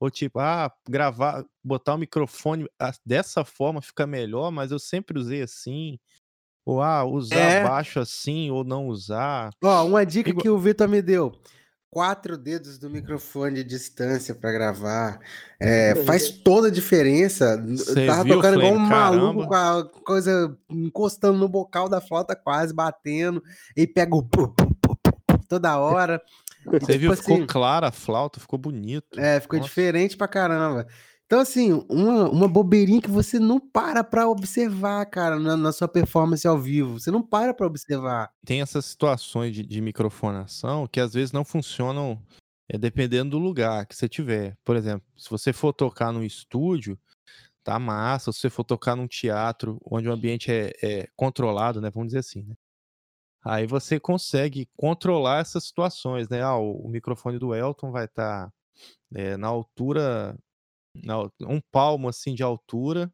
Ou 0.00 0.10
tipo, 0.10 0.40
ah, 0.40 0.72
gravar, 0.88 1.44
botar 1.62 1.94
o 1.94 1.98
microfone 1.98 2.66
dessa 3.04 3.44
forma 3.44 3.82
fica 3.82 4.06
melhor, 4.06 4.50
mas 4.50 4.70
eu 4.70 4.78
sempre 4.78 5.18
usei 5.18 5.42
assim. 5.42 5.98
Ou 6.64 6.80
ah, 6.80 7.04
usar 7.04 7.36
é. 7.36 7.62
baixo 7.62 8.00
assim, 8.00 8.50
ou 8.50 8.64
não 8.64 8.88
usar. 8.88 9.50
Ó, 9.62 9.84
uma 9.84 10.04
dica 10.06 10.34
que 10.34 10.48
o 10.48 10.58
Vitor 10.58 10.88
me 10.88 11.02
deu 11.02 11.32
quatro 11.90 12.38
dedos 12.38 12.78
do 12.78 12.88
microfone 12.88 13.56
de 13.56 13.64
distância 13.64 14.34
para 14.34 14.52
gravar. 14.52 15.20
É, 15.58 15.94
faz 16.04 16.30
toda 16.30 16.68
a 16.68 16.70
diferença. 16.70 17.62
Cê 17.76 18.06
Tava 18.06 18.24
viu, 18.24 18.36
tocando 18.36 18.58
igual 18.58 18.74
um 18.74 18.78
maluco 18.78 19.46
com 19.46 19.54
a 19.54 19.84
coisa 20.04 20.56
encostando 20.70 21.38
no 21.38 21.48
bocal 21.48 21.88
da 21.88 22.00
flauta, 22.00 22.36
quase 22.36 22.72
batendo, 22.72 23.42
e 23.76 23.86
pega 23.86 24.14
o 24.14 24.26
toda 25.48 25.78
hora. 25.78 26.22
E, 26.66 26.78
Você 26.80 26.98
viu, 26.98 27.10
tipo 27.10 27.22
ficou 27.22 27.36
assim, 27.36 27.46
clara 27.46 27.88
a 27.88 27.92
flauta, 27.92 28.40
ficou 28.40 28.58
bonito. 28.58 29.18
é, 29.18 29.40
ficou 29.40 29.58
Nossa. 29.58 29.68
diferente 29.68 30.16
pra 30.16 30.28
caramba. 30.28 30.86
Então, 31.26 31.38
assim, 31.38 31.84
uma, 31.88 32.28
uma 32.28 32.48
bobeirinha 32.48 33.00
que 33.00 33.10
você 33.10 33.38
não 33.38 33.60
para 33.60 34.02
pra 34.02 34.28
observar, 34.28 35.06
cara, 35.06 35.38
na, 35.38 35.56
na 35.56 35.70
sua 35.70 35.86
performance 35.86 36.46
ao 36.46 36.58
vivo. 36.58 36.98
Você 36.98 37.10
não 37.10 37.22
para 37.22 37.54
pra 37.54 37.68
observar. 37.68 38.30
Tem 38.44 38.60
essas 38.60 38.84
situações 38.86 39.54
de, 39.54 39.64
de 39.64 39.80
microfonação 39.80 40.88
que 40.88 40.98
às 40.98 41.14
vezes 41.14 41.30
não 41.30 41.44
funcionam 41.44 42.20
é, 42.68 42.76
dependendo 42.76 43.30
do 43.30 43.38
lugar 43.38 43.86
que 43.86 43.94
você 43.94 44.08
tiver. 44.08 44.56
Por 44.64 44.74
exemplo, 44.74 45.06
se 45.16 45.30
você 45.30 45.52
for 45.52 45.72
tocar 45.72 46.12
num 46.12 46.24
estúdio, 46.24 46.98
tá 47.62 47.78
massa. 47.78 48.32
Se 48.32 48.40
você 48.40 48.50
for 48.50 48.64
tocar 48.64 48.96
num 48.96 49.06
teatro 49.06 49.78
onde 49.88 50.08
o 50.08 50.12
ambiente 50.12 50.50
é, 50.50 50.72
é 50.82 51.08
controlado, 51.14 51.80
né? 51.80 51.90
Vamos 51.90 52.08
dizer 52.08 52.18
assim, 52.18 52.42
né? 52.42 52.56
Aí 53.42 53.66
você 53.66 53.98
consegue 53.98 54.68
controlar 54.76 55.40
essas 55.40 55.64
situações, 55.64 56.28
né? 56.28 56.42
Ah, 56.42 56.56
o, 56.56 56.86
o 56.86 56.88
microfone 56.88 57.38
do 57.38 57.54
Elton 57.54 57.90
vai 57.90 58.04
estar 58.04 58.52
na 59.38 59.48
altura, 59.48 60.38
na 60.94 61.22
um 61.42 61.60
palmo 61.72 62.08
assim 62.08 62.34
de 62.34 62.42
altura, 62.42 63.12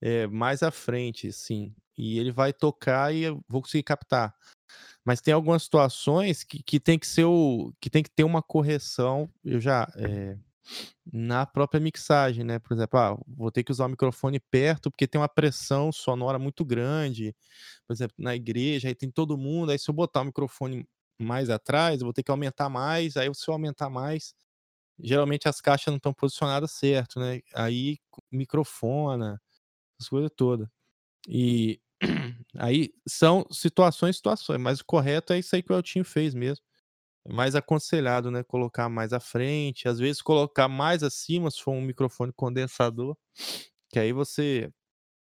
é, 0.00 0.26
mais 0.26 0.62
à 0.62 0.70
frente, 0.70 1.28
assim. 1.28 1.74
E 1.96 2.18
ele 2.18 2.30
vai 2.30 2.52
tocar 2.52 3.14
e 3.14 3.22
eu 3.22 3.40
vou 3.48 3.62
conseguir 3.62 3.82
captar. 3.82 4.34
Mas 5.04 5.20
tem 5.20 5.32
algumas 5.32 5.62
situações 5.62 6.42
que, 6.42 6.62
que 6.62 6.80
tem 6.80 6.98
que 6.98 7.06
ser 7.06 7.24
o. 7.24 7.72
que 7.80 7.88
tem 7.88 8.02
que 8.02 8.10
ter 8.10 8.24
uma 8.24 8.42
correção. 8.42 9.30
Eu 9.44 9.60
já. 9.60 9.90
é, 9.96 10.36
na 11.12 11.46
própria 11.46 11.80
mixagem, 11.80 12.44
né? 12.44 12.58
Por 12.58 12.74
exemplo, 12.74 12.98
ah, 12.98 13.16
vou 13.26 13.50
ter 13.50 13.64
que 13.64 13.72
usar 13.72 13.86
o 13.86 13.88
microfone 13.88 14.40
perto 14.40 14.90
porque 14.90 15.06
tem 15.06 15.20
uma 15.20 15.28
pressão 15.28 15.92
sonora 15.92 16.38
muito 16.38 16.64
grande. 16.64 17.34
Por 17.86 17.92
exemplo, 17.94 18.14
na 18.18 18.34
igreja, 18.36 18.88
aí 18.88 18.94
tem 18.94 19.10
todo 19.10 19.38
mundo. 19.38 19.70
Aí 19.72 19.78
se 19.78 19.90
eu 19.90 19.94
botar 19.94 20.22
o 20.22 20.24
microfone 20.26 20.86
mais 21.20 21.50
atrás, 21.50 22.00
eu 22.00 22.06
vou 22.06 22.12
ter 22.14 22.22
que 22.22 22.30
aumentar 22.30 22.68
mais. 22.68 23.16
Aí 23.16 23.32
se 23.34 23.48
eu 23.48 23.54
aumentar 23.54 23.90
mais, 23.90 24.34
geralmente 25.00 25.48
as 25.48 25.60
caixas 25.60 25.88
não 25.92 25.96
estão 25.98 26.14
posicionadas 26.14 26.72
certo, 26.72 27.20
né? 27.20 27.40
Aí 27.54 27.98
microfona, 28.32 29.40
essas 29.98 30.08
coisas 30.10 30.30
todas. 30.36 30.68
E 31.28 31.80
aí 32.58 32.90
são 33.08 33.46
situações, 33.50 34.16
situações, 34.16 34.60
mas 34.60 34.80
o 34.80 34.84
correto 34.86 35.32
é 35.32 35.38
isso 35.38 35.54
aí 35.56 35.62
que 35.62 35.72
o 35.72 35.76
Eltinho 35.76 36.04
fez 36.04 36.34
mesmo. 36.34 36.64
Mais 37.28 37.54
aconselhado, 37.54 38.30
né? 38.30 38.42
Colocar 38.42 38.88
mais 38.88 39.12
à 39.12 39.20
frente, 39.20 39.88
às 39.88 39.98
vezes 39.98 40.22
colocar 40.22 40.68
mais 40.68 41.02
acima 41.02 41.50
se 41.50 41.60
for 41.62 41.72
um 41.72 41.80
microfone 41.80 42.32
condensador, 42.32 43.16
que 43.90 43.98
aí 43.98 44.12
você. 44.12 44.70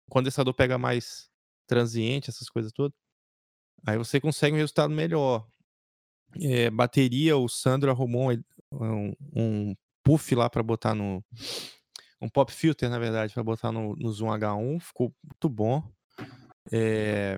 O 0.08 0.12
condensador 0.12 0.54
pega 0.54 0.78
mais 0.78 1.30
transiente, 1.68 2.30
essas 2.30 2.50
coisas 2.50 2.72
todas. 2.72 2.94
Aí 3.86 3.98
você 3.98 4.20
consegue 4.20 4.56
um 4.56 4.60
resultado 4.60 4.94
melhor. 4.94 5.48
É, 6.42 6.70
bateria, 6.70 7.38
o 7.38 7.48
Sandro 7.48 7.92
arrumou 7.92 8.32
um, 8.72 9.14
um 9.36 9.76
puff 10.04 10.36
lá 10.36 10.50
para 10.50 10.64
botar 10.64 10.96
no. 10.96 11.24
Um 12.22 12.30
pop 12.30 12.52
filter, 12.52 12.90
na 12.90 13.00
verdade, 13.00 13.34
para 13.34 13.44
botar 13.44 13.72
no, 13.72 13.96
no 13.98 14.12
Zoom 14.12 14.30
H1, 14.30 14.80
ficou 14.80 15.14
muito 15.24 15.50
bom. 15.50 15.84
É, 16.72 17.38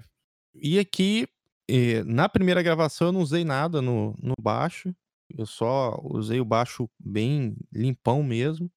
e 0.53 0.77
aqui, 0.77 1.27
eh, 1.68 2.03
na 2.03 2.30
primeira 2.30 2.61
gravação, 2.61 3.07
eu 3.07 3.11
não 3.11 3.22
usei 3.22 3.43
nada 3.43 3.82
no, 3.82 4.16
no 4.22 4.36
baixo, 4.39 4.95
eu 5.38 5.45
só 5.45 5.99
usei 6.03 6.39
o 6.39 6.45
baixo 6.45 6.89
bem 6.99 7.55
limpão 7.72 8.24
mesmo. 8.24 8.72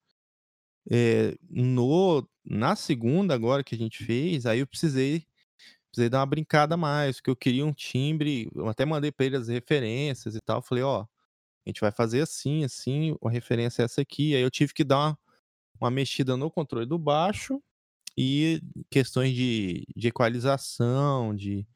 Eh, 0.91 1.37
no, 1.51 2.27
na 2.45 2.75
segunda, 2.77 3.35
agora 3.35 3.63
que 3.63 3.75
a 3.75 3.79
gente 3.79 4.05
fez, 4.05 4.47
aí 4.47 4.61
eu 4.61 4.67
precisei, 4.67 5.27
precisei 5.91 6.09
dar 6.09 6.21
uma 6.21 6.27
brincada 6.27 6.77
mais, 6.77 7.17
porque 7.17 7.31
eu 7.31 7.37
queria 7.37 7.67
um 7.67 7.73
timbre, 7.73 8.51
eu 8.55 8.69
até 8.69 8.85
mandei 8.87 9.13
para 9.13 9.27
ele 9.27 9.37
as 9.37 9.49
referências 9.49 10.35
e 10.35 10.41
tal. 10.41 10.63
Falei, 10.63 10.85
ó, 10.85 11.03
a 11.03 11.71
gente 11.71 11.81
vai 11.81 11.93
fazer 11.93 12.23
assim, 12.23 12.65
assim, 12.65 13.17
a 13.23 13.31
referência 13.31 13.83
é 13.83 13.85
essa 13.85 14.01
aqui. 14.01 14.35
Aí 14.35 14.43
eu 14.43 14.51
tive 14.51 14.73
que 14.75 14.85
dar 14.85 14.99
uma, 14.99 15.19
uma 15.81 15.91
mexida 15.91 16.37
no 16.37 16.51
controle 16.51 16.87
do 16.87 16.99
baixo 16.99 17.63
e 18.17 18.63
questões 18.91 19.35
de, 19.35 19.85
de 19.95 20.09
equalização, 20.09 21.35
de 21.37 21.67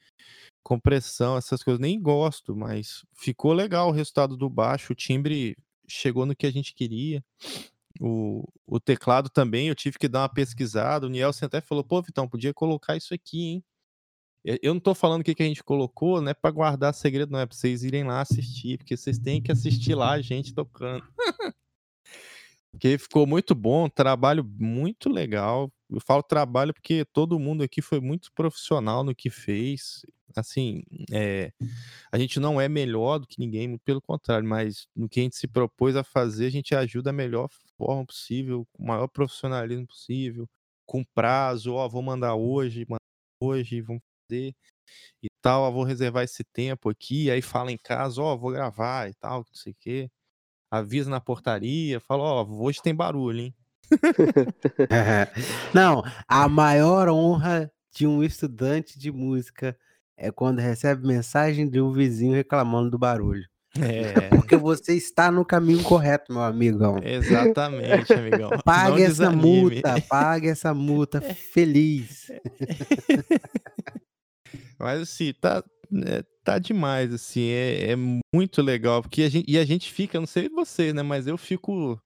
compressão, 0.63 1.37
essas 1.37 1.63
coisas. 1.63 1.81
Nem 1.81 2.01
gosto, 2.01 2.57
mas 2.57 3.05
ficou 3.15 3.53
legal 3.53 3.89
o 3.89 3.93
resultado 3.93 4.37
do 4.37 4.49
baixo. 4.49 4.93
O 4.93 4.97
timbre 4.97 5.57
chegou 5.89 6.27
no 6.27 6.37
que 6.37 6.47
a 6.47 6.53
gente 6.53 6.75
queria. 6.75 7.25
O, 8.01 8.49
o 8.67 8.81
teclado 8.81 9.29
também, 9.29 9.69
eu 9.69 9.75
tive 9.75 9.99
que 9.99 10.09
dar 10.09 10.23
uma 10.23 10.29
pesquisada. 10.29 11.07
O 11.07 11.11
Nielsen 11.11 11.47
até 11.47 11.61
falou: 11.61 11.85
pô, 11.85 12.01
Vitão, 12.03 12.29
podia 12.29 12.55
colocar 12.55 12.97
isso 12.97 13.15
aqui, 13.15 13.45
hein? 13.45 13.65
Eu 14.45 14.75
não 14.75 14.81
tô 14.81 14.93
falando 14.93 15.21
o 15.21 15.25
que, 15.25 15.37
que 15.37 15.43
a 15.43 15.47
gente 15.47 15.63
colocou, 15.63 16.21
não 16.21 16.31
é 16.31 16.35
pra 16.35 16.51
guardar 16.51 16.93
segredo, 16.93 17.31
não 17.31 17.39
é 17.39 17.47
pra 17.47 17.57
vocês 17.57 17.85
irem 17.85 18.03
lá 18.03 18.21
assistir, 18.21 18.77
porque 18.77 18.97
vocês 18.97 19.17
têm 19.17 19.41
que 19.41 19.53
assistir 19.53 19.95
lá 19.95 20.13
a 20.13 20.21
gente 20.21 20.53
tocando. 20.53 21.05
Porque 22.73 22.97
ficou 22.97 23.27
muito 23.27 23.55
bom, 23.55 23.87
trabalho 23.87 24.43
muito 24.43 25.11
legal. 25.11 25.71
Eu 25.95 26.01
falo 26.01 26.23
trabalho 26.23 26.73
porque 26.73 27.05
todo 27.05 27.39
mundo 27.39 27.63
aqui 27.63 27.83
foi 27.83 28.01
muito 28.01 28.33
profissional 28.33 29.05
no 29.05 29.15
que 29.15 29.31
fez. 29.31 30.05
Assim, 30.35 30.83
é, 31.13 31.53
a 32.11 32.19
gente 32.19 32.41
não 32.41 32.61
é 32.61 32.69
melhor 32.69 33.19
do 33.19 33.27
que 33.27 33.39
ninguém, 33.39 33.77
pelo 33.79 34.01
contrário, 34.01 34.49
mas 34.49 34.87
no 34.97 35.09
que 35.09 35.21
a 35.21 35.23
gente 35.25 35.37
se 35.37 35.47
propôs 35.47 35.95
a 35.97 36.03
fazer, 36.05 36.47
a 36.47 36.51
gente 36.51 36.75
ajuda 36.75 37.11
da 37.11 37.13
melhor 37.13 37.49
forma 37.77 38.07
possível, 38.07 38.67
com 38.73 38.83
o 38.85 38.87
maior 38.87 39.09
profissionalismo 39.09 39.87
possível, 39.87 40.49
com 40.87 41.05
prazo, 41.15 41.75
ó, 41.75 41.89
vou 41.89 42.03
mandar 42.03 42.35
hoje, 42.35 42.87
mandar 42.89 43.01
hoje, 43.41 43.81
vamos 43.83 44.03
fazer 44.29 44.55
e 45.23 45.29
tal, 45.43 45.63
ó, 45.63 45.71
vou 45.71 45.85
reservar 45.85 46.25
esse 46.25 46.45
tempo 46.45 46.91
aqui, 46.91 47.31
aí 47.31 47.43
fala 47.43 47.73
em 47.73 47.79
casa, 47.79 48.23
ó, 48.23 48.37
vou 48.37 48.53
gravar 48.53 49.11
e 49.11 49.15
tal, 49.15 49.41
não 49.41 49.55
sei 49.55 49.73
o 49.73 49.77
quê. 49.81 50.11
Avisa 50.71 51.11
na 51.11 51.21
portaria, 51.21 52.01
fala, 52.01 52.23
ó, 52.25 52.45
hoje 52.47 52.83
tem 52.83 52.95
barulho, 52.95 53.41
hein? 53.41 53.55
Não, 55.75 56.03
a 56.29 56.49
maior 56.49 57.09
honra 57.09 57.71
de 57.95 58.07
um 58.07 58.23
estudante 58.23 58.99
de 58.99 59.11
música 59.13 59.77
é 60.17 60.31
quando 60.31 60.61
recebe 60.61 61.07
mensagem 61.07 61.69
de 61.69 61.81
um 61.81 61.93
vizinho 61.93 62.35
reclamando 62.35 62.91
do 62.91 62.99
barulho. 62.99 63.45
É, 63.81 64.29
Porque 64.29 64.55
você 64.55 64.95
está 64.95 65.31
no 65.31 65.47
caminho 65.47 65.83
correto, 65.83 66.31
meu 66.31 66.43
amigão. 66.43 66.97
exatamente, 67.03 68.13
amigão. 68.13 68.51
Não 68.51 68.59
Pague 68.59 69.03
essa 69.03 69.31
desanime. 69.31 69.43
multa, 69.43 70.01
pague 70.03 70.49
essa 70.49 70.75
multa 70.75 71.23
feliz. 71.23 72.27
Mas 74.79 75.01
assim, 75.01 75.33
tá, 75.41 75.63
é, 76.07 76.25
tá 76.45 76.59
demais, 76.59 77.15
assim, 77.15 77.49
é, 77.49 77.93
é 77.93 77.97
muito 78.35 78.61
legal, 78.61 79.01
porque 79.01 79.23
a 79.23 79.29
gente, 79.29 79.51
e 79.51 79.57
a 79.59 79.65
gente 79.65 79.91
fica, 79.93 80.19
não 80.19 80.27
sei 80.27 80.49
você, 80.49 80.93
né, 80.93 81.03
mas 81.03 81.27
eu 81.27 81.39
fico 81.39 82.01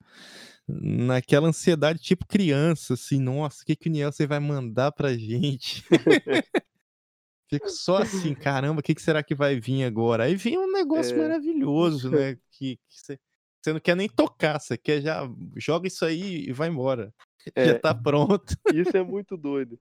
naquela 0.69 1.49
ansiedade 1.49 2.01
tipo 2.01 2.27
criança, 2.27 2.95
assim, 2.95 3.21
nossa, 3.21 3.63
o 3.63 3.67
que 3.67 3.77
que 3.77 3.89
o 3.89 3.93
Niel 3.93 4.11
você 4.11 4.27
vai 4.27 4.41
mandar 4.41 4.93
pra 4.93 5.17
gente? 5.17 5.85
Fico 7.49 7.71
só 7.71 7.99
assim, 7.99 8.35
caramba, 8.35 8.81
o 8.81 8.83
que 8.83 8.95
que 8.95 9.03
será 9.03 9.23
que 9.23 9.35
vai 9.35 9.61
vir 9.61 9.85
agora? 9.85 10.25
Aí 10.25 10.35
vem 10.35 10.59
um 10.59 10.73
negócio 10.73 11.15
É. 11.15 11.23
maravilhoso, 11.23 12.11
né, 12.11 12.37
que, 12.51 12.79
você, 12.89 13.19
não 13.73 13.79
quer 13.79 13.95
nem 13.95 14.09
tocar, 14.09 14.59
você 14.59 14.77
quer 14.77 15.01
já, 15.01 15.23
joga 15.57 15.87
isso 15.87 16.05
aí 16.05 16.49
e 16.49 16.53
vai 16.53 16.69
embora. 16.69 17.15
É. 17.55 17.67
Já 17.67 17.79
tá 17.79 17.95
pronto. 17.95 18.57
Isso 18.75 18.97
é 18.97 19.03
muito 19.03 19.37
doido. 19.37 19.79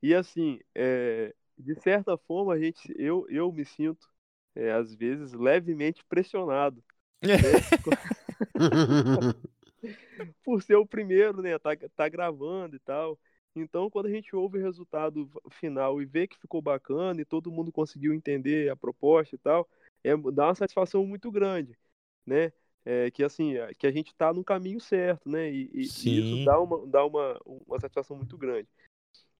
E 0.00 0.14
assim, 0.14 0.60
é, 0.74 1.34
de 1.58 1.74
certa 1.80 2.16
forma, 2.16 2.54
a 2.54 2.58
gente, 2.58 2.94
eu, 2.96 3.26
eu 3.28 3.52
me 3.52 3.64
sinto, 3.64 4.06
é, 4.54 4.70
às 4.70 4.94
vezes, 4.94 5.32
levemente 5.32 6.04
pressionado 6.08 6.82
por 10.44 10.62
ser 10.62 10.76
o 10.76 10.86
primeiro, 10.86 11.42
né? 11.42 11.58
Tá, 11.58 11.70
tá 11.96 12.08
gravando 12.08 12.76
e 12.76 12.78
tal. 12.80 13.18
Então, 13.54 13.90
quando 13.90 14.06
a 14.06 14.10
gente 14.10 14.34
ouve 14.36 14.58
o 14.58 14.62
resultado 14.62 15.28
final 15.50 16.00
e 16.00 16.06
vê 16.06 16.26
que 16.26 16.38
ficou 16.38 16.62
bacana 16.62 17.20
e 17.20 17.24
todo 17.24 17.50
mundo 17.50 17.72
conseguiu 17.72 18.14
entender 18.14 18.70
a 18.70 18.76
proposta 18.76 19.34
e 19.34 19.38
tal, 19.38 19.68
é, 20.04 20.16
dá 20.32 20.46
uma 20.46 20.54
satisfação 20.54 21.04
muito 21.06 21.30
grande, 21.32 21.76
né? 22.24 22.52
É, 22.84 23.10
que 23.10 23.22
assim, 23.24 23.56
é, 23.56 23.74
que 23.74 23.86
a 23.86 23.92
gente 23.92 24.14
tá 24.14 24.32
no 24.32 24.44
caminho 24.44 24.80
certo, 24.80 25.28
né? 25.28 25.50
E, 25.52 25.70
e- 25.74 26.18
isso 26.18 26.38
dá 26.38 26.58
uma, 26.60 26.86
dá 26.86 27.04
uma, 27.04 27.38
uma 27.44 27.78
satisfação 27.80 28.16
muito 28.16 28.38
grande. 28.38 28.68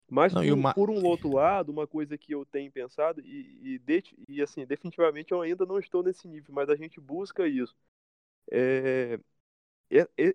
Mas 0.09 0.35
Não, 0.35 0.43
por, 0.45 0.49
e 0.49 0.53
o 0.53 0.57
ma- 0.57 0.75
por 0.75 0.91
um 0.91 1.05
outro 1.05 1.31
lado, 1.33 1.71
uma 1.71 1.87
coisa 1.87 2.19
que 2.19 2.35
eu 2.35 2.45
tenho 2.45 2.71
pensado, 2.73 3.21
e, 3.21 3.75
e, 3.77 3.79
de- 3.79 4.03
e, 4.29 4.43
assim, 4.43 4.67
definitivamente 4.67 5.33
eu 5.33 5.41
ainda 5.41 5.65
não 5.65 5.79
estou 5.79 6.03
nesse 6.03 6.27
nível, 6.29 6.53
mas 6.55 6.69
a 6.69 6.77
gente 6.77 7.01
busca 7.01 7.47
isso. 7.47 7.77
É, 8.51 9.19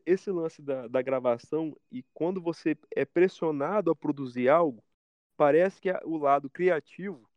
esse 0.06 0.30
lance 0.30 0.62
da, 0.62 0.88
da 0.88 1.01
gravação, 1.01 1.76
e 1.91 2.03
quando 2.14 2.41
você 2.41 2.78
é 2.95 3.06
pressionado 3.06 3.89
a 3.89 3.95
produzir 3.95 4.49
algo, 4.49 4.84
parece 5.38 5.80
que 5.82 5.89
o 6.03 6.18
lado 6.18 6.49
criativo 6.49 7.30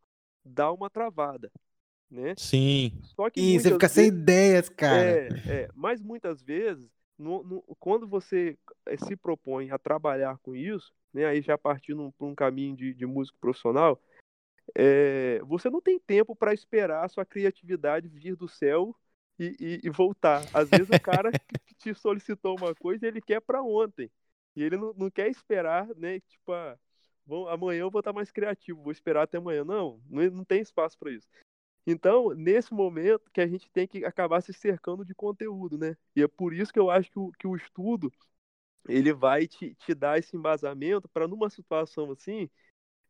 dá 0.43 0.71
uma 0.71 0.89
travada, 0.89 1.51
né? 2.11 2.33
Sim, 2.37 2.91
Só 3.03 3.29
que 3.29 3.39
Ih, 3.39 3.59
você 3.59 3.71
fica 3.71 3.87
sem 3.87 4.05
vezes- 4.05 4.19
ideias, 4.19 4.69
cara. 4.69 5.01
é, 5.01 5.27
é, 5.47 5.69
mas 5.73 6.01
muitas 6.01 6.41
vezes, 6.41 6.89
no- 7.17 7.43
no- 7.43 7.61
quando 7.79 8.07
você 8.07 8.57
eh, 8.85 8.97
se 8.97 9.15
propõe 9.15 9.71
a 9.71 9.77
trabalhar 9.77 10.37
com 10.39 10.55
isso, 10.55 10.93
né, 11.13 11.25
aí 11.25 11.41
já 11.41 11.57
partindo 11.57 12.13
por 12.17 12.25
um 12.27 12.35
caminho 12.35 12.75
de, 12.75 12.93
de 12.93 13.05
músico 13.05 13.37
profissional, 13.39 14.01
é, 14.75 15.39
você 15.45 15.69
não 15.69 15.81
tem 15.81 15.99
tempo 15.99 16.35
para 16.35 16.53
esperar 16.53 17.03
a 17.03 17.09
sua 17.09 17.25
criatividade 17.25 18.07
vir 18.07 18.35
do 18.35 18.47
céu 18.47 18.95
e, 19.39 19.55
e- 19.59 19.79
e 19.85 19.89
voltar. 19.89 20.47
Às 20.53 20.69
vezes 20.71 20.89
o 20.89 20.99
cara 20.99 21.35
te 21.77 21.93
solicitou 21.95 22.57
uma 22.57 22.75
coisa, 22.75 23.07
ele 23.07 23.21
quer 23.21 23.41
para 23.41 23.63
ontem. 23.63 24.11
E 24.55 24.63
ele 24.63 24.77
não, 24.77 24.93
não 24.93 25.09
quer 25.11 25.29
esperar, 25.29 25.87
né? 25.95 26.19
Tipo, 26.21 26.51
ah, 26.53 26.77
vão- 27.25 27.47
amanhã 27.47 27.81
eu 27.81 27.91
vou 27.91 27.99
estar 27.99 28.13
mais 28.13 28.31
criativo, 28.31 28.81
vou 28.83 28.91
esperar 28.91 29.23
até 29.23 29.37
amanhã. 29.37 29.63
Não, 29.63 30.01
não, 30.09 30.23
não 30.31 30.45
tem 30.45 30.61
espaço 30.61 30.97
para 30.97 31.11
isso. 31.11 31.27
Então, 31.87 32.31
nesse 32.35 32.73
momento 32.73 33.29
que 33.33 33.41
a 33.41 33.47
gente 33.47 33.69
tem 33.71 33.87
que 33.87 34.05
acabar 34.05 34.41
se 34.41 34.53
cercando 34.53 35.05
de 35.05 35.15
conteúdo, 35.15 35.77
né? 35.77 35.97
E 36.15 36.21
é 36.23 36.27
por 36.27 36.53
isso 36.53 36.71
que 36.73 36.79
eu 36.79 36.89
acho 36.91 37.09
que 37.11 37.19
o, 37.19 37.31
que 37.33 37.47
o 37.47 37.55
estudo 37.55 38.11
ele 38.87 39.13
vai 39.13 39.47
te, 39.47 39.75
te 39.75 39.93
dar 39.93 40.17
esse 40.19 40.35
embasamento 40.35 41.07
para 41.09 41.27
numa 41.27 41.49
situação 41.49 42.11
assim, 42.11 42.49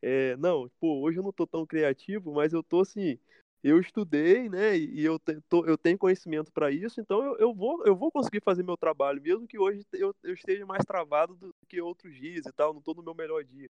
é, 0.02 0.36
não, 0.36 0.70
pô, 0.80 1.00
hoje 1.02 1.18
eu 1.18 1.22
não 1.22 1.32
tô 1.32 1.46
tão 1.46 1.66
criativo, 1.66 2.32
mas 2.32 2.52
eu 2.52 2.62
tô 2.62 2.80
assim, 2.80 3.18
eu 3.62 3.80
estudei, 3.80 4.48
né? 4.48 4.76
E, 4.76 5.04
eu, 5.04 5.18
te- 5.18 5.40
tô- 5.48 5.64
eu 5.66 5.76
tenho 5.78 5.98
conhecimento 5.98 6.52
para 6.52 6.70
isso, 6.70 7.00
então 7.00 7.22
eu, 7.24 7.36
eu 7.38 7.54
vou 7.54 7.84
eu 7.86 7.96
vou 7.96 8.10
conseguir 8.12 8.40
fazer 8.42 8.62
meu 8.62 8.76
trabalho, 8.76 9.20
mesmo 9.22 9.46
que 9.46 9.58
hoje 9.58 9.82
eu, 9.92 10.14
eu 10.22 10.34
esteja 10.34 10.64
mais 10.66 10.84
travado 10.84 11.34
do 11.36 11.54
que 11.68 11.80
outros 11.80 12.14
dias 12.16 12.46
e 12.46 12.52
tal, 12.52 12.72
não 12.74 12.80
tô 12.82 12.94
no 12.94 13.02
meu 13.02 13.14
melhor 13.14 13.44
dia. 13.44 13.68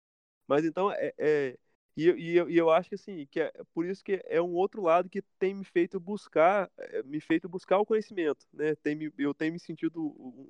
Mas 0.47 0.65
então 0.65 0.91
é, 0.93 1.13
é- 1.19 1.59
e, 1.97 2.05
e, 2.11 2.37
eu, 2.37 2.49
e 2.51 2.57
eu 2.57 2.71
acho 2.71 2.89
que 2.89 2.95
assim, 2.95 3.27
que 3.27 3.41
é 3.41 3.53
por 3.75 3.85
isso 3.85 4.05
que 4.05 4.23
é 4.27 4.41
um 4.41 4.53
outro 4.55 4.83
lado 4.83 5.09
que 5.09 5.21
tem 5.39 5.53
me 5.55 5.65
feito 5.65 5.99
buscar, 5.99 6.71
é, 6.79 7.03
me 7.03 7.21
feito 7.21 7.49
buscar 7.49 7.79
o 7.79 7.87
conhecimento, 7.87 8.47
né? 8.53 8.75
Tem 8.77 8.95
me, 8.95 9.13
eu 9.19 9.35
tenho 9.35 9.53
me 9.53 9.59
sentido 9.61 10.01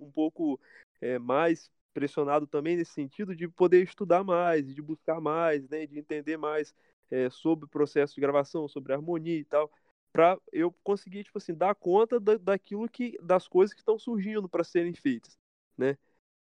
um 0.02 0.10
pouco 0.12 0.60
é, 1.00 1.18
mais 1.18 1.70
pressionado 1.94 2.46
também 2.46 2.76
nesse 2.76 2.92
sentido 2.92 3.34
de 3.34 3.48
poder 3.48 3.82
estudar 3.82 4.22
mais, 4.24 4.74
de 4.74 4.82
buscar 4.82 5.20
mais, 5.20 5.66
né? 5.68 5.86
De 5.86 5.98
entender 5.98 6.36
mais 6.36 6.74
é, 7.10 7.30
sobre 7.30 7.66
o 7.66 7.68
processo 7.68 8.14
de 8.14 8.20
gravação, 8.20 8.68
sobre 8.68 8.92
harmonia 8.92 9.38
e 9.38 9.44
tal, 9.44 9.70
para 10.12 10.38
eu 10.52 10.72
conseguir 10.82 11.24
tipo 11.24 11.38
assim 11.38 11.54
dar 11.54 11.74
conta 11.74 12.18
da, 12.20 12.36
daquilo 12.36 12.88
que 12.88 13.16
das 13.22 13.46
coisas 13.48 13.74
que 13.74 13.80
estão 13.80 13.98
surgindo 13.98 14.48
para 14.48 14.64
serem 14.64 14.94
feitas, 14.94 15.38
né? 15.76 15.96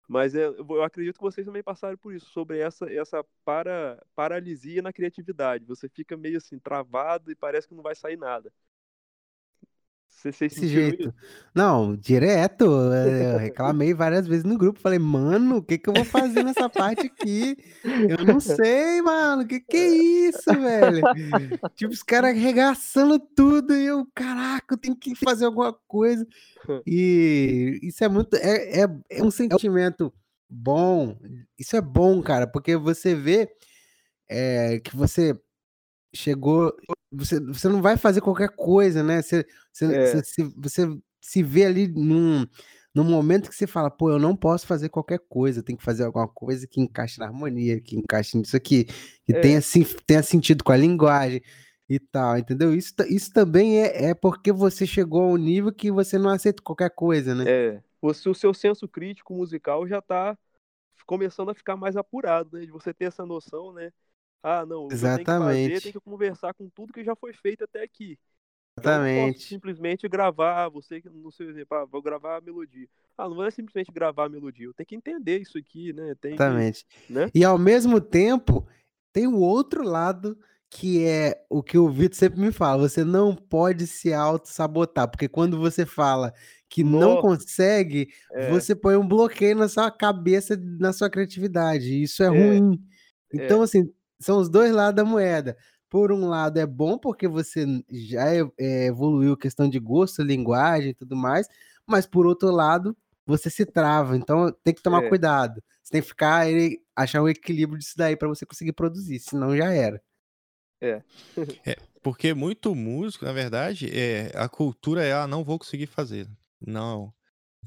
Mas 0.08 0.36
é, 0.36 0.46
eu 0.48 0.84
acredito 0.84 1.16
que 1.18 1.24
vocês 1.24 1.46
também 1.48 1.64
passaram 1.64 1.98
por 1.98 2.14
isso, 2.14 2.28
sobre 2.28 2.60
essa, 2.60 2.92
essa 2.92 3.24
para, 3.44 4.02
paralisia 4.16 4.82
na 4.82 4.94
criatividade. 4.94 5.66
Você 5.66 5.90
fica 5.90 6.16
meio 6.16 6.38
assim, 6.38 6.60
travado 6.60 7.32
e 7.32 7.36
parece 7.36 7.68
que 7.68 7.74
não 7.76 7.84
vai 7.84 7.96
sair 7.96 8.18
nada. 8.18 8.54
Vocês 10.16 10.40
Desse 10.40 10.56
sentiram 10.56 10.82
jeito. 10.82 11.02
isso? 11.02 11.14
Não, 11.54 11.96
direto. 11.96 12.66
é, 12.94 13.36
Eu 13.36 13.38
reclamei 13.38 13.94
várias 13.94 14.28
vezes 14.28 14.44
no 14.44 14.58
grupo. 14.58 14.80
Falei, 14.80 14.98
mano, 14.98 15.58
o 15.58 15.62
que 15.62 15.78
que 15.78 15.90
eu 15.90 15.94
vou 15.94 16.06
fazer 16.06 16.44
nessa 16.44 16.70
parte 16.70 17.08
aqui? 17.08 17.58
Eu 17.84 18.26
não 18.26 18.40
sei, 18.40 19.02
mano. 19.02 19.44
O 19.44 19.48
que 19.48 19.60
que 19.60 19.78
é 19.78 19.88
isso, 19.88 20.52
velho? 20.52 21.02
Tipo, 21.76 21.94
os 21.94 22.02
caras 22.02 22.32
arregaçando 22.32 23.20
tudo 23.20 23.76
e 23.76 23.86
eu, 23.86 24.08
caraca, 24.16 24.74
eu 24.74 24.78
tenho 24.78 24.96
que 24.96 25.14
fazer 25.16 25.46
alguma 25.46 25.74
coisa. 25.88 26.26
E 26.88 27.80
isso 27.84 28.04
é 28.04 28.10
muito. 28.10 28.36
É, 28.38 28.82
é, 28.82 28.88
é 29.12 29.24
um 29.24 29.30
sentimento 29.30 30.12
bom. 30.50 31.16
Isso 31.60 31.76
é 31.76 31.82
bom, 31.82 32.20
cara, 32.24 32.48
porque 32.48 32.76
você 32.76 33.14
vê 33.14 33.48
é, 34.28 34.80
que 34.80 34.96
você 34.96 35.40
chegou. 36.16 36.76
Você, 37.12 37.40
você 37.40 37.68
não 37.70 37.82
vai 37.82 37.98
fazer 37.98 38.22
qualquer 38.22 38.50
coisa, 38.50 39.04
né? 39.04 39.22
Você, 39.22 39.46
você, 39.72 39.86
É. 39.86 40.06
você, 40.08 40.24
se- 40.24 40.54
você 40.58 40.98
se 41.22 41.44
vê 41.44 41.66
ali 41.66 41.88
num, 41.88 42.46
num 42.94 43.04
momento 43.04 43.50
que 43.50 43.56
você 43.56 43.66
fala, 43.68 43.90
pô, 43.90 44.12
eu 44.12 44.20
não 44.20 44.36
posso 44.36 44.68
fazer 44.68 44.90
qualquer 44.90 45.20
coisa, 45.28 45.64
tenho 45.64 45.78
que 45.78 45.84
fazer 45.84 46.04
alguma 46.04 46.28
coisa 46.28 46.68
que 46.68 46.80
encaixe 46.82 47.20
na 47.20 47.26
harmonia, 47.26 47.82
que 47.82 47.98
encaixe 47.98 48.38
nisso 48.38 48.56
aqui, 48.56 48.86
que 49.26 49.34
É. 49.34 49.42
tenha, 49.42 49.60
tenha 50.06 50.24
sentido 50.24 50.64
com 50.64 50.72
a 50.72 50.78
linguagem 50.78 51.42
e 51.90 52.00
tal, 52.00 52.38
entendeu? 52.38 52.74
Isso, 52.74 52.94
isso 53.10 53.32
também 53.34 53.80
é, 53.82 54.06
é 54.10 54.14
porque 54.14 54.52
você 54.52 54.86
chegou 54.86 55.24
a 55.24 55.28
um 55.28 55.38
nível 55.38 55.72
que 55.74 55.92
você 55.92 56.18
não 56.18 56.30
aceita 56.30 56.62
qualquer 56.64 56.90
coisa, 56.90 57.34
né? 57.36 57.46
É, 57.48 57.84
você, 58.02 58.30
o 58.30 58.34
seu 58.34 58.54
senso 58.54 58.88
crítico 58.88 59.34
musical 59.34 59.88
já 59.88 60.00
está 60.00 60.38
começando 61.06 61.50
a 61.50 61.56
ficar 61.56 61.76
mais 61.76 61.96
apurado, 61.98 62.58
né? 62.58 62.66
De 62.66 62.72
você 62.72 62.94
ter 62.94 63.06
essa 63.06 63.26
noção, 63.26 63.74
né? 63.74 63.92
Ah, 64.48 64.64
não, 64.66 64.90
o 64.90 64.94
que 64.94 65.06
eu 65.06 65.10
tenho 65.12 65.26
que 65.26 65.34
fazer, 65.36 65.82
Exatamente. 65.82 65.82
tem 65.82 65.92
que 65.92 66.00
conversar 66.00 66.54
com 66.54 66.70
tudo 66.70 66.94
que 66.94 67.04
já 67.04 67.16
foi 67.16 67.34
feito 67.34 67.64
até 67.64 67.82
aqui. 67.82 68.20
Não 68.78 68.84
Exatamente. 68.84 69.48
simplesmente 69.48 70.08
gravar, 70.08 70.70
você 70.70 71.02
que 71.02 71.10
no 71.10 71.32
seu 71.32 71.50
exemplo, 71.50 71.78
ah, 71.78 71.86
vou 71.86 72.02
gravar 72.02 72.38
a 72.38 72.42
melodia. 72.42 72.88
Ah, 73.18 73.28
não 73.30 73.44
é 73.44 73.50
simplesmente 73.50 73.92
gravar 73.92 74.26
a 74.26 74.30
melodia, 74.30 74.68
eu 74.68 74.74
tenho 74.74 74.86
que 74.88 74.96
entender 74.96 75.40
isso 75.42 75.58
aqui, 75.58 75.94
né? 75.94 76.14
Tem 76.22 76.34
que, 76.36 76.44
Exatamente. 76.44 76.86
né? 77.10 77.32
E 77.34 77.44
ao 77.44 77.58
mesmo 77.58 78.00
tempo, 78.02 78.68
tem 79.14 79.28
o 79.28 79.38
outro 79.40 79.84
lado 79.84 80.38
que 80.70 81.06
é 81.06 81.46
o 81.50 81.64
que 81.64 81.78
o 81.78 81.90
Vitor 81.90 82.18
sempre 82.18 82.40
me 82.40 82.52
fala: 82.52 82.88
você 82.90 83.04
não 83.04 83.34
pode 83.36 83.88
se 83.88 84.14
auto-sabotar, 84.14 85.10
porque 85.10 85.30
quando 85.30 85.58
você 85.58 85.86
fala 85.86 86.34
que 86.70 86.84
não 86.84 87.16
Nossa. 87.16 87.22
consegue, 87.22 88.10
É, 88.34 88.50
você 88.52 88.76
põe 88.76 88.96
um 88.98 89.08
bloqueio 89.08 89.56
na 89.56 89.70
sua 89.70 89.90
cabeça, 89.90 90.58
na 90.80 90.92
sua 90.92 91.10
criatividade. 91.10 91.86
E 91.94 92.04
isso 92.04 92.22
é, 92.24 92.28
É, 92.28 92.30
ruim. 92.30 92.78
é. 93.34 93.46
Então, 93.46 93.62
assim, 93.62 93.90
são 94.20 94.38
os 94.40 94.50
dois 94.50 94.72
lados 94.72 94.96
da 94.96 95.04
moeda. 95.10 95.58
Por 95.90 96.12
um 96.12 96.28
lado, 96.28 96.58
é 96.60 96.66
bom 96.66 96.98
porque 96.98 97.28
você 97.28 97.66
já 97.90 98.34
é- 98.34 98.50
é, 98.58 98.86
evoluiu 98.88 99.38
questão 99.38 99.70
de 99.70 99.80
gosto, 99.80 100.22
linguagem 100.22 100.90
e 100.90 100.94
tudo 100.94 101.16
mais, 101.16 101.48
mas 101.86 102.06
por 102.06 102.26
outro 102.26 102.52
lado, 102.52 102.96
você 103.26 103.50
se 103.50 103.66
trava. 103.66 104.18
Então, 104.18 104.52
tem 104.64 104.74
que 104.74 104.82
tomar 104.82 105.04
É. 105.04 105.10
cuidado. 105.10 105.64
Você 105.82 105.92
tem 105.92 106.02
que 106.02 106.08
ficar, 106.08 106.50
ele- 106.50 106.82
achar 106.96 107.22
um 107.22 107.30
equilíbrio 107.30 107.80
disso 107.80 107.94
daí 107.96 108.16
para 108.16 108.28
você 108.28 108.46
conseguir 108.46 108.74
produzir, 108.74 109.20
senão 109.20 109.56
já 109.56 109.72
era. 109.72 110.02
Porque 112.02 112.34
muito 112.34 112.76
músico, 112.76 113.26
na 113.26 113.34
verdade, 113.34 113.90
é, 113.92 114.32
a 114.36 114.48
cultura 114.48 115.04
é, 115.04 115.14
ah, 115.14 115.28
não 115.28 115.44
vou 115.44 115.58
conseguir 115.58 115.88
fazer. 115.88 116.28
Não. 116.62 117.12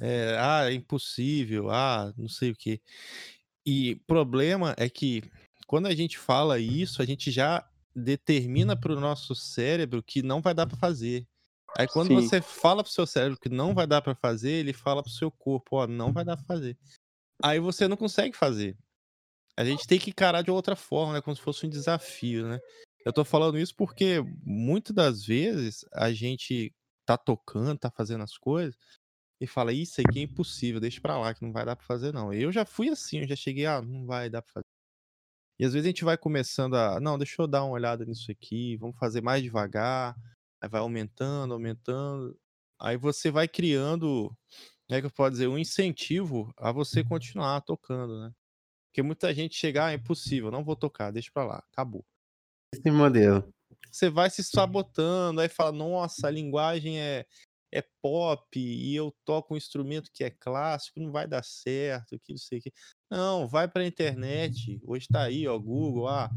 É, 0.01 0.37
ah, 0.39 0.71
é 0.71 0.75
impossível. 0.75 1.71
Ah, 1.71 2.13
não 2.17 2.29
sei 2.29 2.53
o 2.53 2.57
quê. 2.57 2.81
E 3.67 3.97
problema 4.07 4.75
é 4.79 4.89
que 4.89 5.25
quando 5.69 5.87
a 5.87 5.95
gente 5.95 6.19
fala 6.19 6.59
isso, 6.59 7.03
a 7.03 7.05
gente 7.05 7.31
já 7.31 7.69
determina 7.95 8.75
para 8.75 8.91
o 8.91 8.99
nosso 8.99 9.35
cérebro 9.35 10.03
que 10.03 10.23
não 10.23 10.41
vai 10.41 10.55
dar 10.55 10.67
para 10.67 10.79
fazer. 10.79 11.29
Aí 11.77 11.87
quando 11.87 12.09
Sim. 12.09 12.15
você 12.15 12.41
fala 12.41 12.83
pro 12.83 12.91
seu 12.91 13.07
cérebro 13.07 13.39
que 13.39 13.51
não 13.51 13.75
vai 13.75 13.87
dar 13.87 14.01
pra 14.01 14.15
fazer, 14.15 14.51
ele 14.51 14.73
fala 14.73 15.03
pro 15.03 15.13
seu 15.13 15.31
corpo, 15.31 15.77
ó, 15.77 15.87
não 15.87 16.11
vai 16.11 16.25
dar 16.25 16.39
pra 16.39 16.47
fazer. 16.47 16.79
Aí 17.43 17.61
você 17.61 17.87
não 17.87 17.99
consegue 17.99 18.35
fazer. 18.35 18.79
A 19.59 19.65
gente 19.65 19.87
tem 19.87 19.99
que 19.99 20.09
encarar 20.09 20.41
de 20.41 20.51
outra 20.51 20.75
forma, 20.75 21.13
né? 21.13 21.21
Como 21.21 21.37
se 21.37 21.43
fosse 21.43 21.67
um 21.67 21.69
desafio, 21.69 22.49
né? 22.49 22.59
Eu 23.05 23.13
tô 23.13 23.23
falando 23.23 23.59
isso 23.59 23.75
porque 23.77 24.25
muitas 24.43 24.95
das 24.97 25.27
vezes 25.27 25.85
a 25.93 26.11
gente 26.11 26.75
tá 27.05 27.19
tocando, 27.19 27.79
tá 27.79 27.91
fazendo 27.91 28.25
as 28.25 28.39
coisas 28.39 28.75
e 29.39 29.47
fala, 29.47 29.71
isso 29.75 30.01
aqui 30.01 30.21
é 30.21 30.23
impossível, 30.23 30.81
deixa 30.81 30.99
pra 30.99 31.19
lá, 31.19 31.35
que 31.35 31.43
não 31.43 31.53
vai 31.53 31.67
dar 31.67 31.77
pra 31.77 31.85
fazer, 31.85 32.11
não. 32.11 32.33
Eu 32.33 32.51
já 32.51 32.65
fui 32.65 32.89
assim, 32.89 33.19
eu 33.19 33.29
já 33.29 33.37
cheguei, 33.37 33.67
ah, 33.67 33.83
não 33.83 34.07
vai 34.07 34.31
dar 34.31 34.41
pra 34.41 34.55
fazer. 34.55 34.78
E 35.59 35.65
às 35.65 35.73
vezes 35.73 35.87
a 35.87 35.89
gente 35.91 36.05
vai 36.05 36.17
começando 36.17 36.75
a, 36.75 37.01
não, 37.01 37.19
deixa 37.19 37.43
eu 37.43 37.47
dar 37.49 37.65
uma 37.65 37.73
olhada 37.73 38.05
nisso 38.05 38.31
aqui, 38.31 38.77
vamos 38.77 38.97
fazer 38.97 39.21
mais 39.21 39.43
devagar, 39.43 40.17
aí 40.63 40.69
vai 40.69 40.81
aumentando, 40.81 41.53
aumentando. 41.53 42.39
Aí 42.81 42.97
você 42.97 43.31
vai 43.31 43.49
criando, 43.49 44.29
como 44.87 44.97
é 44.97 45.01
que 45.01 45.07
eu 45.07 45.11
posso 45.11 45.33
dizer, 45.33 45.49
um 45.49 45.59
incentivo 45.59 46.53
a 46.57 46.71
você 46.71 47.03
continuar 47.03 47.61
tocando, 47.63 48.21
né? 48.21 48.33
Porque 48.89 49.03
muita 49.03 49.35
gente 49.35 49.57
chega, 49.57 49.87
ah, 49.87 49.91
é 49.93 49.95
impossível, 49.95 50.51
não 50.51 50.65
vou 50.65 50.77
tocar, 50.77 51.11
deixa 51.11 51.31
pra 51.33 51.45
lá, 51.45 51.65
acabou. 51.73 52.05
Esse 52.73 52.91
modelo. 52.91 53.53
Você 53.91 54.09
vai 54.09 54.31
se 54.31 54.45
sabotando, 54.45 55.41
aí 55.41 55.49
fala, 55.49 55.73
nossa, 55.73 56.29
a 56.29 56.31
linguagem 56.31 57.01
é, 57.01 57.27
é 57.73 57.83
pop 58.03 58.45
e 58.59 58.95
eu 58.95 59.15
toco 59.25 59.55
um 59.55 59.57
instrumento 59.57 60.11
que 60.13 60.25
é 60.25 60.31
clássico, 60.31 61.01
não 61.01 61.13
vai 61.13 61.27
dar 61.27 61.45
certo, 61.45 62.19
que 62.21 62.33
não 62.33 62.39
sei 62.39 62.59
o 62.59 62.63
que. 62.63 62.73
Não, 63.11 63.47
vai 63.49 63.69
pra 63.69 63.87
internet, 63.87 64.81
hoje 64.85 65.07
tá 65.09 65.25
aí, 65.25 65.47
ó, 65.47 65.59
Google, 65.59 66.09
ah, 66.09 66.31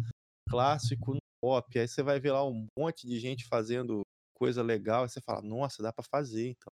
clássico 0.50 1.14
no 1.14 1.22
pop. 1.42 1.80
Aí 1.80 1.88
você 1.88 2.04
vai 2.04 2.20
ver 2.20 2.32
lá 2.32 2.48
um 2.48 2.68
monte 2.78 3.08
de 3.08 3.20
gente 3.20 3.46
fazendo 3.48 4.02
coisa 4.36 4.62
legal, 4.64 5.04
aí 5.04 5.10
você 5.10 5.22
fala, 5.22 5.42
nossa, 5.42 5.84
dá 5.84 5.94
pra 5.94 6.04
fazer, 6.04 6.50
então. 6.50 6.72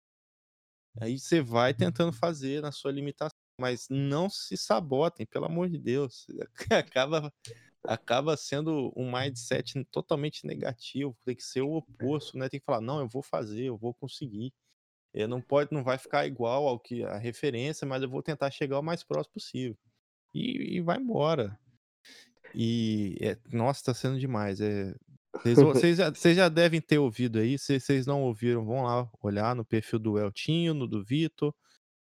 Aí 1.01 1.17
você 1.19 1.41
vai 1.41 1.73
tentando 1.73 2.13
fazer 2.13 2.61
na 2.61 2.71
sua 2.71 2.91
limitação, 2.91 3.37
mas 3.59 3.87
não 3.89 4.29
se 4.29 4.55
sabotem, 4.57 5.25
pelo 5.25 5.45
amor 5.45 5.69
de 5.69 5.79
Deus. 5.79 6.25
Acaba 6.71 7.31
acaba 7.85 8.37
sendo 8.37 8.93
um 8.95 9.11
mindset 9.11 9.83
totalmente 9.85 10.45
negativo, 10.45 11.17
tem 11.25 11.35
que 11.35 11.43
ser 11.43 11.61
o 11.61 11.73
oposto, 11.73 12.37
né? 12.37 12.49
Tem 12.49 12.59
que 12.59 12.65
falar, 12.65 12.81
não, 12.81 12.99
eu 12.99 13.07
vou 13.07 13.21
fazer, 13.21 13.65
eu 13.65 13.77
vou 13.77 13.93
conseguir. 13.93 14.53
É, 15.13 15.27
não 15.27 15.41
pode, 15.41 15.71
não 15.73 15.83
vai 15.83 15.97
ficar 15.97 16.25
igual 16.25 16.67
ao 16.67 16.79
que 16.79 17.03
a 17.03 17.17
referência, 17.17 17.85
mas 17.85 18.01
eu 18.01 18.09
vou 18.09 18.23
tentar 18.23 18.49
chegar 18.51 18.79
o 18.79 18.83
mais 18.83 19.03
próximo 19.03 19.33
possível. 19.33 19.77
E, 20.33 20.77
e 20.77 20.81
vai 20.81 20.97
embora. 20.97 21.57
E 22.55 23.17
é, 23.21 23.37
nossa, 23.51 23.83
tá 23.85 23.93
sendo 23.93 24.19
demais. 24.19 24.59
É, 24.61 24.95
vocês, 25.35 25.57
vocês 25.57 25.97
já, 25.97 26.09
vocês 26.09 26.37
já 26.37 26.49
devem 26.49 26.81
ter 26.81 26.97
ouvido 26.97 27.39
aí. 27.39 27.57
Se 27.57 27.79
vocês 27.79 28.05
não 28.05 28.23
ouviram, 28.23 28.65
vão 28.65 28.83
lá 28.83 29.09
olhar 29.21 29.55
no 29.55 29.65
perfil 29.65 29.99
do 29.99 30.17
Eltinho, 30.17 30.73
no 30.73 30.87
do 30.87 31.03
Vitor, 31.03 31.53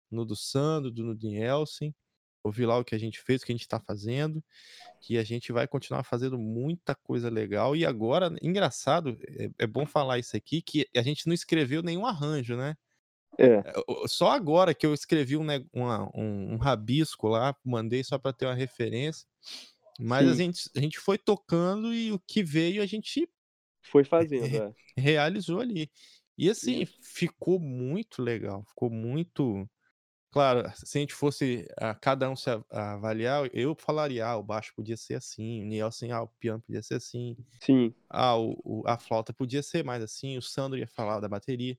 no 0.09 0.25
do 0.25 0.35
Sandro, 0.35 0.91
do 0.91 1.03
no 1.03 1.15
do 1.15 1.27
Nielsen. 1.27 1.93
Ouvir 2.45 2.65
lá 2.67 2.77
o 2.77 2.83
que 2.85 2.93
a 2.93 2.97
gente 2.97 3.19
fez, 3.19 3.41
o 3.41 3.45
que 3.45 3.51
a 3.51 3.55
gente 3.55 3.67
tá 3.67 3.79
fazendo. 3.79 4.43
Que 5.01 5.17
a 5.17 5.23
gente 5.23 5.51
vai 5.51 5.67
continuar 5.67 6.03
fazendo 6.03 6.37
muita 6.37 6.93
coisa 6.95 7.29
legal. 7.29 7.75
E 7.75 7.85
agora, 7.85 8.33
engraçado, 8.41 9.17
é, 9.27 9.49
é 9.59 9.67
bom 9.67 9.85
falar 9.85 10.19
isso 10.19 10.37
aqui, 10.37 10.61
que 10.61 10.87
a 10.95 11.01
gente 11.01 11.25
não 11.27 11.33
escreveu 11.33 11.81
nenhum 11.81 12.05
arranjo, 12.05 12.55
né? 12.55 12.75
É. 13.37 13.55
É, 13.55 13.73
Só 14.07 14.29
agora 14.31 14.73
que 14.73 14.85
eu 14.85 14.93
escrevi 14.93 15.35
um, 15.35 15.45
uma- 15.73 16.09
um- 16.15 16.53
um 16.53 16.57
rabisco 16.57 17.27
lá, 17.27 17.55
mandei 17.63 18.03
só 18.03 18.17
para 18.17 18.31
ter 18.31 18.45
uma 18.45 18.53
referência. 18.55 19.27
Mas 19.99 20.27
a 20.29 20.33
gente, 20.35 20.69
a 20.75 20.79
gente 20.79 20.99
foi 20.99 21.17
tocando 21.17 21.93
e 21.93 22.11
o 22.11 22.19
que 22.19 22.43
veio 22.43 22.81
a 22.81 22.85
gente 22.85 23.27
Foi 23.81 24.03
fazendo, 24.03 24.45
é. 24.45 24.73
realizou 24.97 25.59
ali. 25.59 25.89
E 26.37 26.49
assim, 26.49 26.85
ficou 27.01 27.59
muito 27.59 28.21
legal. 28.21 28.63
Ficou 28.65 28.89
muito. 28.89 29.67
Claro, 30.35 30.69
se 30.75 30.97
a 30.97 30.99
gente 31.01 31.13
fosse 31.13 31.65
a 31.77 31.95
cada 31.95 32.29
um 32.29 32.35
se 32.35 32.49
avaliar, 32.69 33.49
eu 33.53 33.73
falaria: 33.73 34.25
ah, 34.27 34.35
o 34.35 34.43
baixo 34.43 34.73
podia 34.75 34.97
ser 34.97 35.13
assim, 35.13 35.61
o 35.63 35.65
Nielsen, 35.65 36.11
ah, 36.11 36.23
o 36.23 36.27
piano 36.27 36.61
podia 36.61 36.83
ser 36.83 36.95
assim, 36.95 37.37
Sim. 37.61 37.95
ah, 38.09 38.35
o, 38.37 38.59
o- 38.65 38.83
a 38.85 38.97
flauta 38.97 39.31
podia 39.33 39.63
ser 39.63 39.85
mais 39.85 40.03
assim, 40.03 40.37
o 40.37 40.41
Sandro 40.41 40.77
ia 40.77 40.87
falar 40.89 41.21
da 41.21 41.29
bateria. 41.29 41.77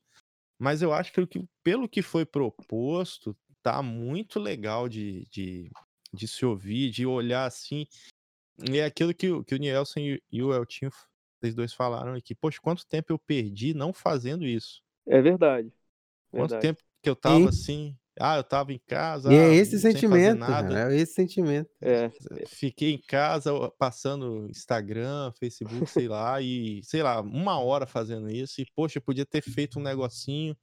Mas 0.58 0.80
eu 0.80 0.94
acho 0.94 1.12
que, 1.26 1.44
pelo 1.62 1.86
que 1.86 2.00
foi 2.00 2.24
proposto, 2.24 3.36
tá 3.62 3.82
muito 3.82 4.40
legal 4.40 4.88
de, 4.88 5.26
de, 5.30 5.70
de 6.14 6.26
se 6.26 6.46
ouvir, 6.46 6.90
de 6.90 7.04
olhar 7.04 7.44
assim. 7.44 7.86
E 8.72 8.78
é 8.78 8.86
aquilo 8.86 9.12
que, 9.12 9.30
o- 9.30 9.44
que 9.44 9.54
o 9.54 9.58
Nielsen 9.58 10.14
e, 10.14 10.22
e 10.32 10.42
o 10.42 10.54
Eltinho, 10.54 10.90
vocês 11.40 11.54
dois 11.54 11.74
falaram 11.74 12.14
aqui. 12.14 12.34
Poxa, 12.34 12.58
quanto 12.62 12.86
tempo 12.86 13.12
eu 13.12 13.18
perdi 13.18 13.74
não 13.74 13.92
fazendo 13.92 14.46
isso? 14.46 14.82
É 15.06 15.20
verdade. 15.20 15.70
Quanto 16.30 16.50
Verdade. 16.50 16.68
tempo 16.68 16.82
que 17.02 17.10
eu 17.10 17.16
tava 17.16 17.40
Sim. 17.40 17.48
assim? 17.48 17.98
Ah, 18.18 18.36
eu 18.38 18.44
tava 18.44 18.72
em 18.72 18.78
casa. 18.86 19.30
E 19.32 19.38
ah, 19.38 19.42
é 19.42 19.54
esse 19.54 19.78
sem 19.78 19.92
fazer 19.92 20.08
sentimento, 20.08 20.38
cara, 20.46 20.92
é 20.92 20.96
esse 20.96 21.12
sentimento. 21.14 21.68
É. 21.82 22.10
Fiquei 22.46 22.92
em 22.94 22.98
casa 23.00 23.52
ó, 23.52 23.68
passando 23.70 24.48
Instagram, 24.50 25.32
Facebook, 25.38 25.86
sei 25.86 26.08
lá, 26.08 26.40
e 26.40 26.80
sei 26.82 27.02
lá, 27.02 27.20
uma 27.20 27.58
hora 27.58 27.86
fazendo 27.86 28.30
isso. 28.30 28.60
E 28.60 28.66
poxa, 28.74 28.98
eu 28.98 29.02
podia 29.02 29.26
ter 29.26 29.42
feito 29.42 29.78
um 29.78 29.82
negocinho, 29.82 30.56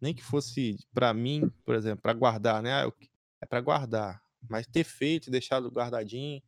nem 0.00 0.14
que 0.14 0.22
fosse 0.22 0.76
pra 0.92 1.12
mim, 1.12 1.50
por 1.64 1.74
exemplo, 1.74 2.00
pra 2.02 2.12
guardar, 2.12 2.62
né? 2.62 2.72
Ah, 2.72 2.82
eu- 2.84 2.94
É 3.42 3.46
pra 3.46 3.60
guardar, 3.60 4.22
mas 4.48 4.66
ter 4.66 4.84
feito 4.84 5.30
deixado 5.30 5.68
guardadinho. 5.70 6.40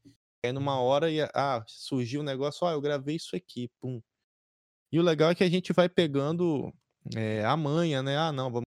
Aí 0.45 0.53
numa 0.53 0.81
hora 0.81 1.11
ia, 1.11 1.29
ah, 1.35 1.63
surgiu 1.67 2.21
um 2.21 2.25
negócio, 2.25 2.67
ah, 2.67 2.73
eu 2.73 2.81
gravei 2.81 3.17
isso 3.17 3.35
aqui, 3.37 3.69
pum. 3.81 4.01
E 4.93 4.99
o 4.99 5.03
legal 5.03 5.31
é 5.31 5.35
que 5.35 5.45
a 5.45 5.49
gente 5.51 5.73
vai 5.73 5.89
pegando 5.89 6.73
é, 7.17 7.45
a 7.45 7.57
manha, 7.57 8.03
né? 8.03 8.17
Ah, 8.17 8.33
não, 8.33 8.51
vamos 8.51 8.66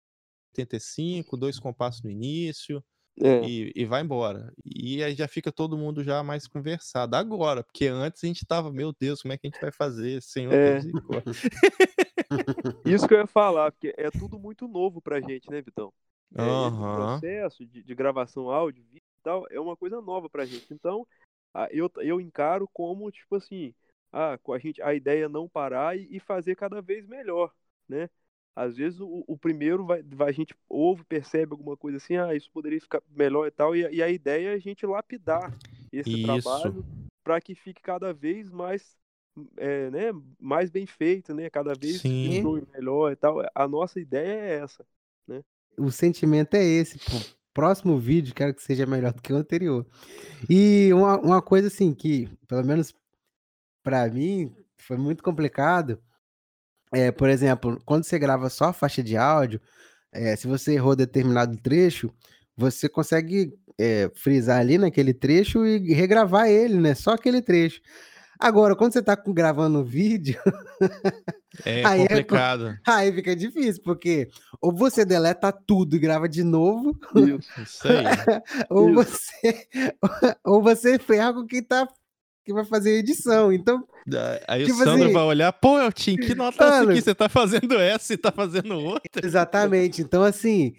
85, 0.61 1.37
dois 1.37 1.59
compassos 1.59 2.03
no 2.03 2.09
início, 2.09 2.83
É. 3.21 3.41
e, 3.43 3.71
e 3.75 3.85
vai 3.85 4.01
embora. 4.01 4.51
E 4.65 5.03
aí 5.03 5.15
já 5.15 5.27
fica 5.27 5.51
todo 5.51 5.77
mundo 5.77 6.03
já 6.03 6.23
mais 6.23 6.47
conversado. 6.47 7.15
Agora, 7.15 7.63
porque 7.63 7.87
antes 7.87 8.23
a 8.23 8.27
gente 8.27 8.45
tava, 8.45 8.71
meu 8.71 8.93
Deus, 8.99 9.21
como 9.21 9.33
é 9.33 9.37
que 9.37 9.47
a 9.47 9.49
gente 9.49 9.61
vai 9.61 9.71
fazer? 9.71 10.21
Senhor, 10.21 10.53
É. 10.53 10.79
Isso 12.85 13.07
que 13.07 13.13
eu 13.13 13.19
ia 13.19 13.27
falar, 13.27 13.71
porque 13.71 13.93
é 13.97 14.09
tudo 14.11 14.39
muito 14.39 14.67
novo 14.67 15.01
pra 15.01 15.21
gente, 15.21 15.49
né, 15.49 15.61
Vitão? 15.61 15.93
É, 16.35 16.41
Aham. 16.41 16.95
processo 16.95 17.65
de, 17.65 17.83
de 17.83 17.95
gravação 17.95 18.49
áudio 18.49 18.83
e 18.93 19.01
tal 19.23 19.45
é 19.49 19.59
uma 19.59 19.75
coisa 19.75 20.01
nova 20.01 20.29
pra 20.29 20.45
gente. 20.45 20.65
Então, 20.71 21.07
a- 21.53 21.67
eu, 21.71 21.91
eu 21.97 22.21
encaro 22.21 22.67
como, 22.73 23.09
tipo 23.11 23.35
assim, 23.35 23.73
ah, 24.11 24.37
com 24.43 24.53
a, 24.53 24.59
gente, 24.59 24.81
a 24.81 24.93
ideia 24.93 25.25
é 25.25 25.29
não 25.29 25.47
parar 25.47 25.97
e, 25.97 26.07
e 26.15 26.19
fazer 26.19 26.55
cada 26.55 26.81
vez 26.81 27.05
melhor, 27.07 27.51
né? 27.87 28.09
Às 28.57 28.75
vezes 28.75 28.99
o, 28.99 29.23
o 29.27 29.37
primeiro 29.37 29.85
vai, 29.85 30.01
vai- 30.01 30.29
a 30.29 30.31
gente 30.31 30.55
ouve, 30.67 31.03
percebe 31.03 31.51
alguma 31.51 31.77
coisa 31.77 31.97
assim, 31.97 32.17
ah, 32.17 32.33
isso 32.33 32.49
poderia 32.51 32.81
ficar 32.81 33.03
melhor 33.15 33.45
e 33.45 33.51
tal, 33.51 33.75
e, 33.75 33.85
a- 33.85 33.91
e 33.91 34.01
a 34.01 34.09
ideia 34.09 34.49
é 34.49 34.53
a 34.55 34.57
gente 34.57 34.83
lapidar 34.83 35.55
esse 35.93 36.09
Isso. 36.09 36.25
trabalho 36.25 36.83
para 37.23 37.39
que 37.39 37.53
fique 37.53 37.83
cada 37.83 38.11
vez 38.11 38.49
mais, 38.49 38.97
é, 39.57 39.91
né, 39.91 40.11
mais 40.39 40.71
bem 40.71 40.87
feito, 40.87 41.35
né? 41.35 41.51
Cada 41.51 41.75
vez 41.75 42.01
Sim. 42.01 42.41
melhor 42.73 43.11
e 43.11 43.15
tal. 43.15 43.43
A 43.53 43.67
nossa 43.67 43.99
ideia 43.99 44.33
é 44.41 44.55
essa. 44.55 44.83
O 45.77 45.91
sentimento 45.91 46.55
é 46.55 46.63
esse. 46.63 46.97
Pô. 46.97 47.37
Próximo 47.53 47.99
vídeo, 47.99 48.33
quero 48.33 48.55
que 48.55 48.63
seja 48.63 48.87
melhor 48.87 49.13
do 49.13 49.21
que 49.21 49.31
o 49.31 49.35
anterior. 49.35 49.85
E 50.49 50.91
uma, 50.93 51.19
uma 51.19 51.41
coisa 51.41 51.67
assim 51.67 51.93
que, 51.93 52.27
pelo 52.47 52.63
menos 52.65 52.95
pra 53.83 54.07
mim, 54.09 54.51
foi 54.77 54.97
muito 54.97 55.23
complicado. 55.23 56.01
É, 56.93 57.11
por 57.11 57.29
exemplo, 57.29 57.79
quando 57.85 58.03
você 58.03 58.17
grava 58.17 58.49
só 58.49 58.65
a 58.65 58.73
faixa 58.73 59.03
de 59.03 59.17
áudio, 59.17 59.59
é, 60.11 60.35
se 60.35 60.47
você 60.47 60.73
errou 60.73 60.95
determinado 60.95 61.57
trecho, 61.57 62.09
você 62.55 62.87
consegue 62.89 63.53
é, 63.79 64.09
frisar 64.15 64.59
ali 64.59 64.77
naquele 64.77 65.13
trecho 65.13 65.65
e 65.65 65.93
regravar 65.93 66.47
ele, 66.47 66.77
né? 66.79 66.95
Só 66.95 67.11
aquele 67.11 67.41
trecho. 67.41 67.81
Agora, 68.39 68.75
quando 68.75 68.93
você 68.93 69.01
tá 69.01 69.17
com- 69.17 69.33
gravando 69.33 69.79
o 69.79 69.83
vídeo, 69.83 70.39
É 71.65 71.83
Aí 71.85 72.01
é 72.01 72.07
co- 72.07 72.13
complicado. 72.15 72.77
aí 72.87 73.11
fica 73.11 73.35
difícil, 73.35 73.81
porque 73.83 74.29
ou 74.61 74.71
você 74.71 75.03
deleta 75.03 75.51
tudo 75.51 75.95
e 75.95 75.99
grava 75.99 76.29
de 76.29 76.43
novo, 76.43 76.95
Isso. 77.15 77.61
Isso 77.61 77.87
aí. 77.87 78.05
ou 78.69 78.89
Isso. 78.89 78.95
você 78.95 79.67
ou 80.45 80.61
você 80.61 80.99
ferra 80.99 81.33
com 81.33 81.45
quem 81.47 81.63
tá 81.63 81.87
que 82.47 82.53
vai 82.53 82.63
fazer 82.63 82.91
a 82.91 82.99
edição. 82.99 83.51
Então, 83.51 83.85
Aí 84.47 84.63
Tipo 84.65 84.77
o 84.79 84.83
Sandro 84.85 85.03
assim, 85.03 85.13
vai 85.13 85.23
olhar, 85.23 85.51
pô, 85.51 85.77
Eltinho, 85.77 86.17
que 86.17 86.33
nota 86.33 86.63
é 86.63 86.67
essa 86.69 86.83
aqui? 86.91 87.01
Você 87.01 87.13
tá 87.13 87.27
fazendo 87.27 87.75
essa 87.75 88.13
e 88.13 88.17
tá 88.17 88.31
fazendo 88.31 88.73
outra. 88.79 89.25
exatamente. 89.27 90.01
Então, 90.01 90.23
assim, 90.23 90.75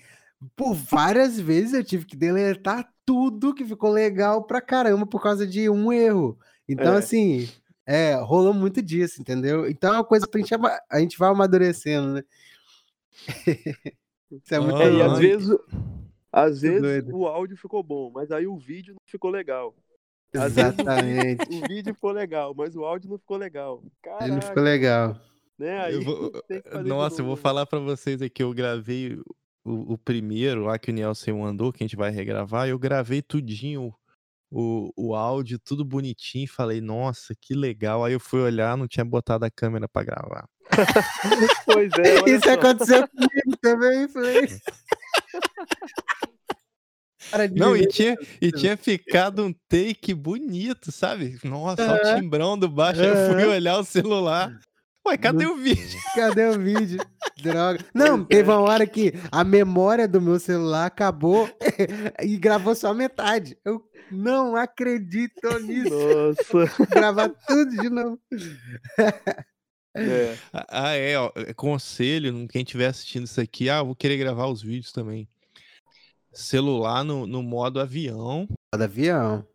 por 0.56 0.72
várias 0.72 1.38
vezes 1.38 1.74
eu 1.74 1.84
tive 1.84 2.06
que 2.06 2.16
deletar 2.16 2.90
tudo 3.04 3.52
que 3.54 3.66
ficou 3.66 3.90
legal 3.90 4.44
pra 4.44 4.62
caramba 4.62 5.06
por 5.06 5.22
causa 5.22 5.46
de 5.46 5.68
um 5.68 5.92
erro. 5.92 6.38
Então, 6.66 6.94
É. 6.94 6.98
assim, 6.98 7.46
é, 7.86 8.14
rolou 8.14 8.54
muito 8.54 8.80
disso, 8.80 9.20
entendeu? 9.20 9.68
Então 9.68 9.92
é 9.92 9.98
uma 9.98 10.04
coisa 10.04 10.26
pra 10.26 10.40
gente, 10.40 10.54
ama- 10.54 10.78
a 10.90 10.98
gente 10.98 11.18
vai 11.18 11.28
amadurecendo, 11.28 12.14
né? 12.14 12.22
Isso 14.30 14.54
é 14.54 14.58
muito 14.60 14.80
É, 14.80 14.90
e 14.92 15.02
às 15.02 15.18
vezes, 15.18 15.56
às 16.32 16.60
vezes 16.62 17.04
o 17.12 17.26
áudio 17.26 17.56
ficou 17.58 17.82
bom, 17.82 18.10
mas 18.14 18.30
aí 18.30 18.46
o 18.46 18.56
vídeo 18.56 18.94
não 18.94 19.00
ficou 19.06 19.30
legal. 19.30 19.74
Às 20.36 20.52
vezes 20.54 20.72
o 20.72 20.76
vídeo, 20.76 20.82
Exatamente. 20.82 21.48
o 21.64 21.68
vídeo 21.68 21.94
ficou 21.94 22.10
legal, 22.12 22.54
mas 22.56 22.76
o 22.76 22.84
áudio 22.84 23.10
não 23.10 23.18
ficou 23.18 23.36
legal. 23.36 23.82
Ele 24.20 24.32
não 24.32 24.40
ficou 24.40 24.54
Caraca, 24.56 24.60
legal. 24.60 25.20
né? 25.58 25.80
Aí 25.80 25.94
Eu 25.94 26.02
vou- 26.02 26.32
Nossa, 26.84 27.20
eu 27.22 27.26
vou 27.26 27.36
falar 27.36 27.66
pra 27.66 27.78
vocês 27.78 28.20
aqui, 28.22 28.42
eu 28.42 28.52
gravei 28.52 29.14
o, 29.64 29.94
o 29.94 29.98
primeiro 29.98 30.64
lá 30.64 30.78
que 30.78 30.90
o 30.90 30.94
Nielsen 30.94 31.34
mandou, 31.34 31.72
que 31.72 31.82
a 31.82 31.86
gente 31.86 31.96
vai 31.96 32.10
regravar, 32.10 32.68
eu 32.68 32.78
gravei 32.78 33.22
tudinho 33.22 33.94
o, 34.50 34.90
o 34.96 35.14
áudio, 35.14 35.58
tudo 35.58 35.84
bonitinho, 35.84 36.48
falei, 36.48 36.80
nossa, 36.80 37.34
que 37.38 37.54
legal. 37.54 38.04
Aí 38.04 38.12
eu 38.14 38.20
fui 38.20 38.40
olhar, 38.40 38.76
não 38.78 38.88
tinha 38.88 39.04
botado 39.04 39.44
a 39.44 39.50
câmera 39.50 39.86
pra 39.88 40.02
gravar. 40.04 40.48
Pois 41.66 41.92
é, 41.98 42.30
Isso 42.30 42.44
só. 42.44 42.52
aconteceu 42.54 43.06
comigo 43.08 43.56
também, 43.60 44.08
foi. 44.08 44.46
Não, 47.54 47.76
e 47.76 47.86
tinha, 47.86 48.16
e 48.40 48.50
tinha 48.50 48.76
ficado 48.76 49.44
um 49.44 49.54
take 49.68 50.14
bonito, 50.14 50.90
sabe? 50.92 51.38
Nossa, 51.44 51.94
o 51.94 52.16
timbrão 52.16 52.58
do 52.58 52.68
baixo. 52.68 53.02
Eu 53.02 53.32
fui 53.32 53.44
olhar 53.44 53.78
o 53.78 53.84
celular. 53.84 54.52
Ué, 55.08 55.16
cadê 55.16 55.46
o 55.46 55.56
vídeo? 55.56 55.98
Cadê 56.14 56.48
o 56.48 56.58
vídeo? 56.58 56.98
Droga. 57.42 57.78
Não, 57.94 58.22
teve 58.26 58.50
uma 58.50 58.60
hora 58.60 58.86
que 58.86 59.14
a 59.32 59.42
memória 59.42 60.06
do 60.06 60.20
meu 60.20 60.38
celular 60.38 60.84
acabou 60.84 61.48
e 62.22 62.36
gravou 62.36 62.74
só 62.74 62.92
metade. 62.92 63.56
Eu 63.64 63.82
não 64.10 64.54
acredito 64.54 65.58
nisso. 65.60 65.94
Nossa. 65.94 66.86
Gravar 66.90 67.30
tudo 67.46 67.70
de 67.70 67.88
novo. 67.88 68.20
É. 69.96 70.36
Ah, 70.52 70.94
é, 70.94 71.18
ó. 71.18 71.32
Conselho, 71.56 72.46
quem 72.48 72.62
estiver 72.62 72.88
assistindo 72.88 73.24
isso 73.24 73.40
aqui, 73.40 73.70
ah, 73.70 73.78
eu 73.78 73.86
vou 73.86 73.96
querer 73.96 74.18
gravar 74.18 74.46
os 74.46 74.62
vídeos 74.62 74.92
também. 74.92 75.26
Celular 76.38 77.04
no, 77.04 77.26
no 77.26 77.42
modo 77.42 77.80
avião, 77.80 78.46
Modo 78.72 78.82
avião. 78.84 79.46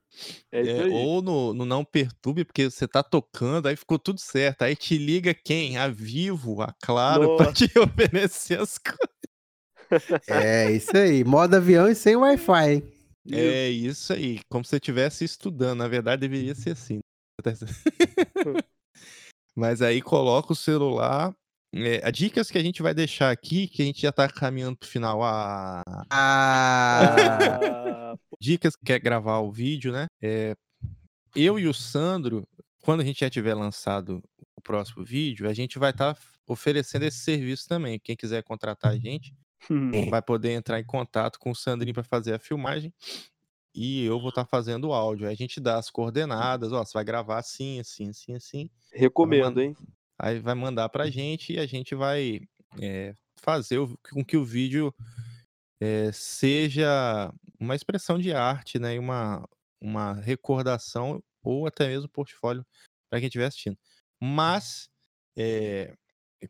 É 0.51 0.67
é, 0.67 0.86
ou 0.93 1.21
no, 1.21 1.53
no 1.53 1.65
não 1.65 1.84
perturbe, 1.84 2.45
porque 2.45 2.69
você 2.69 2.88
tá 2.88 3.01
tocando, 3.01 3.67
aí 3.67 3.75
ficou 3.75 3.97
tudo 3.97 4.19
certo. 4.19 4.61
Aí 4.63 4.75
te 4.75 4.97
liga 4.97 5.34
quem? 5.34 5.77
A 5.77 5.88
Vivo, 5.88 6.61
a 6.61 6.73
Claro, 6.81 7.36
pra 7.36 7.51
te 7.51 7.65
oferecer 7.79 8.59
as 8.59 8.77
coisas. 8.77 10.23
É 10.27 10.71
isso 10.71 10.95
aí. 10.95 11.23
Modo 11.23 11.55
avião 11.55 11.88
e 11.88 11.95
sem 11.95 12.15
Wi-Fi, 12.15 12.73
hein? 12.73 12.84
É 13.31 13.69
isso 13.69 14.11
aí, 14.13 14.39
como 14.49 14.63
se 14.63 14.71
você 14.71 14.75
estivesse 14.75 15.23
estudando. 15.23 15.79
Na 15.79 15.88
verdade, 15.88 16.19
deveria 16.19 16.53
ser 16.53 16.71
assim. 16.71 16.99
Mas 19.55 19.81
aí 19.81 20.01
coloca 20.01 20.53
o 20.53 20.55
celular. 20.55 21.34
É, 21.74 22.07
as 22.07 22.13
dicas 22.13 22.51
que 22.51 22.57
a 22.57 22.63
gente 22.63 22.82
vai 22.82 22.93
deixar 22.93 23.32
aqui, 23.32 23.67
que 23.67 23.82
a 23.82 23.86
gente 23.86 24.01
já 24.01 24.11
tá 24.11 24.30
caminhando 24.30 24.78
pro 24.78 24.88
final. 24.88 25.24
Ah, 25.24 25.82
Ah, 26.11 28.15
dicas 28.39 28.76
que 28.76 28.86
quer 28.86 28.99
gravar 28.99 29.39
o 29.39 29.51
vídeo, 29.51 29.91
né? 29.91 30.07
É, 30.21 30.55
eu 31.36 31.57
e 31.57 31.67
o 31.67 31.74
Sandro, 31.74 32.47
quando 32.82 33.01
a 33.01 33.03
gente 33.03 33.21
já 33.21 33.30
tiver 33.30 33.55
lançado 33.55 34.21
o 34.55 34.61
próximo 34.61 35.03
vídeo, 35.03 35.49
a 35.49 35.53
gente 35.53 35.80
vai 35.80 35.91
estar 35.91 36.17
oferecendo 36.47 37.05
esse 37.05 37.19
serviço 37.19 37.67
também. 37.67 37.99
Quem 37.99 38.15
quiser 38.15 38.43
contratar 38.43 38.91
a 38.91 38.97
gente, 38.97 39.34
vai 40.09 40.21
poder 40.21 40.51
entrar 40.51 40.80
em 40.80 40.86
contato 40.86 41.39
com 41.39 41.51
o 41.51 41.55
Sandrinho 41.55 41.93
para 41.93 42.03
fazer 42.03 42.34
a 42.34 42.39
filmagem 42.39 42.93
e 43.74 44.05
eu 44.05 44.19
vou 44.19 44.30
estar 44.30 44.45
fazendo 44.45 44.89
o 44.89 44.93
áudio. 44.93 45.28
Aí 45.28 45.34
a 45.34 45.38
gente 45.38 45.59
dá 45.59 45.78
as 45.78 45.89
coordenadas, 45.89 46.71
ó, 46.71 46.84
você 46.84 46.93
vai 46.93 47.03
gravar 47.03 47.39
assim, 47.39 47.80
assim, 47.80 48.09
assim, 48.09 48.36
assim. 48.36 48.69
Recomendo, 48.91 49.61
hein? 49.61 49.76
Aí 50.20 50.39
vai 50.39 50.55
mandar 50.55 50.89
pra 50.89 51.09
gente 51.09 51.53
e 51.53 51.59
a 51.59 51.66
gente 51.66 51.95
vai 51.95 52.41
é, 52.82 53.16
fazer 53.38 53.80
o- 53.80 53.97
com 54.11 54.24
que 54.24 54.38
o 54.38 54.45
vídeo 54.45 54.93
é, 55.82 56.11
seja 56.11 57.34
uma 57.59 57.76
expressão 57.76 58.18
de 58.20 58.34
arte, 58.34 58.80
né? 58.80 58.95
E 58.95 58.99
uma, 58.99 59.47
uma 59.82 60.14
recordação 60.14 61.22
ou 61.43 61.68
até 61.68 61.88
mesmo 61.88 62.09
portfólio 62.09 62.66
para 63.09 63.20
quem 63.20 63.28
estiver 63.28 63.45
assistindo. 63.45 63.78
Mas 64.22 64.89
é, 65.38 65.93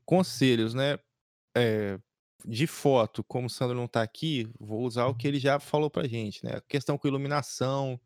conselhos, 0.05 0.74
né? 0.74 0.97
é, 1.55 1.99
de 2.45 2.68
foto, 2.68 3.24
como 3.24 3.47
o 3.47 3.49
Sandro 3.49 3.78
não 3.78 3.88
tá 3.88 4.01
aqui, 4.01 4.47
vou 4.59 4.82
usar 4.84 5.05
o 5.07 5.16
que 5.16 5.28
ele 5.28 5.39
já 5.39 5.59
falou 5.59 5.89
pra 5.89 6.07
gente, 6.07 6.43
né? 6.43 6.59
Questão 6.68 6.97
com 6.97 7.07
iluminação, 7.07 7.99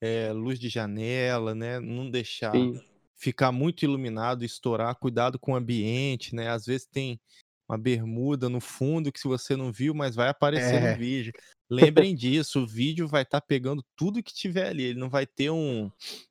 é, 0.00 0.32
luz 0.32 0.58
de 0.58 0.68
janela, 0.68 1.54
né? 1.54 1.78
Não 1.80 2.10
deixar 2.10 2.52
Sim. 2.54 2.80
Ficar 3.16 3.50
muito 3.52 3.84
iluminado, 3.84 4.44
estourar, 4.44 4.94
cuidado 4.96 5.38
com 5.38 5.52
o 5.52 5.56
ambiente, 5.56 6.34
né? 6.34 6.48
Às 6.50 6.66
vezes 6.66 6.86
tem 6.86 7.20
uma 7.68 7.76
bermuda 7.78 8.48
no 8.48 8.60
fundo 8.60 9.10
que 9.10 9.18
se 9.18 9.26
você 9.26 9.56
não 9.56 9.72
viu, 9.72 9.92
mas 9.94 10.14
vai 10.14 10.28
aparecer 10.28 10.76
É. 10.82 10.92
no 10.92 10.98
vídeo. 10.98 11.32
Lembrem 12.10 12.14
disso, 12.14 12.62
o 12.62 12.66
vídeo 12.66 13.08
vai 13.08 13.22
estar 13.22 13.40
pegando 13.40 13.82
tudo 13.96 14.22
que 14.22 14.32
tiver 14.32 14.68
ali, 14.68 14.84
ele 14.84 15.00
não 15.00 15.10
vai 15.10 15.26
ter 15.26 15.50
um, 15.50 15.90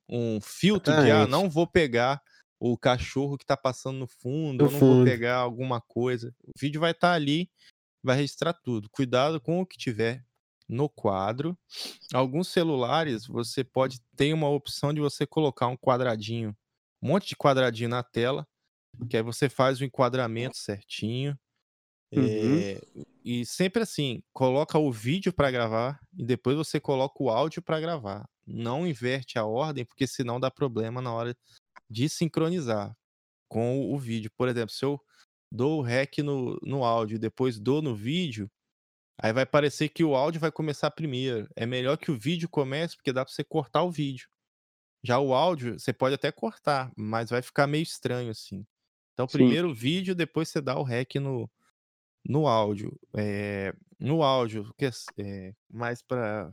um 0.10 0.40
filtro 0.40 0.94
de, 1.04 1.12
ah, 1.12 1.28
não 1.28 1.50
vou 1.50 1.68
pegar 1.68 2.22
o 2.58 2.78
cachorro 2.78 3.38
que 3.38 3.46
tá 3.46 3.58
passando 3.58 3.98
no 4.00 4.08
fundo, 4.08 4.64
No 4.64 4.70
eu 4.70 4.72
não 4.72 4.80
vou 4.80 4.94
fundo. 5.00 5.04
pegar 5.06 5.36
alguma 5.38 5.82
coisa. 5.82 6.34
O 6.42 6.52
vídeo 6.58 6.80
vai 6.80 6.92
estar 6.92 7.12
ali, 7.12 7.50
vai 8.02 8.16
registrar 8.16 8.54
tudo. 8.54 8.90
Cuidado 8.90 9.42
com 9.42 9.60
o 9.60 9.66
que 9.66 9.78
tiver 9.78 10.24
no 10.70 10.88
quadro. 10.88 11.58
Alguns 12.14 12.48
celulares 12.48 13.28
você 13.28 13.62
pode 13.62 14.00
ter 14.16 14.34
uma 14.34 14.48
opção 14.50 14.94
de 14.94 15.02
você 15.02 15.28
colocar 15.28 15.68
um 15.68 15.76
quadradinho, 15.76 16.56
um 17.02 17.10
monte 17.10 17.30
de 17.30 17.36
quadradinho 17.36 17.90
na 17.90 18.04
tela, 18.04 18.48
que 19.10 19.18
aí 19.18 19.24
você 19.24 19.50
faz 19.50 19.80
o 19.80 19.86
enquadramento 19.86 20.58
certinho. 20.58 21.38
Uhum. 22.14 22.24
É, 22.24 22.82
e 23.24 23.46
sempre 23.46 23.82
assim, 23.82 24.24
coloca 24.32 24.78
o 24.78 24.92
vídeo 24.92 25.34
para 25.34 25.52
gravar 25.52 26.00
e 26.18 26.24
depois 26.24 26.56
você 26.56 26.80
coloca 26.80 27.22
o 27.22 27.30
áudio 27.30 27.62
para 27.62 27.80
gravar. 27.80 28.28
Não 28.46 28.88
inverte 28.88 29.40
a 29.40 29.46
ordem, 29.46 29.84
porque 29.84 30.06
senão 30.06 30.40
dá 30.40 30.52
problema 30.52 31.02
na 31.02 31.12
hora 31.12 31.36
de 31.90 32.08
sincronizar 32.08 32.96
com 33.50 33.92
o, 33.92 33.98
vídeo. 33.98 34.32
Por 34.38 34.48
exemplo, 34.48 34.72
se 34.72 34.86
eu 34.86 35.00
dou 35.52 35.80
o 35.80 35.82
REC 35.82 36.20
no, 36.20 36.60
no 36.62 36.84
áudio 36.84 37.16
e 37.16 37.20
depois 37.20 37.60
dou 37.60 37.82
no 37.82 37.96
vídeo, 37.96 38.50
aí 39.18 39.34
vai 39.34 39.46
parecer 39.46 39.90
que 39.90 40.04
o 40.04 40.16
áudio 40.16 40.40
vai 40.40 40.52
começar 40.52 40.92
primeiro. 40.92 41.48
É 41.56 41.66
melhor 41.66 41.98
que 41.98 42.12
o 42.12 42.18
vídeo 42.18 42.50
comece, 42.50 42.96
porque 42.96 43.14
dá 43.14 43.26
para 43.26 43.34
você 43.34 43.44
cortar 43.44 43.84
o 43.84 43.92
vídeo. 43.92 44.28
Já 45.06 45.20
o 45.20 45.34
áudio, 45.34 45.80
você 45.80 45.94
pode 45.94 46.16
até 46.16 46.32
cortar, 46.32 46.92
mas 46.98 47.30
vai 47.30 47.42
ficar 47.42 47.68
meio 47.68 47.84
estranho 47.84 48.32
assim. 48.32 48.66
Então, 49.14 49.28
Sim. 49.28 49.38
primeiro 49.38 49.70
o 49.70 49.74
vídeo, 49.74 50.16
depois 50.16 50.50
você 50.50 50.60
dá 50.60 50.78
o 50.80 50.84
REC 50.84 51.16
no, 51.20 51.50
no 52.28 52.48
áudio. 52.48 52.92
É, 53.16 53.72
no 54.00 54.24
áudio, 54.24 54.74
que 54.78 54.86
é, 54.86 54.92
é, 55.20 55.54
mais 55.70 56.02
para 56.02 56.52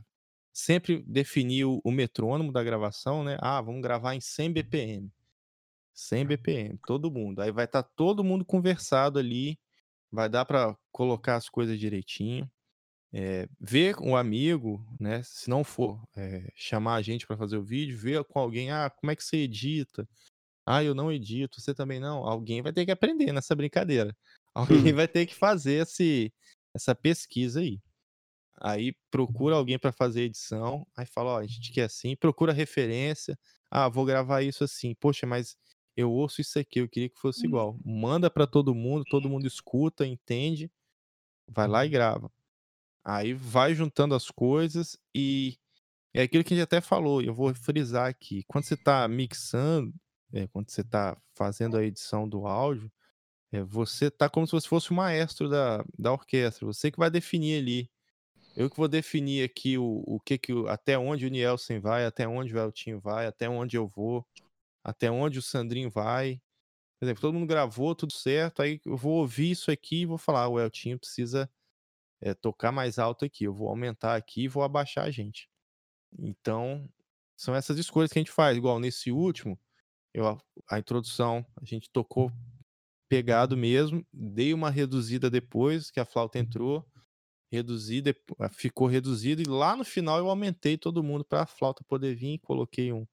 sempre 0.53 1.03
definir 1.07 1.65
o, 1.65 1.81
o 1.83 1.91
metrônomo 1.91 2.51
da 2.51 2.63
gravação, 2.63 3.23
né? 3.23 3.37
Ah, 3.41 3.59
vamos 3.59 3.81
gravar 3.81 4.13
em 4.13 4.21
100 4.21 4.53
BPM. 4.53 5.11
100 5.93 6.25
BPM, 6.25 6.79
todo 6.85 7.11
mundo. 7.11 7.41
Aí 7.41 7.51
vai 7.51 7.65
estar 7.65 7.81
todo 7.81 8.23
mundo 8.23 8.45
conversado 8.45 9.17
ali, 9.17 9.59
vai 10.11 10.29
dar 10.29 10.45
para 10.45 10.77
colocar 10.91 11.37
as 11.37 11.49
coisas 11.49 11.79
direitinho. 11.79 12.49
É, 13.15 13.47
ver 13.59 13.95
um 14.01 14.15
amigo, 14.15 14.83
né? 14.99 15.21
Se 15.23 15.49
não 15.49 15.63
for 15.63 16.01
é, 16.15 16.51
chamar 16.55 16.95
a 16.95 17.01
gente 17.01 17.27
para 17.27 17.37
fazer 17.37 17.57
o 17.57 17.63
vídeo, 17.63 17.97
ver 17.97 18.23
com 18.23 18.39
alguém, 18.39 18.71
ah, 18.71 18.89
como 18.89 19.11
é 19.11 19.15
que 19.15 19.23
você 19.23 19.37
edita? 19.37 20.07
Ah, 20.65 20.83
eu 20.83 20.95
não 20.95 21.11
edito, 21.11 21.61
você 21.61 21.73
também 21.73 21.99
não. 21.99 22.25
Alguém 22.25 22.61
vai 22.61 22.73
ter 22.73 22.85
que 22.85 22.91
aprender 22.91 23.31
nessa 23.33 23.55
brincadeira. 23.55 24.15
Alguém 24.55 24.93
vai 24.93 25.07
ter 25.07 25.25
que 25.25 25.35
fazer 25.35 25.83
esse, 25.83 26.33
essa 26.73 26.95
pesquisa 26.95 27.59
aí. 27.59 27.81
Aí 28.61 28.95
procura 29.11 29.55
alguém 29.55 29.79
para 29.79 29.91
fazer 29.91 30.23
edição, 30.23 30.87
aí 30.95 31.05
fala, 31.05 31.31
ó, 31.33 31.39
a 31.39 31.45
gente 31.45 31.71
quer 31.71 31.83
assim, 31.83 32.15
procura 32.15 32.53
referência. 32.53 33.37
Ah, 33.69 33.89
vou 33.89 34.05
gravar 34.05 34.41
isso 34.41 34.63
assim. 34.63 34.95
Poxa, 34.95 35.25
mas 35.25 35.57
eu 35.97 36.11
ouço 36.11 36.41
isso 36.41 36.57
aqui, 36.59 36.79
eu 36.79 36.89
queria 36.89 37.09
que 37.09 37.19
fosse 37.19 37.45
igual. 37.45 37.77
Manda 37.83 38.29
para 38.29 38.47
todo 38.47 38.73
mundo, 38.75 39.03
todo 39.09 39.29
mundo 39.29 39.47
escuta, 39.47 40.05
entende, 40.05 40.71
vai 41.47 41.67
lá 41.67 41.85
e 41.85 41.89
grava. 41.89 42.31
Aí 43.03 43.33
vai 43.33 43.75
juntando 43.75 44.15
as 44.15 44.29
coisas 44.31 44.97
e 45.13 45.57
é 46.13 46.23
aquilo 46.23 46.43
que 46.43 46.53
a 46.53 46.57
gente 46.57 46.63
até 46.63 46.79
falou, 46.81 47.21
eu 47.21 47.33
vou 47.33 47.53
frisar 47.55 48.07
aqui. 48.07 48.43
Quando 48.47 48.65
você 48.65 48.75
está 48.75 49.07
mixando, 49.07 49.93
é, 50.31 50.47
quando 50.47 50.69
você 50.69 50.81
está 50.81 51.17
fazendo 51.35 51.77
a 51.77 51.83
edição 51.83 52.27
do 52.29 52.47
áudio, 52.47 52.91
é, 53.51 53.63
você 53.63 54.11
tá 54.11 54.29
como 54.29 54.47
se 54.47 54.53
você 54.53 54.67
fosse 54.67 54.91
o 54.91 54.95
maestro 54.95 55.49
da, 55.49 55.85
da 55.97 56.11
orquestra. 56.11 56.65
Você 56.65 56.91
que 56.91 56.99
vai 56.99 57.09
definir 57.09 57.59
ali. 57.59 57.89
Eu 58.55 58.69
que 58.69 58.77
vou 58.77 58.87
definir 58.87 59.43
aqui 59.43 59.77
o, 59.77 60.03
o 60.07 60.19
que 60.19 60.37
que 60.37 60.53
até 60.67 60.97
onde 60.97 61.25
o 61.25 61.29
Nielsen 61.29 61.79
vai, 61.79 62.05
até 62.05 62.27
onde 62.27 62.55
o 62.55 62.59
Eltinho 62.59 62.99
vai, 62.99 63.27
até 63.27 63.49
onde 63.49 63.77
eu 63.77 63.87
vou, 63.87 64.25
até 64.83 65.11
onde 65.11 65.39
o 65.39 65.41
Sandrinho 65.41 65.89
vai. 65.89 66.41
Por 66.99 67.05
exemplo, 67.05 67.21
todo 67.21 67.33
mundo 67.33 67.47
gravou, 67.47 67.95
tudo 67.95 68.13
certo. 68.13 68.61
Aí 68.61 68.79
eu 68.85 68.97
vou 68.97 69.19
ouvir 69.19 69.51
isso 69.51 69.71
aqui 69.71 70.01
e 70.01 70.05
vou 70.05 70.17
falar: 70.17 70.43
"Ah, 70.43 70.49
o 70.49 70.59
Eltinho 70.59 70.99
precisa 70.99 71.49
é, 72.23 72.33
tocar 72.33 72.71
mais 72.71 72.97
alto 72.97 73.25
aqui. 73.25 73.43
Eu 73.43 73.53
vou 73.53 73.67
aumentar 73.67 74.15
aqui 74.15 74.43
e 74.43 74.47
vou 74.47 74.63
abaixar 74.63 75.05
a 75.05 75.11
gente. 75.11 75.49
Então, 76.17 76.89
são 77.35 77.53
essas 77.55 77.77
escolhas 77.77 78.11
que 78.11 78.19
a 78.19 78.21
gente 78.21 78.31
faz. 78.31 78.57
Igual 78.57 78.79
nesse 78.79 79.11
último, 79.11 79.59
eu, 80.13 80.27
a, 80.27 80.37
a 80.69 80.79
introdução, 80.79 81.45
a 81.61 81.65
gente 81.65 81.89
tocou 81.89 82.31
pegado 83.09 83.57
mesmo, 83.57 84.05
dei 84.11 84.53
uma 84.53 84.69
reduzida 84.69 85.29
depois 85.29 85.91
que 85.91 85.99
a 85.99 86.05
flauta 86.05 86.39
entrou, 86.39 86.87
reduzi, 87.51 88.01
ah, 88.39 88.49
ficou 88.49 88.87
reduzido 88.87 89.41
e 89.41 89.45
lá 89.45 89.75
no 89.75 89.85
final 89.85 90.17
eu 90.17 90.29
aumentei 90.29 90.77
todo 90.77 91.03
mundo 91.03 91.23
para 91.23 91.43
a 91.43 91.45
flauta 91.45 91.83
poder 91.83 92.15
vir, 92.15 92.39
coloquei 92.39 92.91
um, 92.91 93.05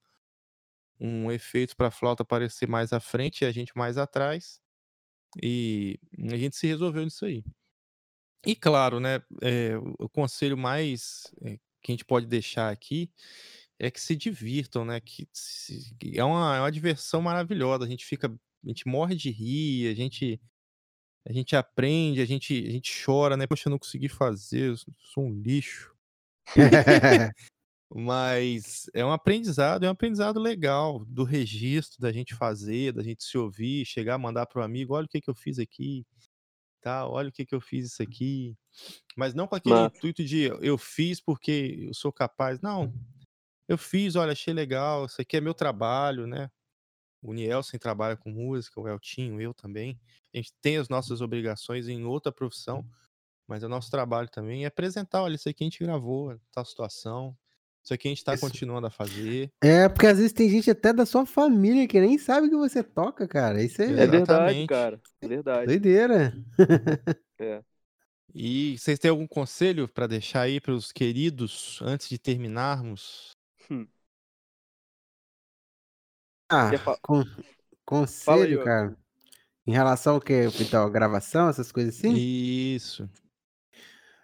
um 0.99 1.31
efeito 1.31 1.77
para 1.77 1.89
a 1.89 1.91
flauta 1.91 2.23
aparecer 2.23 2.69
mais 2.69 2.93
à 2.93 3.01
frente 3.01 3.43
e 3.43 3.47
a 3.47 3.53
gente 3.53 3.77
mais 3.77 3.99
atrás. 3.99 4.61
E 5.43 5.99
a 6.33 6.37
gente 6.37 6.57
se 6.57 6.67
resolveu 6.67 7.05
nisso 7.05 7.25
aí. 7.25 7.45
E 8.47 8.55
claro, 8.57 8.99
né, 9.01 9.21
eh, 9.43 9.77
o 9.99 10.09
conselho 10.09 10.57
mais, 10.57 11.25
eh, 11.43 11.59
que 11.83 11.93
a 11.93 11.95
gente 11.95 12.05
pode 12.07 12.27
deixar 12.27 12.71
aqui, 12.71 13.11
é 13.79 13.91
que 13.91 14.01
se 14.01 14.17
divirtam, 14.17 14.85
né, 14.85 15.01
que 15.01 15.29
se 15.33 15.95
que 15.99 16.19
é 16.19 16.25
uma 16.25 16.57
é 16.57 16.61
uma 16.61 16.73
diversão 16.73 17.21
maravilhosa, 17.23 17.85
a 17.85 17.89
gente 17.89 18.05
fica 18.07 18.29
a 18.65 18.69
gente 18.69 18.87
morre 18.89 19.15
de 19.17 19.31
rir, 19.31 19.89
a 19.91 19.95
gente 19.95 20.41
a 21.29 21.33
gente 21.33 21.57
aprende, 21.57 22.21
a 22.23 22.27
gente 22.27 22.67
a 22.69 22.71
gente 22.73 22.93
chora, 23.05 23.37
né, 23.37 23.47
"Poxa, 23.47 23.69
eu 23.69 23.73
não 23.73 23.79
consegui 23.81 24.09
fazer, 24.09 24.71
eu 24.71 24.77
sou 24.79 24.95
sou 24.99 25.25
um 25.27 25.35
lixo". 25.43 25.95
Mas 27.95 28.89
é 28.95 29.05
um 29.05 29.13
aprendizado, 29.13 29.85
é 29.85 29.89
um 29.89 29.93
aprendizado 29.93 30.41
legal, 30.41 31.05
do 31.07 31.25
registro, 31.25 32.01
da 32.01 32.13
gente 32.13 32.35
fazer, 32.35 32.93
da 32.93 33.03
gente 33.03 33.25
se 33.25 33.39
ouvir, 33.39 33.87
chegar, 33.87 34.19
mandar 34.19 34.47
para 34.47 34.61
o 34.63 34.65
amigo: 34.65 34.95
"Olha 34.95 35.07
o 35.07 35.09
que 35.09 35.21
que 35.23 35.31
eu 35.31 35.35
fiz 35.37 35.59
aqui, 35.59 36.07
tal, 36.81 37.13
olha 37.13 37.29
o 37.31 37.33
que 37.33 37.47
que 37.47 37.55
eu 37.55 37.61
fiz 37.61 37.87
isso 37.87 38.03
aqui". 38.03 38.57
Mas 39.17 39.35
não 39.35 39.47
com 39.49 39.57
aquele 39.57 39.81
Massa. 39.81 39.81
intuito 39.83 40.25
de 40.25 40.45
eu 40.63 40.79
fiz 40.79 41.21
porque 41.21 41.87
eu 41.89 41.95
sou 41.95 42.13
capaz, 42.13 42.61
não, 42.61 42.95
eu 43.69 43.79
fiz, 43.79 44.17
olha, 44.17 44.33
achei 44.33 44.55
legal, 44.55 45.07
isso 45.07 45.21
aqui 45.23 45.37
é 45.39 45.41
meu 45.41 45.55
trabalho, 45.55 46.27
né. 46.27 46.51
O 47.23 47.33
Nielsen 47.35 47.79
trabalha 47.81 48.17
com 48.17 48.31
música, 48.31 48.81
o 48.81 48.89
Eltinho, 48.89 49.41
eu 49.41 49.55
também. 49.55 50.01
A 50.35 50.39
gente 50.39 50.53
tem 50.63 50.79
as 50.79 50.89
nossas 50.89 51.21
obrigações 51.21 51.89
em 51.89 52.05
outra 52.05 52.33
profissão, 52.33 52.87
mas 53.49 53.63
é 53.63 53.67
o 53.67 53.71
nosso 53.71 53.91
trabalho 53.91 54.29
também, 54.31 54.65
é 54.65 54.69
apresentar: 54.69 55.23
"Olha, 55.23 55.37
isso 55.37 55.49
aqui 55.49 55.65
a 55.65 55.67
gente 55.67 55.85
gravou, 55.85 56.39
tal 56.53 56.65
situação, 56.67 57.37
isso 57.83 57.95
aqui 57.95 58.09
a 58.09 58.11
gente 58.11 58.25
tá 58.25 58.35
Isso. 58.35 58.41
continuando 58.43 58.87
a 58.87 58.91
fazer". 58.91 59.51
É, 59.63 59.89
porque 59.89 60.07
às 60.07 60.17
vezes 60.17 60.33
tem 60.33 60.49
gente 60.49 60.71
até 60.71 60.93
da 60.93 61.05
sua 61.05 61.27
família 61.27 61.87
que 61.87 62.01
nem 62.01 62.17
sabe 62.19 62.49
que 62.49 62.57
você 62.57 62.83
toca, 62.83 63.29
cara. 63.29 63.63
Isso 63.63 63.83
É 63.83 63.87
é 63.87 64.07
verdade, 64.07 64.67
cara. 64.67 65.01
É 65.21 65.29
verdade. 65.29 65.67
doideira. 65.67 66.33
É. 67.39 67.63
E 68.35 68.77
vocês 68.79 68.99
têm 68.99 69.11
algum 69.11 69.27
conselho 69.27 69.89
pra 69.89 70.07
deixar 70.07 70.43
aí 70.43 70.61
para 70.61 70.73
os 70.73 70.93
queridos 70.93 71.81
antes 71.83 72.09
de 72.09 72.19
terminarmos? 72.19 73.31
Hum. 73.69 73.89
Ah, 76.49 76.71
con 77.03 77.25
aí, 78.27 78.41
conselho, 78.45 78.59
ó. 78.59 78.65
cara, 78.65 78.97
em 79.67 79.73
relação 79.73 80.17
ao 80.17 80.21
quê? 80.21 80.47
Então, 80.61 80.91
gravação, 80.91 81.49
essas 81.49 81.73
coisas 81.73 81.97
assim? 81.99 82.25
Isso. 82.77 83.09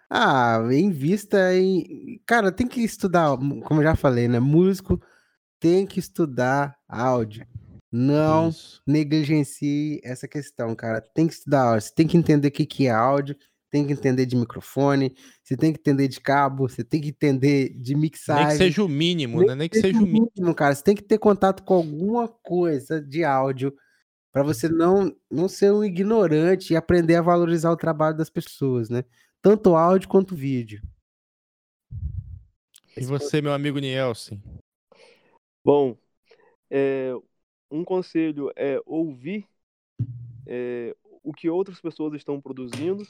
Ah, 0.09 0.59
invista 0.71 1.53
em 1.55 2.21
cara, 2.25 2.51
tem 2.51 2.65
que 2.67 2.79
estudar, 2.81 3.35
como 3.37 3.81
eu 3.81 3.83
já 3.83 3.95
falei, 3.95 4.27
né, 4.27 4.39
músico 4.39 5.01
tem 5.59 5.85
que 5.87 5.99
estudar 5.99 6.77
áudio. 6.87 7.45
Não 7.91 8.49
Isso. 8.49 8.81
negligencie 8.87 9.99
essa 10.03 10.27
questão, 10.27 10.75
cara. 10.75 11.01
Tem 11.01 11.27
que 11.27 11.33
estudar 11.33 11.63
áudio, 11.63 11.81
você 11.89 11.95
tem 11.95 12.07
que 12.07 12.17
entender 12.17 12.49
o 12.49 12.51
que 12.51 12.65
que 12.65 12.87
é 12.87 12.91
áudio, 12.91 13.35
tem 13.71 13.87
que 13.87 13.93
entender 13.93 14.25
de 14.25 14.35
microfone, 14.37 15.15
você 15.43 15.57
tem 15.57 15.73
que 15.73 15.79
entender 15.79 16.07
de 16.09 16.21
cabo, 16.21 16.69
você 16.69 16.83
tem 16.83 17.01
que 17.01 17.09
entender 17.09 17.69
de 17.69 17.93
Nem 17.95 17.95
que 17.95 18.01
mixagem. 18.01 18.57
seja 18.57 18.83
o 18.83 18.89
mínimo, 18.89 19.39
Nem 19.39 19.47
né, 19.47 19.55
nem 19.55 19.69
que 19.69 19.77
seja 19.77 19.87
seja 19.93 19.99
o 19.99 20.07
mínimo. 20.07 20.31
mínimo, 20.37 20.55
cara, 20.55 20.75
você 20.75 20.83
tem 20.83 20.95
que 20.95 21.03
ter 21.03 21.17
contato 21.19 21.63
com 21.63 21.73
alguma 21.75 22.27
coisa 22.27 23.01
de 23.01 23.23
áudio, 23.23 23.73
pra 24.33 24.43
você 24.43 24.69
não 24.69 25.13
não 25.31 25.47
ser 25.49 25.71
um 25.73 25.83
ignorante 25.83 26.73
e 26.73 26.77
aprender 26.77 27.15
a 27.15 27.21
valorizar 27.23 27.71
o 27.71 27.77
trabalho 27.77 28.17
das 28.17 28.29
pessoas, 28.29 28.89
né, 28.89 29.03
tanto 29.47 29.77
áudio 29.77 30.09
quanto 30.09 30.35
vídeo. 30.35 30.81
E 32.97 33.05
você, 33.05 33.41
meu 33.41 33.53
amigo 33.53 33.79
Nielsen? 33.79 34.43
Bom, 35.63 35.97
eh, 36.69 37.13
um 37.71 37.85
conselho 37.85 38.51
é 38.57 38.81
ouvir, 38.85 39.47
eh, 40.45 40.93
o 41.23 41.31
que 41.31 41.49
outras 41.49 41.79
pessoas 41.79 42.13
estão 42.13 42.41
produzindo, 42.41 43.07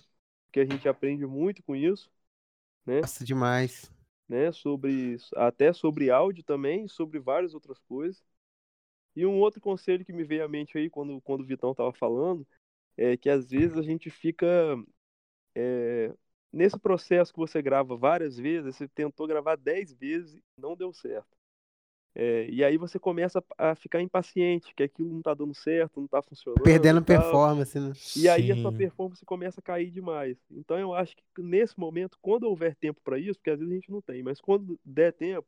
que 0.52 0.60
a 0.60 0.66
gente 0.66 0.88
aprende 0.88 1.26
muito 1.26 1.64
com 1.64 1.76
isso, 1.76 2.08
né, 2.86 3.02
Nossa, 3.02 3.26
demais. 3.26 3.92
né, 4.30 4.52
sobre 4.52 5.18
até 5.36 5.74
sobre 5.74 6.12
áudio 6.12 6.44
também, 6.44 6.88
sobre 6.88 7.18
várias 7.18 7.56
outras 7.56 7.80
coisas. 7.80 8.24
E 9.16 9.26
um 9.26 9.40
outro 9.40 9.60
conselho 9.60 10.06
que 10.06 10.14
me 10.14 10.24
veio 10.24 10.46
à 10.46 10.48
mente 10.48 10.78
aí 10.78 10.88
quando 10.88 11.20
quando 11.22 11.42
o 11.42 11.46
Vitão 11.48 11.72
estava 11.72 11.92
falando, 11.94 12.46
é 12.96 13.18
que 13.18 13.28
às 13.28 13.50
vezes 13.50 13.76
a 13.76 13.82
gente 13.82 14.12
fica, 14.12 14.46
eh, 15.56 16.14
nesse 16.52 16.78
processo 16.80 17.34
que 17.34 17.40
você 17.40 17.62
grava 17.62 17.96
várias 17.96 18.38
vezes, 18.38 18.76
você 18.76 18.88
tentou 18.88 19.28
gravar 19.28 19.56
10 19.56 19.94
vezes 19.94 20.34
e 20.36 20.62
não 20.62 20.76
deu 20.76 20.94
certo. 20.94 21.38
Eh, 22.16 22.48
e 22.50 22.64
aí 22.64 22.78
você 22.78 22.98
começa 22.98 23.44
a 23.58 23.76
ficar 23.76 24.02
impaciente, 24.02 24.74
que 24.74 24.82
aquilo 24.84 25.14
não 25.14 25.22
tá 25.22 25.36
dando 25.36 25.54
certo, 25.54 26.02
não 26.02 26.08
tá 26.08 26.22
funcionando 26.22 26.64
Perdendo 26.64 27.04
tal. 27.04 27.18
performance, 27.20 27.80
né. 27.80 27.94
E 28.16 28.28
aí 28.28 28.52
a 28.52 28.58
sua 28.58 28.72
Sim. 28.72 28.78
performance 28.78 29.24
começa 29.24 29.60
a 29.60 29.64
cair 29.64 29.92
demais. 29.92 30.36
Então 30.50 30.80
eu 30.80 30.94
acho 30.94 31.16
que 31.16 31.24
nesse 31.38 31.80
momento, 31.80 32.18
quando 32.22 32.44
houver 32.44 32.76
tempo 32.76 33.00
pra 33.04 33.20
isso, 33.20 33.36
porque 33.36 33.52
às 33.52 33.60
vezes 33.60 33.72
a 33.72 33.76
gente 33.76 33.92
não 33.92 34.02
tem, 34.02 34.24
mas 34.24 34.42
quando 34.42 34.80
der 34.84 35.14
tempo, 35.14 35.48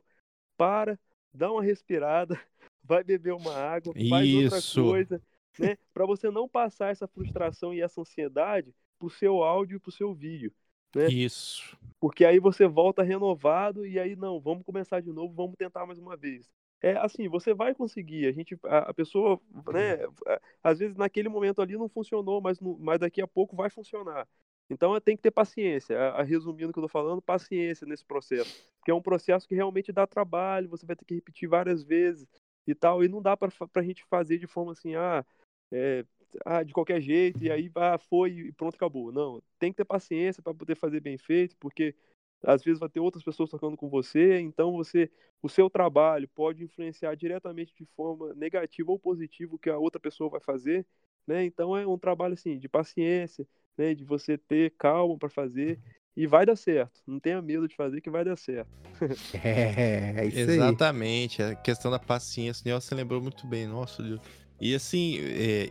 para, 0.55 0.99
dá 1.33 1.51
uma 1.51 1.63
respirada, 1.63 2.35
vai 2.83 3.03
beber 3.03 3.33
uma 3.33 3.53
água, 3.53 3.93
faz 4.07 4.31
outra 4.31 4.57
Isso. 4.59 4.83
coisa, 4.83 5.21
né, 5.57 5.77
pra 5.91 6.05
você 6.05 6.29
não 6.29 6.47
passar 6.47 6.91
essa 6.91 7.07
frustração 7.07 7.73
e 7.73 7.81
essa 7.81 7.99
ansiedade 7.99 8.71
para 8.99 9.07
o 9.07 9.09
seu 9.09 9.41
áudio 9.41 9.77
e 9.77 9.79
para 9.79 9.89
o 9.89 9.93
seu 9.93 10.13
vídeo, 10.13 10.53
né. 10.95 11.11
Isso. 11.11 11.77
Porque 11.99 12.25
aí 12.25 12.39
você 12.39 12.67
volta 12.67 13.03
renovado 13.03 13.85
e 13.85 13.99
aí: 13.99 14.15
"Não, 14.15 14.39
vamos 14.39 14.63
começar 14.65 15.01
de 15.01 15.11
novo, 15.11 15.33
vamos 15.33 15.55
tentar 15.57 15.85
mais 15.85 15.99
uma 15.99 16.15
vez". 16.17 16.49
É, 16.81 16.93
assim, 16.97 17.27
você 17.27 17.53
vai 17.53 17.75
conseguir, 17.75 18.27
a 18.27 18.31
gente 18.31 18.57
a 18.65 18.89
a 18.91 18.93
pessoa, 18.93 19.39
né, 19.73 19.95
a 20.27 20.39
às 20.71 20.79
vezes 20.79 20.95
naquele 20.97 21.29
momento 21.29 21.61
ali 21.61 21.77
não 21.77 21.89
funcionou, 21.89 22.41
mas 22.41 22.59
no 22.59 22.77
mas 22.79 22.99
daqui 22.99 23.21
a 23.21 23.27
pouco 23.27 23.55
vai 23.55 23.69
funcionar. 23.69 24.27
Então 24.69 24.99
tem 25.01 25.15
que 25.17 25.23
ter 25.23 25.31
paciência, 25.31 25.99
a 25.99 26.21
a 26.21 26.23
resumindo 26.23 26.69
o 26.69 26.73
que 26.73 26.79
eu 26.79 26.83
tô 26.83 26.89
falando, 26.89 27.21
paciência 27.21 27.85
nesse 27.87 28.05
processo, 28.05 28.51
porque 28.79 28.91
é 28.91 28.93
um 28.95 29.01
processo 29.01 29.47
que 29.47 29.55
realmente 29.55 29.91
dá 29.91 30.07
trabalho, 30.07 30.69
você 30.69 30.85
vai 30.85 30.95
ter 30.95 31.05
que 31.05 31.15
repetir 31.15 31.49
várias 31.49 31.83
vezes 31.83 32.27
e 32.67 32.75
tal, 32.75 33.03
e 33.03 33.07
não 33.09 33.21
dá 33.21 33.35
pra 33.37 33.49
fa 33.51 33.67
pra 33.67 33.83
gente 33.83 34.05
fazer 34.05 34.37
de 34.37 34.47
forma 34.47 34.71
assim, 34.73 34.95
ah, 34.95 35.25
eh, 35.71 36.05
ah, 36.45 36.63
de 36.63 36.73
qualquer 36.73 37.01
jeito 37.01 37.43
e 37.43 37.51
aí, 37.51 37.71
ah, 37.75 37.97
foi 37.97 38.31
e 38.31 38.51
pronto, 38.51 38.75
acabou. 38.75 39.11
Não, 39.11 39.41
tem 39.57 39.71
que 39.71 39.77
ter 39.77 39.85
paciência 39.85 40.41
pra 40.41 40.53
poder 40.53 40.75
fazer 40.75 40.99
bem 40.99 41.17
feito, 41.17 41.55
porque 41.59 41.95
às 42.43 42.63
vezes 42.63 42.79
vai 42.79 42.89
ter 42.89 42.99
outras 42.99 43.23
pessoas 43.23 43.49
tocando 43.49 43.75
com 43.75 43.89
você, 43.89 44.39
então 44.39 44.73
você 44.73 45.09
o 45.41 45.49
seu 45.49 45.69
trabalho 45.69 46.27
pode 46.35 46.63
influenciar 46.63 47.15
diretamente 47.15 47.73
de 47.77 47.85
forma 47.95 48.33
negativa 48.33 48.91
ou 48.91 48.99
positiva 48.99 49.55
o 49.55 49.59
que 49.59 49.69
a 49.69 49.77
outra 49.77 49.99
pessoa 49.99 50.29
vai 50.29 50.39
fazer, 50.39 50.85
né, 51.27 51.43
então 51.45 51.75
é 51.75 51.85
um 51.85 51.97
trabalho, 51.97 52.33
assim, 52.33 52.57
de 52.57 52.67
paciência, 52.67 53.45
né, 53.77 53.93
de 53.93 54.03
você 54.03 54.37
ter 54.37 54.73
calma 54.77 55.17
pra 55.17 55.29
fazer 55.29 55.79
e 56.15 56.27
vai 56.27 56.45
dar 56.45 56.55
certo, 56.55 57.01
não 57.05 57.19
tenha 57.19 57.41
medo 57.41 57.67
de 57.67 57.75
fazer 57.75 58.01
que 58.01 58.09
vai 58.09 58.23
dar 58.23 58.37
certo. 58.37 58.69
É, 59.43 60.15
é 60.17 60.25
isso 60.25 60.37
aí. 60.37 60.55
Exatamente, 60.57 61.41
a 61.41 61.55
questão 61.55 61.89
da 61.89 61.99
paciência, 61.99 62.63
o 62.63 62.67
Nielsen 62.67 62.97
lembrou 62.97 63.21
muito 63.21 63.47
bem, 63.47 63.67
nossa 63.67 64.03
Deus. 64.03 64.21
E 64.59 64.75
assim, 64.75 65.17
eh, 65.19 65.69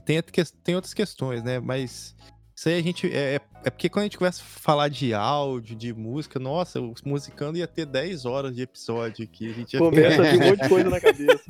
tem 0.00 0.22
tem 0.62 0.74
outras 0.74 0.94
questões, 0.94 1.42
né, 1.42 1.58
mas 1.60 2.14
isso 2.54 2.68
aí 2.68 2.78
a 2.78 2.82
gente 2.82 3.06
é 3.12 3.36
é 3.36 3.40
é 3.64 3.70
porque 3.70 3.88
quando 3.88 4.02
a 4.02 4.04
gente 4.04 4.16
começa 4.16 4.40
a 4.40 4.44
falar 4.44 4.88
de 4.88 5.12
áudio, 5.12 5.74
de 5.74 5.92
música, 5.92 6.38
nossa, 6.38 6.80
o 6.80 6.94
Musicando 7.04 7.58
ia 7.58 7.66
ter 7.66 7.84
10 7.84 8.24
horas 8.24 8.54
de 8.54 8.62
episódio 8.62 9.24
aqui, 9.24 9.50
a 9.50 9.52
gente 9.52 9.72
ia 9.72 9.80
Começa 9.80 10.22
a 10.22 10.30
vir 10.30 10.40
um 10.40 10.46
monte 10.46 10.62
de 10.62 10.68
coisa 10.68 10.88
na 10.88 11.00
cabeça. 11.00 11.42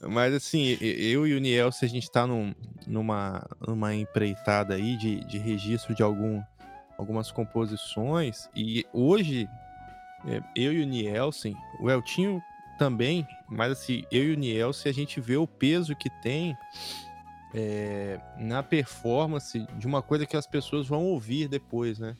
Mas 0.08 0.32
assim, 0.32 0.78
eu 0.80 1.26
e 1.26 1.34
o 1.34 1.38
Nielsen, 1.40 1.86
a 1.86 1.90
gente 1.90 2.10
tá 2.10 2.26
num 2.26 2.54
numa 2.86 3.46
numa 3.66 3.94
empreitada 3.94 4.74
aí 4.74 4.96
de 4.96 5.22
de 5.26 5.36
registro 5.36 5.94
de 5.94 6.02
algum 6.02 6.42
algumas 6.96 7.30
composições, 7.30 8.48
e 8.56 8.86
hoje, 8.92 9.48
eh, 10.26 10.40
eu 10.56 10.72
e 10.72 10.82
o 10.82 10.86
Nielsen, 10.86 11.54
o 11.80 11.90
Eltinho 11.90 12.40
também, 12.84 13.26
mas 13.48 13.72
assim, 13.72 14.04
eu 14.12 14.24
e 14.24 14.34
o 14.34 14.36
Nielsen, 14.36 14.90
a 14.90 14.94
gente 14.94 15.18
vê 15.18 15.38
o 15.38 15.46
peso 15.46 15.96
que 15.96 16.10
tem, 16.20 16.54
eh, 17.54 18.20
na 18.38 18.62
performance 18.62 19.58
de 19.78 19.86
uma 19.86 20.02
coisa 20.02 20.26
que 20.26 20.36
as 20.36 20.46
pessoas 20.46 20.86
vão 20.86 21.02
ouvir 21.06 21.48
depois, 21.48 21.98
né. 21.98 22.14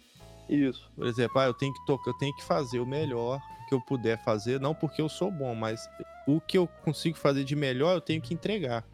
Isso. 0.48 0.90
Por 0.96 1.06
exemplo, 1.06 1.38
ah, 1.38 1.44
eu 1.44 1.52
tenho 1.54 1.72
que 1.74 1.84
tocar 1.84 2.10
eu 2.10 2.18
tenho 2.18 2.34
que 2.34 2.42
fazer 2.42 2.80
o 2.80 2.86
melhor 2.86 3.42
que 3.68 3.74
eu 3.74 3.80
puder 3.80 4.16
fazer, 4.24 4.58
não 4.58 4.74
porque 4.74 5.02
eu 5.02 5.08
sou 5.08 5.30
bom, 5.30 5.54
mas 5.54 5.86
o 6.26 6.40
que 6.40 6.56
eu 6.56 6.66
consigo 6.66 7.18
fazer 7.18 7.44
de 7.44 7.54
melhor 7.54 7.94
eu 7.94 8.00
tenho 8.00 8.22
que 8.22 8.32
entregar. 8.32 8.84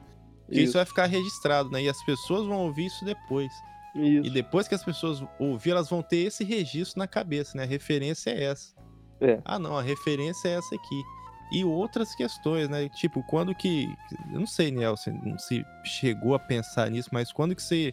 Isso 0.48 0.62
Isso. 0.62 0.72
vai 0.72 0.84
ficar 0.84 1.06
registrado, 1.06 1.70
né, 1.70 1.84
e 1.84 1.88
as 1.88 2.02
pessoas 2.04 2.48
vão 2.48 2.58
ouvir 2.66 2.86
isso 2.86 3.04
depois. 3.04 3.52
E 3.94 4.18
Isso. 4.18 4.30
depois 4.32 4.66
que 4.66 4.74
as 4.74 4.84
pessoas 4.84 5.22
ouvir, 5.38 5.70
elas 5.70 5.88
vão 5.88 6.02
ter 6.02 6.26
esse 6.26 6.42
registro 6.42 6.98
na 6.98 7.06
cabeça, 7.06 7.56
né, 7.56 7.62
a 7.62 7.66
referência 7.66 8.30
é 8.30 8.44
essa. 8.44 8.74
É. 9.20 9.40
Ah 9.44 9.58
não, 9.58 9.76
a 9.76 9.82
referência 9.82 10.48
é 10.48 10.52
essa 10.54 10.74
aqui. 10.74 11.02
E 11.50 11.64
outras 11.64 12.14
questões, 12.14 12.68
né, 12.68 12.88
tipo, 12.88 13.22
quando 13.24 13.54
que 13.54 13.92
eu 14.32 14.38
não 14.38 14.46
sei, 14.46 14.70
Nielsen, 14.70 15.36
se 15.38 15.66
chegou 15.82 16.34
a 16.34 16.38
pensar 16.38 16.90
nisso, 16.90 17.08
mas 17.12 17.32
quando 17.32 17.56
que 17.56 17.62
você 17.62 17.92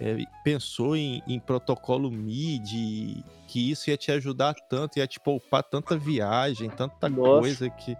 é, 0.00 0.16
pensou 0.42 0.96
em, 0.96 1.22
em 1.28 1.38
protocolo 1.38 2.10
MIDI, 2.10 3.22
que 3.46 3.70
isso 3.70 3.90
ia 3.90 3.96
te 3.96 4.10
ajudar 4.10 4.54
tanto, 4.54 4.98
ia 4.98 5.06
te 5.06 5.20
poupar 5.20 5.62
tanta 5.62 5.96
viagem, 5.96 6.70
tanta 6.70 7.08
Nossa. 7.08 7.40
coisa 7.40 7.70
que. 7.70 7.96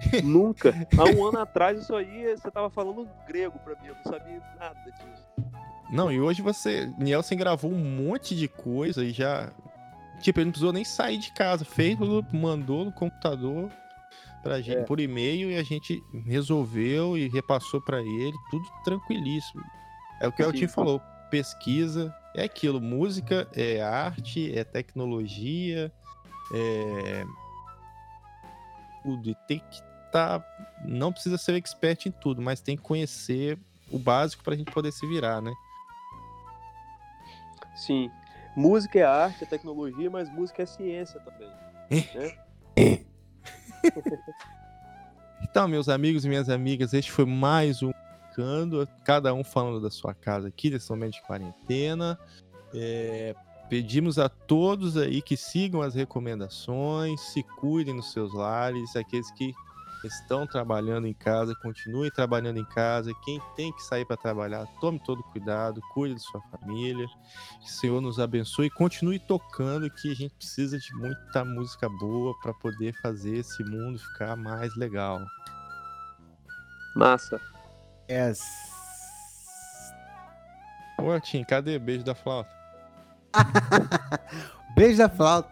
Nunca. 0.22 0.74
Há 0.96 1.04
um 1.16 1.26
ano 1.26 1.38
atrás, 1.38 1.80
isso 1.80 1.94
aí, 1.94 2.36
você 2.36 2.50
tava 2.50 2.68
falando 2.68 3.08
grego 3.26 3.58
pra 3.60 3.74
mim, 3.80 3.88
eu 3.88 3.96
não 3.96 4.12
sabia 4.12 4.42
nada 4.58 4.80
disso. 4.84 5.30
Não, 5.90 6.12
e 6.12 6.20
hoje 6.20 6.42
você. 6.42 6.92
Nielsen 6.98 7.38
gravou 7.38 7.72
um 7.72 7.78
monte 7.78 8.36
de 8.36 8.46
coisa 8.46 9.02
e 9.02 9.10
já. 9.10 9.50
Tipo, 10.20 10.40
ele 10.40 10.46
não 10.46 10.52
precisou 10.52 10.72
nem 10.72 10.84
sair 10.84 11.16
de 11.16 11.32
casa. 11.32 11.64
Fez, 11.64 11.98
mandou 12.32 12.84
no 12.84 12.92
computador 12.92 13.70
pra 14.42 14.60
gente 14.60 14.78
É. 14.78 14.84
por 14.84 15.00
e-mail 15.00 15.50
e 15.50 15.56
a 15.56 15.62
gente 15.62 16.02
resolveu 16.26 17.16
e 17.16 17.28
repassou 17.28 17.80
pra 17.80 18.00
ele, 18.00 18.36
tudo 18.50 18.66
tranquilíssimo. 18.84 19.62
É 20.20 20.28
o 20.28 20.32
que 20.32 20.42
o. 20.42 20.46
Eltinho 20.46 20.68
falou, 20.68 21.00
pesquisa, 21.30 22.14
é 22.34 22.44
aquilo, 22.44 22.80
música 22.80 23.48
é 23.54 23.80
arte, 23.80 24.56
é 24.56 24.64
tecnologia, 24.64 25.92
é 26.54 27.24
tudo. 29.02 29.30
E 29.30 29.34
tem 29.46 29.58
que 29.70 29.82
estar, 30.06 30.44
não 30.84 31.12
precisa 31.12 31.38
ser 31.38 31.54
expert 31.54 32.06
em 32.06 32.10
tudo, 32.10 32.42
mas 32.42 32.60
tem 32.60 32.76
que 32.76 32.82
conhecer 32.82 33.58
o 33.90 33.98
básico 33.98 34.42
pra 34.44 34.54
gente 34.56 34.70
poder 34.70 34.92
se 34.92 35.06
virar, 35.06 35.40
né? 35.40 35.52
Sim. 37.74 38.10
Música 38.56 38.98
é 38.98 39.04
arte, 39.04 39.44
é 39.44 39.46
tecnologia, 39.46 40.10
mas 40.10 40.28
música 40.30 40.62
é 40.62 40.66
ciência 40.66 41.20
também. 41.20 41.50
Então, 45.42 45.66
meus 45.66 45.88
amigos 45.88 46.24
e 46.24 46.28
minhas 46.28 46.48
amigas, 46.50 46.92
este 46.92 47.10
foi 47.10 47.24
mais 47.24 47.82
um 47.82 47.90
Cando, 48.34 48.86
cada 49.04 49.34
um 49.34 49.42
falando 49.42 49.80
da 49.80 49.90
sua 49.90 50.14
casa 50.14 50.48
aqui, 50.48 50.70
nesse 50.70 50.88
momento 50.90 51.14
de 51.14 51.22
quarentena. 51.22 52.18
É, 52.72 53.34
pedimos 53.68 54.18
a 54.18 54.28
todos 54.28 54.96
aí 54.96 55.20
que 55.20 55.36
sigam 55.36 55.82
as 55.82 55.94
recomendações, 55.94 57.20
se 57.20 57.42
cuidem 57.42 57.94
nos 57.94 58.12
seus 58.12 58.32
lares, 58.32 58.94
aqueles 58.94 59.30
que 59.32 59.52
estão 60.06 60.46
trabalhando 60.46 61.06
em 61.06 61.14
casa, 61.14 61.54
continuem 61.54 62.10
trabalhando 62.10 62.58
em 62.58 62.64
casa. 62.64 63.12
Quem 63.24 63.40
tem 63.56 63.72
que 63.72 63.82
sair 63.82 64.04
para 64.04 64.16
trabalhar, 64.16 64.66
tome 64.80 64.98
todo 65.00 65.22
cuidado, 65.24 65.80
cuide 65.92 66.14
de 66.14 66.22
sua 66.22 66.40
família. 66.42 67.06
Que 67.60 67.66
o 67.66 67.70
Senhor 67.70 68.00
nos 68.00 68.18
abençoe 68.18 68.66
e 68.66 68.70
continue 68.70 69.18
tocando, 69.18 69.90
que 69.90 70.10
a 70.10 70.14
gente 70.14 70.34
precisa 70.34 70.78
de 70.78 70.94
muita 70.94 71.44
música 71.44 71.88
boa 71.88 72.34
para 72.40 72.54
poder 72.54 72.94
fazer 73.00 73.36
esse 73.36 73.62
mundo 73.64 73.98
ficar 73.98 74.36
mais 74.36 74.74
legal. 74.76 75.20
Massa. 76.94 77.40
Yes. 78.10 78.40
Ô, 80.98 81.18
Tim, 81.20 81.44
cadê 81.44 81.78
beijo 81.78 82.04
da 82.04 82.14
flauta? 82.14 82.50
Beijo 84.74 84.98
da 84.98 85.08
flauta. 85.08 85.50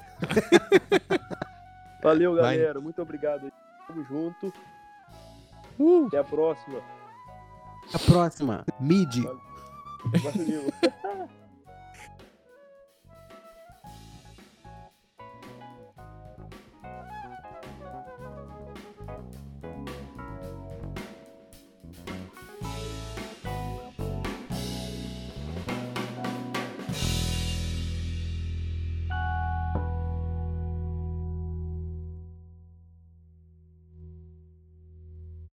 Valeu, 2.02 2.34
Vai. 2.34 2.56
galera. 2.58 2.80
Muito 2.80 3.00
obrigado. 3.02 3.52
Tamo 3.88 4.04
junto. 4.04 4.52
Uh! 5.78 6.06
Até 6.06 6.18
a 6.18 6.24
próxima. 6.24 6.80
A 7.92 7.98
próxima. 7.98 8.64
Mid. 8.78 9.24
Valeu. 10.22 11.28